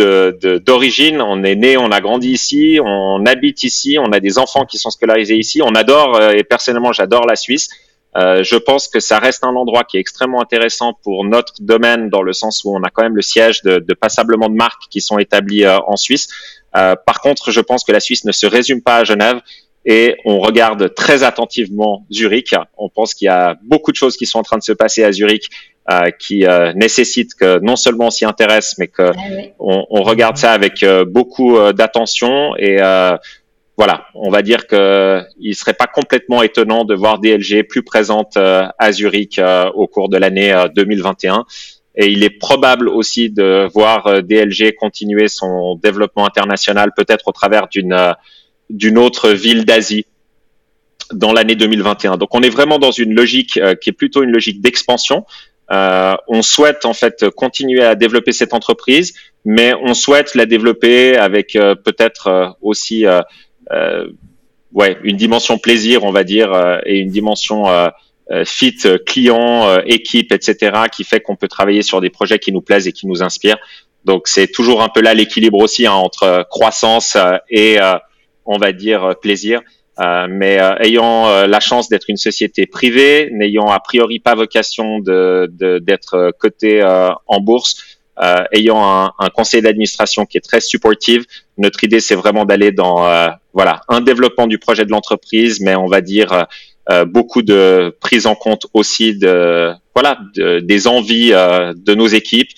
d'origine. 0.64 1.20
on 1.20 1.42
est 1.42 1.56
né, 1.56 1.76
on 1.76 1.90
a 1.90 2.00
grandi 2.00 2.30
ici, 2.30 2.78
on 2.82 3.26
habite 3.26 3.62
ici, 3.64 3.98
on 3.98 4.12
a 4.12 4.20
des 4.20 4.38
enfants 4.38 4.64
qui 4.64 4.78
sont 4.78 4.90
scolarisés 4.90 5.36
ici. 5.36 5.60
On 5.62 5.74
adore, 5.74 6.20
et 6.32 6.44
personnellement, 6.44 6.92
j'adore 6.92 7.26
la 7.26 7.36
Suisse. 7.36 7.68
je 8.16 8.56
pense 8.56 8.88
que 8.88 9.00
ça 9.00 9.18
reste 9.18 9.44
un 9.44 9.54
endroit 9.54 9.84
qui 9.84 9.96
est 9.96 10.00
extrêmement 10.00 10.40
intéressant 10.40 10.94
pour 11.02 11.24
notre 11.24 11.54
domaine, 11.60 12.08
dans 12.08 12.22
le 12.22 12.32
sens 12.32 12.64
où 12.64 12.74
on 12.74 12.82
a 12.82 12.90
quand 12.90 13.02
même 13.02 13.16
le 13.16 13.22
siège 13.22 13.62
de, 13.62 13.78
de 13.78 13.94
passablement 13.94 14.48
de 14.48 14.54
marques 14.54 14.84
qui 14.88 15.00
sont 15.00 15.18
établies 15.18 15.66
en 15.66 15.96
Suisse. 15.96 16.28
par 16.72 17.20
contre, 17.20 17.50
je 17.50 17.60
pense 17.60 17.84
que 17.84 17.92
la 17.92 18.00
Suisse 18.00 18.24
ne 18.24 18.32
se 18.32 18.46
résume 18.46 18.82
pas 18.82 18.98
à 18.98 19.04
Genève 19.04 19.40
et 19.84 20.16
on 20.24 20.38
regarde 20.38 20.94
très 20.94 21.22
attentivement 21.22 22.06
Zurich. 22.10 22.54
On 22.78 22.88
pense 22.88 23.14
qu'il 23.14 23.26
y 23.26 23.28
a 23.28 23.56
beaucoup 23.64 23.90
de 23.92 23.96
choses 23.96 24.16
qui 24.16 24.26
sont 24.26 24.38
en 24.38 24.42
train 24.42 24.58
de 24.58 24.62
se 24.62 24.72
passer 24.72 25.04
à 25.04 25.12
Zurich 25.12 25.50
euh, 25.90 26.10
qui 26.18 26.46
euh, 26.46 26.72
nécessitent 26.72 27.34
que 27.34 27.58
non 27.60 27.76
seulement 27.76 28.06
on 28.06 28.10
s'y 28.10 28.24
intéresse, 28.24 28.76
mais 28.78 28.88
que 28.88 29.12
ah 29.14 29.20
on, 29.58 29.84
on, 29.90 30.02
regarde 30.02 30.38
ça 30.38 30.52
avec 30.52 30.82
euh, 30.82 31.04
beaucoup 31.04 31.58
euh, 31.58 31.74
d'attention 31.74 32.56
et 32.56 32.78
voilà, 33.76 34.06
on 34.14 34.30
va 34.30 34.42
dire 34.42 34.68
que 34.68 35.20
il 35.38 35.54
serait 35.56 35.74
pas 35.74 35.88
complètement 35.88 36.42
étonnant 36.44 36.84
de 36.84 36.94
voir 36.94 37.18
DLG 37.18 37.64
plus 37.64 37.82
présente 37.82 38.36
à 38.36 38.92
Zurich 38.92 39.40
au 39.74 39.88
cours 39.88 40.08
de 40.08 40.16
l'année 40.16 40.54
2021. 40.76 41.44
Et 41.96 42.06
il 42.06 42.22
est 42.22 42.38
probable 42.38 42.88
aussi 42.88 43.30
de 43.30 43.68
voir 43.74 44.22
DLG 44.22 44.76
continuer 44.76 45.26
son 45.26 45.74
développement 45.74 46.24
international, 46.24 46.92
peut-être 46.96 47.26
au 47.26 47.32
travers 47.32 47.66
d'une 47.66 48.14
d'une 48.70 48.98
autre 48.98 49.30
ville 49.30 49.64
d'Asie 49.64 50.06
dans 51.12 51.32
l'année 51.32 51.54
2021. 51.54 52.16
Donc 52.16 52.34
on 52.34 52.42
est 52.42 52.50
vraiment 52.50 52.78
dans 52.78 52.90
une 52.90 53.14
logique 53.14 53.56
euh, 53.56 53.74
qui 53.74 53.90
est 53.90 53.94
plutôt 53.94 54.22
une 54.22 54.30
logique 54.30 54.60
d'expansion. 54.60 55.24
Euh, 55.70 56.14
on 56.28 56.42
souhaite 56.42 56.84
en 56.84 56.92
fait 56.92 57.28
continuer 57.30 57.82
à 57.82 57.94
développer 57.94 58.32
cette 58.32 58.52
entreprise, 58.52 59.14
mais 59.44 59.72
on 59.82 59.94
souhaite 59.94 60.34
la 60.34 60.46
développer 60.46 61.16
avec 61.16 61.56
euh, 61.56 61.74
peut-être 61.74 62.26
euh, 62.26 62.48
aussi 62.60 63.06
ouais 64.72 64.98
une 65.02 65.16
dimension 65.16 65.58
plaisir, 65.58 66.04
on 66.04 66.10
va 66.10 66.24
dire, 66.24 66.52
et 66.84 66.98
une 66.98 67.08
dimension 67.08 67.64
fit 68.44 68.76
client, 69.06 69.78
équipe, 69.86 70.32
etc., 70.32 70.72
qui 70.92 71.04
fait 71.04 71.20
qu'on 71.20 71.36
peut 71.36 71.48
travailler 71.48 71.82
sur 71.82 72.00
des 72.00 72.10
projets 72.10 72.38
qui 72.38 72.52
nous 72.52 72.60
plaisent 72.60 72.88
et 72.88 72.92
qui 72.92 73.06
nous 73.06 73.22
inspirent. 73.22 73.58
Donc 74.04 74.26
c'est 74.26 74.48
toujours 74.48 74.82
un 74.82 74.88
peu 74.88 75.00
là 75.00 75.14
l'équilibre 75.14 75.58
aussi 75.58 75.86
hein, 75.86 75.92
entre 75.92 76.44
croissance 76.50 77.16
et 77.48 77.78
on 78.44 78.58
va 78.58 78.72
dire, 78.72 79.04
euh, 79.04 79.14
plaisir. 79.14 79.60
Euh, 80.00 80.26
mais 80.28 80.60
euh, 80.60 80.74
ayant 80.80 81.46
la 81.46 81.60
chance 81.60 81.88
d'être 81.88 82.06
une 82.08 82.16
société 82.16 82.66
privée, 82.66 83.28
n'ayant 83.32 83.68
a 83.68 83.78
priori 83.78 84.18
pas 84.18 84.34
vocation 84.34 84.98
de 84.98 85.48
d'être 85.78 86.32
coté 86.40 86.82
en 86.82 87.40
bourse, 87.40 87.76
ayant 88.50 88.82
un, 88.84 89.12
un 89.20 89.28
conseil 89.30 89.62
d'administration 89.62 90.26
qui 90.26 90.36
est 90.36 90.40
très 90.40 90.60
supportive, 90.60 91.24
notre 91.58 91.84
idée 91.84 92.00
c'est 92.00 92.16
vraiment 92.16 92.44
d'aller 92.44 92.72
dans 92.72 93.08
voilà 93.52 93.82
un 93.88 94.00
développement 94.00 94.48
du 94.48 94.58
projet 94.58 94.84
de 94.84 94.90
l'entreprise, 94.90 95.60
mais 95.60 95.76
on 95.76 95.86
va 95.86 96.00
dire 96.00 96.48
beaucoup 97.06 97.42
de 97.42 97.96
prise 98.00 98.26
en 98.26 98.34
compte 98.34 98.66
aussi 98.74 99.16
de 99.16 99.74
voilà 99.94 100.18
des 100.34 100.88
envies 100.88 101.30
de 101.30 101.94
nos 101.94 102.08
équipes, 102.08 102.50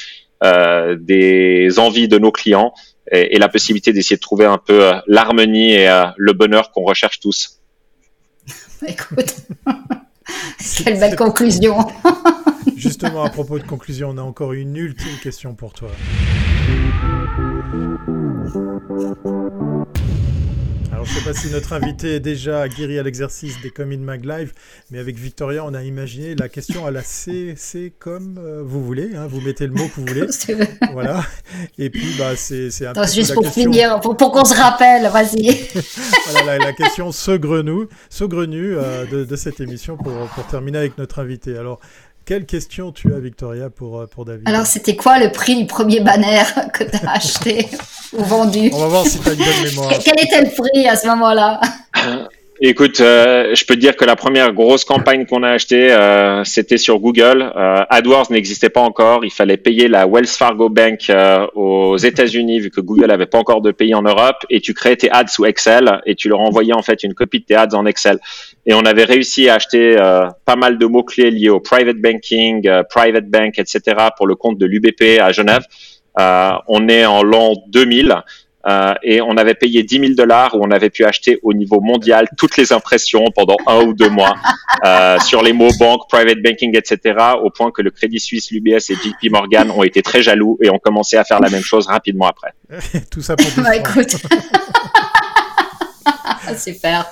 des 0.42 1.79
envies 1.79 2.09
de 2.09 2.16
nos 2.16 2.33
clients 2.33 2.72
et, 3.12 3.38
la 3.38 3.49
possibilité 3.49 3.92
d'essayer 3.92 4.16
de 4.16 4.21
trouver 4.21 4.45
un 4.45 4.59
peu 4.59 4.85
euh, 4.85 4.99
l'harmonie 5.07 5.73
et 5.73 5.88
euh, 5.88 6.07
le 6.16 6.33
bonheur 6.33 6.73
qu'on 6.73 6.85
recherche 6.85 7.21
tous. 7.21 7.61
Écoute, 8.87 9.37
quelle 10.85 10.99
belle 10.99 11.16
conclusion. 11.16 11.79
Justement, 12.77 13.25
à 13.25 13.31
propos 13.31 13.59
de 13.59 13.64
conclusion, 13.64 14.11
on 14.11 14.19
a 14.19 14.23
encore 14.23 14.53
une 14.53 14.77
ultime 14.77 15.19
question 15.23 15.55
pour 15.55 15.73
toi. 15.73 15.90
Alors, 21.07 21.14
je 21.14 21.21
ne 21.21 21.25
sais 21.25 21.33
pas 21.33 21.38
si 21.38 21.53
notre 21.53 21.73
invité 21.73 22.14
est 22.16 22.21
déjà 22.21 22.69
guéri 22.69 22.99
à 22.99 23.03
l'exercice 23.03 23.61
des 23.61 23.71
Comin 23.71 23.99
Mag 23.99 24.25
Live, 24.25 24.53
mais 24.90 24.99
avec 24.99 25.16
Victoria, 25.16 25.64
on 25.64 25.75
a 25.75 25.83
imaginé 25.83 26.35
la 26.35 26.49
question 26.49 26.87
à 26.87 26.90
la 26.90 27.03
C, 27.03 27.55
C 27.57 27.92
comme 27.99 28.38
euh, 28.38 28.62
vous 28.64 28.85
voulez. 28.85 29.14
Hein, 29.14 29.27
vous 29.29 29.40
mettez 29.40 29.66
le 29.66 29.73
mot 29.73 29.87
que 29.87 30.01
vous 30.01 30.07
voulez. 30.07 30.27
voilà. 30.92 31.23
Et 31.79 31.90
puis, 31.90 32.14
bah, 32.19 32.35
c'est 32.37 32.87
un 32.87 32.92
peu. 32.92 33.07
Juste 33.07 33.35
pour 33.35 33.47
finir, 33.47 34.01
pour, 34.01 34.16
qu'on 34.16 34.45
se 34.45 34.55
rappelle, 34.55 35.09
vas-y. 35.09 35.69
voilà, 36.33 36.59
la, 36.59 36.73
question 36.73 37.12
saugrenue, 37.12 37.87
saugrenu 38.11 38.77
euh, 38.77 39.05
de, 39.07 39.25
de, 39.25 39.37
cette 39.37 39.61
émission 39.61 39.97
pour, 39.97 40.12
pour 40.35 40.47
terminer 40.47 40.79
avec 40.79 40.99
notre 40.99 41.21
invité. 41.21 41.57
Alors, 41.57 41.81
quelle 42.27 42.45
question 42.45 42.93
tu 42.93 43.15
as, 43.15 43.21
Victoria, 43.21 43.71
pour, 43.71 44.01
euh, 44.01 44.07
pour 44.07 44.25
David? 44.25 44.49
Alors, 44.49 44.67
c'était 44.67 44.97
quoi 44.97 45.19
le 45.19 45.31
prix 45.31 45.57
du 45.57 45.67
premier 45.67 46.01
banner 46.01 46.43
que 46.75 46.85
tu 46.85 46.97
as 46.97 47.12
acheté 47.12 47.69
ou 48.12 48.23
vendu? 48.25 48.71
On 48.73 48.81
va 48.81 48.89
voir 48.89 49.07
si 49.07 49.21
tu 49.21 49.29
as 49.29 49.33
une 49.33 49.39
bonne 49.39 49.65
mémoire. 49.65 49.93
Quel 50.05 50.21
était 50.23 50.43
le 50.43 50.51
prix 50.51 50.89
à 50.89 50.97
ce 50.97 51.07
moment-là? 51.07 51.61
Écoute, 52.62 53.01
euh, 53.03 53.55
je 53.55 53.67
peux 53.67 53.75
te 53.75 53.81
dire 53.81 53.97
que 53.97 54.07
la 54.07 54.17
première 54.17 54.55
grosse 54.55 54.87
campagne 54.87 55.27
qu'on 55.27 55.43
a 55.43 55.51
achetée, 55.51 55.93
euh, 55.93 56.43
c'était 56.45 56.79
sur 56.79 57.01
Google. 57.01 57.53
Euh, 57.55 57.85
AdWords 57.91 58.29
n'existait 58.31 58.71
pas 58.71 58.81
encore. 58.81 59.27
Il 59.27 59.31
fallait 59.31 59.59
payer 59.59 59.89
la 59.89 60.07
Wells 60.07 60.27
Fargo 60.27 60.71
Bank 60.71 61.12
aux 61.55 61.99
États-Unis 61.99 62.61
vu 62.61 62.71
que 62.71 62.81
Google 62.81 63.09
n'avait 63.09 63.27
pas 63.27 63.39
encore 63.39 63.61
de 63.61 63.73
pays 63.73 63.95
en 63.95 64.01
Europe. 64.01 64.47
Et 64.49 64.61
tu 64.61 64.73
créais 64.73 64.97
tes 64.97 65.11
ads 65.11 65.27
sous 65.27 65.45
Excel 65.45 66.01
et 66.07 66.15
tu 66.15 66.31
leur 66.31 66.41
envoyais 66.41 66.73
en 66.73 66.83
fait 66.83 67.03
une 67.03 67.12
copie 67.12 67.41
de 67.41 67.45
tes 67.45 67.57
ads 67.57 67.75
en 67.75 67.85
Excel. 67.85 68.19
Et 68.67 68.75
on 68.75 68.85
avait 68.85 69.05
réussi 69.05 69.49
à 69.49 69.55
acheter 69.55 69.97
pas 70.45 70.57
mal 70.57 70.77
de 70.77 70.87
mots 70.87 71.05
clés 71.05 71.31
liés 71.31 71.51
au 71.51 71.61
private 71.61 71.99
banking, 71.99 72.69
private 72.91 73.29
bank, 73.29 73.59
etc. 73.59 73.81
pour 74.17 74.27
le 74.27 74.35
compte 74.35 74.59
de 74.59 74.67
l'UBP 74.67 75.21
à 75.21 75.31
Genève. 75.31 75.65
on 76.17 76.89
est 76.89 77.07
en 77.07 77.23
l'an 77.23 77.55
2000. 77.69 78.23
Euh, 78.67 78.95
et 79.05 79.21
on 79.21 79.37
avait 79.37 79.55
payé 79.55 79.85
10 79.85 80.01
000 80.01 80.13
dollars 80.15 80.57
où 80.57 80.65
on 80.65 80.71
avait 80.73 80.91
pu 80.91 81.05
acheter 81.05 81.39
au 81.45 81.53
niveau 81.53 81.81
mondial 81.81 82.27
toutes 82.37 82.57
les 82.57 82.73
impressions 82.73 83.25
pendant 83.33 83.57
un 83.67 83.85
ou 83.85 83.95
deux 83.95 84.09
mois 84.09 84.35
euh, 84.85 85.21
sur 85.21 85.43
les 85.43 85.53
mots 85.53 85.71
banque, 85.79 86.09
private 86.09 86.43
banking, 86.43 86.77
etc. 86.77 87.17
Au 87.43 87.51
point 87.51 87.71
que 87.71 87.81
le 87.81 87.93
Crédit 87.93 88.19
Suisse, 88.19 88.51
l'UBS 88.51 88.91
et 88.91 88.95
JP 88.95 89.31
Morgan 89.31 89.71
ont 89.71 89.85
été 89.85 90.03
très 90.03 90.21
jaloux 90.21 90.59
et 90.61 90.71
ont 90.71 90.81
commencé 90.81 91.17
à 91.17 91.23
faire 91.23 91.41
la 91.41 91.49
même 91.49 91.63
chose 91.63 91.87
rapidement 91.87 92.27
après. 92.27 92.55
Tout 93.11 93.23
ça 93.23 93.37
pour 93.37 93.47
bah, 93.63 93.77
écoute. 93.77 94.17
Super, 96.57 97.07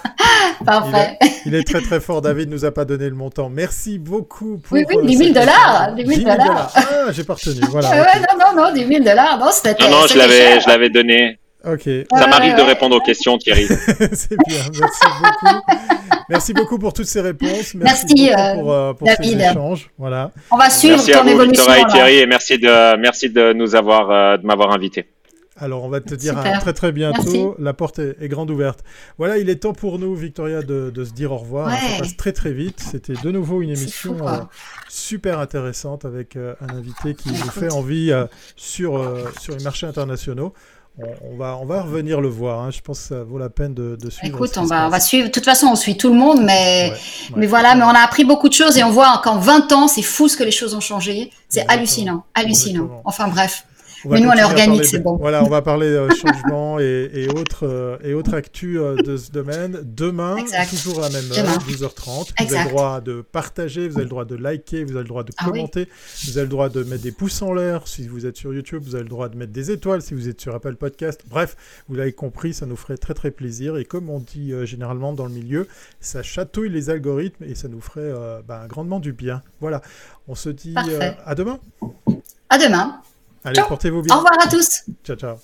parfait. 0.64 1.18
Il 1.46 1.54
est, 1.54 1.64
très 1.64 1.80
très 1.80 2.00
fort. 2.00 2.20
David 2.20 2.50
nous 2.50 2.64
a 2.64 2.72
pas 2.72 2.84
donné 2.84 3.08
le 3.08 3.14
montant. 3.14 3.48
Merci 3.48 3.98
beaucoup 3.98 4.58
pour. 4.58 4.72
Oui, 4.72 4.84
oui, 4.88 5.06
10 5.06 5.16
000 5.16 5.32
dollars. 5.32 5.94
10 5.96 6.06
000 6.06 6.20
dollars. 6.20 6.72
Ah, 6.74 6.82
j'ai 7.10 7.24
pas 7.24 7.34
retenu. 7.34 7.60
Voilà. 7.70 7.90
ouais, 7.90 8.20
non, 8.20 8.54
non, 8.54 8.62
non, 8.66 8.72
10 8.72 8.86
000 8.86 9.04
dollars. 9.04 9.38
Non, 9.38 9.50
c'était. 9.52 9.74
Non, 9.82 9.90
non, 9.90 10.06
je 10.06 10.18
l'avais, 10.18 10.60
je 10.60 10.68
l'avais 10.68 10.90
donné. 10.90 11.38
Ok. 11.66 11.88
Ça 12.14 12.26
m'arrive 12.26 12.56
de 12.56 12.62
répondre 12.62 12.96
aux 12.96 13.00
questions, 13.00 13.38
Thierry. 13.38 13.66
c'est 14.12 14.36
bien, 14.46 14.64
merci 14.78 15.04
beaucoup. 15.22 15.62
Merci 16.28 16.52
beaucoup 16.52 16.78
pour 16.78 16.92
toutes 16.92 17.06
ces 17.06 17.20
réponses. 17.20 17.74
Merci, 17.74 18.30
merci 18.30 18.30
pour, 18.54 18.72
euh, 18.72 18.92
pour 18.92 19.06
David. 19.06 19.40
ces 19.40 19.50
échanges. 19.50 19.90
Voilà. 19.98 20.30
On 20.50 20.56
va 20.56 20.70
suivre 20.70 20.96
merci 20.96 21.12
ton 21.12 21.18
à 21.18 21.22
vous, 21.22 21.28
évolution. 21.30 21.64
Victoria 21.64 21.82
et 21.82 21.92
Thierry, 21.92 22.16
et 22.18 22.26
merci 22.26 22.58
de, 22.58 22.96
merci 22.96 23.30
de 23.30 23.52
nous 23.52 23.74
avoir, 23.74 24.10
euh, 24.10 24.36
de 24.36 24.46
m'avoir 24.46 24.72
invité. 24.72 25.06
Alors, 25.56 25.84
on 25.84 25.88
va 25.88 26.00
te 26.00 26.14
dire 26.14 26.36
à 26.36 26.58
très 26.58 26.72
très 26.72 26.92
bientôt. 26.92 27.54
La 27.58 27.72
porte 27.72 28.00
est, 28.00 28.28
grande 28.28 28.50
ouverte. 28.50 28.80
Voilà, 29.18 29.38
il 29.38 29.48
est 29.48 29.56
temps 29.56 29.72
pour 29.72 29.98
nous, 29.98 30.14
Victoria, 30.14 30.62
de, 30.62 30.90
de 30.90 31.04
se 31.04 31.12
dire 31.12 31.32
au 31.32 31.38
revoir. 31.38 31.70
Ça 31.70 31.98
passe 32.00 32.16
très 32.16 32.32
très 32.32 32.52
vite. 32.52 32.80
C'était 32.80 33.14
de 33.14 33.30
nouveau 33.30 33.62
une 33.62 33.70
émission 33.70 34.26
euh, 34.26 34.38
super 34.88 35.38
intéressante 35.38 36.04
avec 36.04 36.36
un 36.36 36.74
invité 36.74 37.14
qui 37.14 37.30
nous 37.30 37.50
fait 37.50 37.72
envie 37.72 38.12
sur, 38.56 39.00
sur 39.40 39.56
les 39.56 39.62
marchés 39.62 39.86
internationaux. 39.86 40.52
on, 40.98 41.36
va, 41.36 41.56
on 41.60 41.66
va 41.66 41.82
revenir 41.82 42.20
le 42.20 42.28
voir. 42.28 42.60
Hein. 42.60 42.70
Je 42.70 42.80
pense 42.80 43.00
que 43.00 43.06
ça 43.06 43.22
vaut 43.24 43.38
la 43.38 43.50
peine 43.50 43.74
de, 43.74 43.96
suivre. 44.10 44.34
Écoute, 44.34 44.56
on 44.56 44.64
va, 44.64 44.86
on 44.86 44.90
va 44.90 45.00
suivre. 45.00 45.28
De 45.28 45.32
toute 45.32 45.44
façon, 45.44 45.66
on 45.68 45.76
suit 45.76 45.96
tout 45.96 46.08
le 46.08 46.18
monde, 46.18 46.42
mais, 46.42 46.92
mais 47.36 47.46
voilà, 47.46 47.74
mais 47.74 47.84
on 47.84 47.88
a 47.88 48.00
appris 48.00 48.24
beaucoup 48.24 48.48
de 48.48 48.54
choses 48.54 48.76
et 48.76 48.84
on 48.84 48.90
voit 48.90 49.20
qu'en 49.22 49.38
20 49.38 49.72
ans, 49.72 49.88
c'est 49.88 50.02
fou 50.02 50.28
ce 50.28 50.36
que 50.36 50.44
les 50.44 50.50
choses 50.50 50.74
ont 50.74 50.80
changé. 50.80 51.30
C'est 51.48 51.64
hallucinant, 51.68 52.24
hallucinant. 52.34 53.02
Enfin 53.04 53.28
bref. 53.28 53.64
Mais 54.06 54.20
nous, 54.20 54.28
on 54.28 54.32
est 54.32 54.42
organique, 54.42 54.84
c'est 54.84 54.98
bon. 54.98 55.16
Voilà, 55.16 55.44
on 55.44 55.48
va 55.48 55.62
parler 55.62 55.86
euh, 55.86 56.08
changement 56.14 56.78
et, 56.78 57.28
autres, 57.34 57.66
euh, 57.66 57.96
et 58.02 58.14
autres 58.14 58.34
actus 58.34 58.78
euh, 58.78 58.96
de 58.96 59.16
ce 59.16 59.30
domaine. 59.30 59.80
Demain, 59.84 60.36
toujours 60.70 61.04
à 61.04 61.08
la 61.08 61.20
même 61.20 61.32
heure, 61.32 61.58
12h30. 61.58 62.32
Vous 62.38 62.54
avez 62.54 62.64
le 62.64 62.70
droit 62.70 63.00
de 63.00 63.22
partager, 63.22 63.88
vous 63.88 63.96
avez 63.96 64.04
le 64.04 64.10
droit 64.10 64.24
de 64.24 64.34
liker, 64.34 64.84
vous 64.84 64.92
avez 64.92 65.02
le 65.02 65.08
droit 65.08 65.24
de 65.24 65.32
ah 65.38 65.44
commenter, 65.44 65.88
vous 66.24 66.38
avez 66.38 66.46
le 66.46 66.50
droit 66.50 66.68
de 66.68 66.82
mettre 66.84 67.02
des 67.02 67.12
pouces 67.12 67.40
en 67.42 67.52
l'air 67.52 67.86
si 67.86 68.06
vous 68.08 68.26
êtes 68.26 68.36
sur 68.36 68.52
YouTube, 68.52 68.82
vous 68.84 68.94
avez 68.94 69.04
le 69.04 69.10
droit 69.10 69.28
de 69.28 69.36
mettre 69.36 69.52
des 69.52 69.70
étoiles 69.70 70.02
si 70.02 70.14
vous 70.14 70.28
êtes 70.28 70.40
sur 70.40 70.54
Apple 70.54 70.76
Podcast. 70.76 71.22
Bref, 71.28 71.56
vous 71.88 71.94
l'avez 71.94 72.12
compris, 72.12 72.54
ça 72.54 72.66
nous 72.66 72.76
ferait 72.76 72.96
très 72.96 73.14
très 73.14 73.30
plaisir. 73.30 73.76
Et 73.76 73.84
comme 73.84 74.10
on 74.10 74.20
dit 74.20 74.52
généralement 74.64 75.12
dans 75.12 75.26
le 75.26 75.32
milieu, 75.32 75.66
ça 76.00 76.22
chatouille 76.22 76.70
les 76.70 76.90
algorithmes 76.90 77.44
et 77.44 77.54
ça 77.54 77.68
nous 77.68 77.80
ferait 77.80 78.12
ben, 78.46 78.66
grandement 78.66 79.00
du 79.00 79.12
bien. 79.12 79.42
Voilà, 79.60 79.80
on 80.28 80.34
se 80.34 80.50
dit 80.50 80.74
à 81.24 81.34
demain. 81.34 81.58
À 82.48 82.58
demain. 82.58 83.00
Allez, 83.44 83.60
portez-vous 83.68 84.02
bien. 84.02 84.14
Au 84.14 84.18
revoir 84.18 84.34
à 84.42 84.48
tous. 84.48 84.84
Ciao, 85.04 85.16
ciao. 85.16 85.36